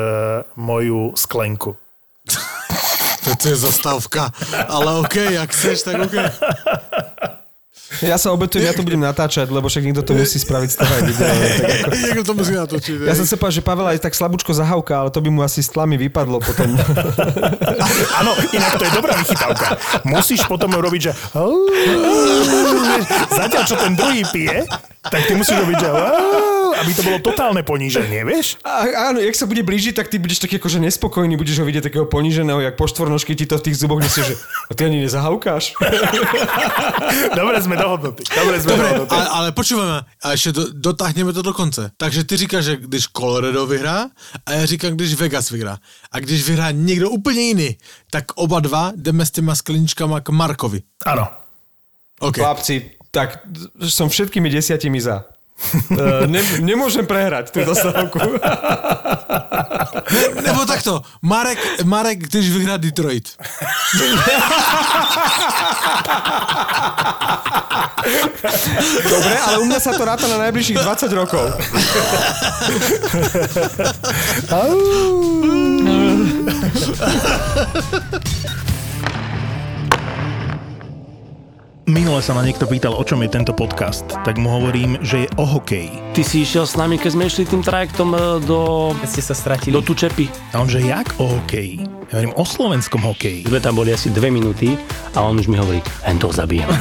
moju 0.57 1.13
sklenku. 1.15 1.77
To 3.23 3.55
je 3.55 3.55
zastávka. 3.55 4.35
Ale 4.67 4.99
OK, 4.99 5.39
ak 5.39 5.55
chceš, 5.55 5.87
tak 5.87 5.95
OK. 5.95 6.17
Ja 8.01 8.17
sa 8.17 8.33
obetujem, 8.33 8.65
ja 8.65 8.73
to 8.73 8.81
budem 8.81 9.05
natáčať, 9.05 9.53
lebo 9.53 9.69
však 9.69 9.85
niekto 9.85 10.01
to 10.01 10.17
musí 10.17 10.41
spraviť 10.41 10.69
z 10.73 10.77
toho 10.81 10.93
aj 10.97 11.03
video. 11.05 11.29
Ako... 11.29 11.97
Niekto 12.09 12.25
to 12.25 12.35
musí 12.35 12.53
natočiť. 12.57 12.97
Ja 13.05 13.13
som 13.13 13.27
sa 13.29 13.37
povedal, 13.37 13.57
že 13.61 13.63
Pavel 13.63 13.87
aj 13.93 14.01
tak 14.01 14.17
slabúčko 14.17 14.57
zahauka, 14.57 14.97
ale 14.97 15.13
to 15.13 15.21
by 15.21 15.29
mu 15.29 15.45
asi 15.45 15.61
s 15.61 15.69
tlami 15.69 16.01
vypadlo 16.01 16.41
potom. 16.41 16.73
Áno, 18.21 18.31
inak 18.49 18.73
to 18.81 18.85
je 18.89 18.93
dobrá 18.97 19.13
vychytávka. 19.21 19.77
Musíš 20.09 20.41
potom 20.49 20.73
robiť, 20.73 21.01
že... 21.05 21.13
Zatiaľ, 23.29 23.63
čo 23.69 23.77
ten 23.77 23.93
druhý 23.93 24.25
pije, 24.33 24.65
tak 25.11 25.27
ty 25.27 25.35
musíš 25.35 25.59
robiť, 25.59 25.77
že... 25.83 25.89
Aby 26.73 26.93
to 26.97 27.03
bolo 27.05 27.19
totálne 27.21 27.61
poníženie, 27.63 28.25
vieš? 28.25 28.57
A, 28.65 29.11
áno, 29.13 29.21
jak 29.21 29.37
sa 29.37 29.45
bude 29.45 29.61
blížiť, 29.61 29.93
tak 29.93 30.09
ty 30.09 30.17
budeš 30.17 30.41
taký 30.41 30.57
akože 30.57 30.81
nespokojný, 30.81 31.37
budeš 31.37 31.61
ho 31.61 31.69
vidieť 31.69 31.93
takého 31.93 32.07
poníženého, 32.09 32.65
jak 32.65 32.81
po 32.81 32.89
štvornožky 32.89 33.37
ti 33.37 33.45
to 33.45 33.61
v 33.61 33.67
tých 33.69 33.77
zuboch 33.77 34.01
nesie, 34.01 34.25
že 34.25 34.35
a 34.41 34.73
ty 34.73 34.89
ani 34.89 35.05
nezahaukáš. 35.05 35.77
Dobre 37.39 37.57
sme 37.61 37.77
dohodnutí. 37.77 38.25
Dobre 38.33 38.57
sme 38.63 38.69
Dobre, 38.73 38.89
dohodnutí. 38.89 39.13
ale, 39.15 39.27
ale 39.29 39.49
počúvame, 39.53 40.09
a 40.25 40.27
ešte 40.33 40.51
do, 40.57 40.63
dotáhneme 40.73 41.33
to 41.37 41.43
do 41.45 41.53
konce. 41.53 41.93
Takže 41.97 42.25
ty 42.25 42.37
říkáš, 42.37 42.65
že 42.65 42.75
když 42.77 43.13
Colorado 43.13 43.67
vyhrá, 43.67 44.09
a 44.47 44.53
já 44.53 44.65
říkám, 44.67 44.97
když 44.97 45.15
Vegas 45.15 45.51
vyhrá. 45.51 45.79
A 46.13 46.17
když 46.21 46.41
vyhrá 46.49 46.71
někdo 46.71 47.11
úplně 47.11 47.43
jiný, 47.43 47.71
tak 48.11 48.25
oba 48.35 48.61
dva 48.61 48.93
jdeme 48.97 49.27
s 49.27 49.31
těma 49.31 49.55
skleničkama 49.55 50.21
k 50.21 50.29
Markovi. 50.29 50.83
Áno. 51.07 51.29
OK. 52.21 52.37
Chlapci, 52.37 52.91
tak 53.13 53.45
som 53.93 54.09
všetkými 54.09 54.49
desiatimi 54.49 54.97
za. 54.97 55.29
E, 55.93 56.27
ne, 56.27 56.41
nemôžem 56.65 57.05
prehrať 57.05 57.53
túto 57.53 57.77
stavku. 57.77 58.19
Nebo 60.43 60.65
takto, 60.65 61.05
Marek, 61.21 61.61
Marek, 61.85 62.19
když 62.27 62.51
vyhrá 62.51 62.81
Detroit. 62.81 63.37
Dobre, 69.05 69.37
ale 69.39 69.57
u 69.61 69.65
mňa 69.69 69.79
sa 69.79 69.93
to 69.93 70.03
ráta 70.09 70.27
na 70.27 70.49
najbližších 70.49 70.81
20 70.81 71.13
rokov. 71.13 71.53
Minule 81.83 82.23
sa 82.23 82.31
ma 82.31 82.47
niekto 82.47 82.63
pýtal, 82.71 82.95
o 82.95 83.03
čom 83.03 83.27
je 83.27 83.31
tento 83.35 83.51
podcast, 83.51 84.07
tak 84.23 84.39
mu 84.39 84.47
hovorím, 84.55 85.03
že 85.03 85.27
je 85.27 85.29
o 85.35 85.43
hokeji. 85.43 85.91
Ty 86.15 86.23
si 86.23 86.47
išiel 86.47 86.63
s 86.63 86.79
nami, 86.79 86.95
keď 86.95 87.11
sme 87.11 87.27
išli 87.27 87.43
tým 87.43 87.59
trajektom 87.59 88.15
e, 88.15 88.19
do, 88.47 88.95
Ste 89.03 89.19
sa 89.19 89.35
stratili. 89.35 89.75
do 89.75 89.83
Tučepy. 89.83 90.31
A 90.55 90.63
on, 90.63 90.71
že 90.71 90.79
jak 90.79 91.11
o 91.19 91.27
hokeji? 91.27 91.83
Ja 92.13 92.21
hovorím 92.21 92.37
o 92.37 92.45
slovenskom 92.45 93.09
hokeji. 93.09 93.49
Sme 93.49 93.57
tam 93.57 93.73
boli 93.73 93.89
asi 93.89 94.13
dve 94.13 94.29
minúty 94.29 94.77
a 95.17 95.25
on 95.25 95.41
už 95.41 95.49
mi 95.49 95.57
hovorí, 95.57 95.81
hen 96.05 96.21
to 96.21 96.29
zabijem. 96.29 96.69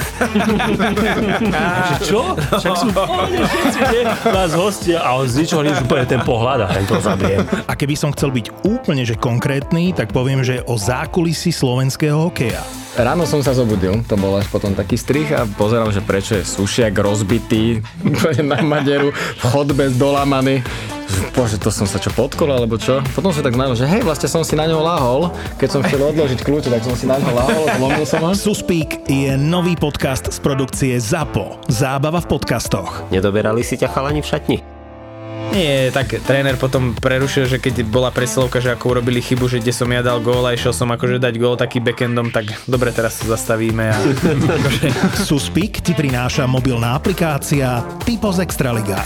čo? 2.11 2.35
Však 2.35 2.75
sú 2.75 2.91
všetci, 2.91 3.79
nie? 3.95 4.03
Nás 4.27 4.51
hostia 4.51 4.99
a 4.99 5.15
on 5.15 5.31
z 5.31 5.39
ničoho 5.39 5.63
nič 5.63 5.79
úplne 5.87 6.03
ten 6.03 6.19
pohľad 6.27 6.67
a 6.67 6.75
hen 6.75 6.83
to 6.83 6.99
zabijem. 6.99 7.47
A 7.63 7.79
keby 7.79 7.95
som 7.95 8.11
chcel 8.11 8.35
byť 8.35 8.67
úplne 8.67 9.07
že 9.07 9.15
konkrétny, 9.15 9.95
tak 9.95 10.11
poviem, 10.11 10.43
že 10.43 10.67
o 10.67 10.75
zákulisí 10.75 11.55
slovenského 11.55 12.27
hokeja. 12.27 12.59
Ráno 12.99 13.23
som 13.23 13.39
sa 13.39 13.55
zobudil, 13.55 14.03
to 14.03 14.19
bol 14.19 14.35
až 14.35 14.51
potom 14.51 14.75
taký 14.75 14.99
strich 14.99 15.31
a 15.31 15.47
pozeral, 15.47 15.95
že 15.95 16.03
prečo 16.03 16.35
je 16.35 16.43
sušiak 16.43 16.91
rozbitý 16.99 17.79
na 18.51 18.59
maderu, 18.59 19.15
v 19.15 19.43
chodbe 19.47 19.87
zdolamaný. 21.11 21.35
Bože, 21.35 21.57
to 21.59 21.69
som 21.69 21.87
sa 21.87 21.99
čo 21.99 22.09
podkol, 22.15 22.49
alebo 22.55 22.79
čo? 22.79 23.03
Potom 23.11 23.35
som 23.35 23.43
tak 23.43 23.55
znamenal, 23.55 23.75
že 23.75 23.87
hej, 23.87 24.01
vlastne 24.01 24.31
som 24.31 24.41
si 24.47 24.55
na 24.55 24.65
ňo 24.65 24.79
láhol. 24.79 25.29
Keď 25.59 25.69
som 25.69 25.81
chcel 25.83 26.01
odložiť 26.01 26.39
kľúče, 26.41 26.69
tak 26.71 26.81
som 26.87 26.95
si 26.95 27.05
na 27.05 27.19
ňo 27.19 27.31
láhol, 27.35 27.63
zlomil 27.75 28.05
som 28.07 28.23
ho. 28.23 28.31
Suspeak 28.31 29.03
je 29.05 29.35
nový 29.35 29.75
podcast 29.75 30.31
z 30.31 30.37
produkcie 30.39 30.95
ZAPO. 30.97 31.67
Zábava 31.67 32.23
v 32.23 32.27
podcastoch. 32.31 33.11
Nedoberali 33.11 33.61
si 33.61 33.75
ťa 33.75 33.91
chalani 33.91 34.23
v 34.23 34.29
šatni? 34.29 34.57
Nie, 35.51 35.91
tak 35.91 36.15
tréner 36.23 36.55
potom 36.55 36.95
prerušil, 36.95 37.43
že 37.43 37.59
keď 37.59 37.83
bola 37.83 38.07
presilovka, 38.07 38.63
že 38.63 38.71
ako 38.71 38.95
urobili 38.95 39.19
chybu, 39.19 39.51
že 39.51 39.59
kde 39.59 39.75
som 39.75 39.89
ja 39.91 39.99
dal 39.99 40.23
gól 40.23 40.47
a 40.47 40.55
išiel 40.55 40.71
som 40.71 40.87
akože 40.87 41.19
dať 41.19 41.35
gól 41.35 41.59
taký 41.59 41.83
backendom, 41.83 42.31
tak 42.31 42.55
dobre, 42.71 42.95
teraz 42.95 43.19
sa 43.19 43.35
zastavíme 43.35 43.91
a 43.91 43.97
Suspeak 45.27 45.83
ti 45.83 45.91
prináša 45.91 46.47
mobilná 46.47 46.95
aplikácia 46.95 47.83
Typo 48.07 48.31
z 48.31 48.47
Extraliga. 48.47 49.03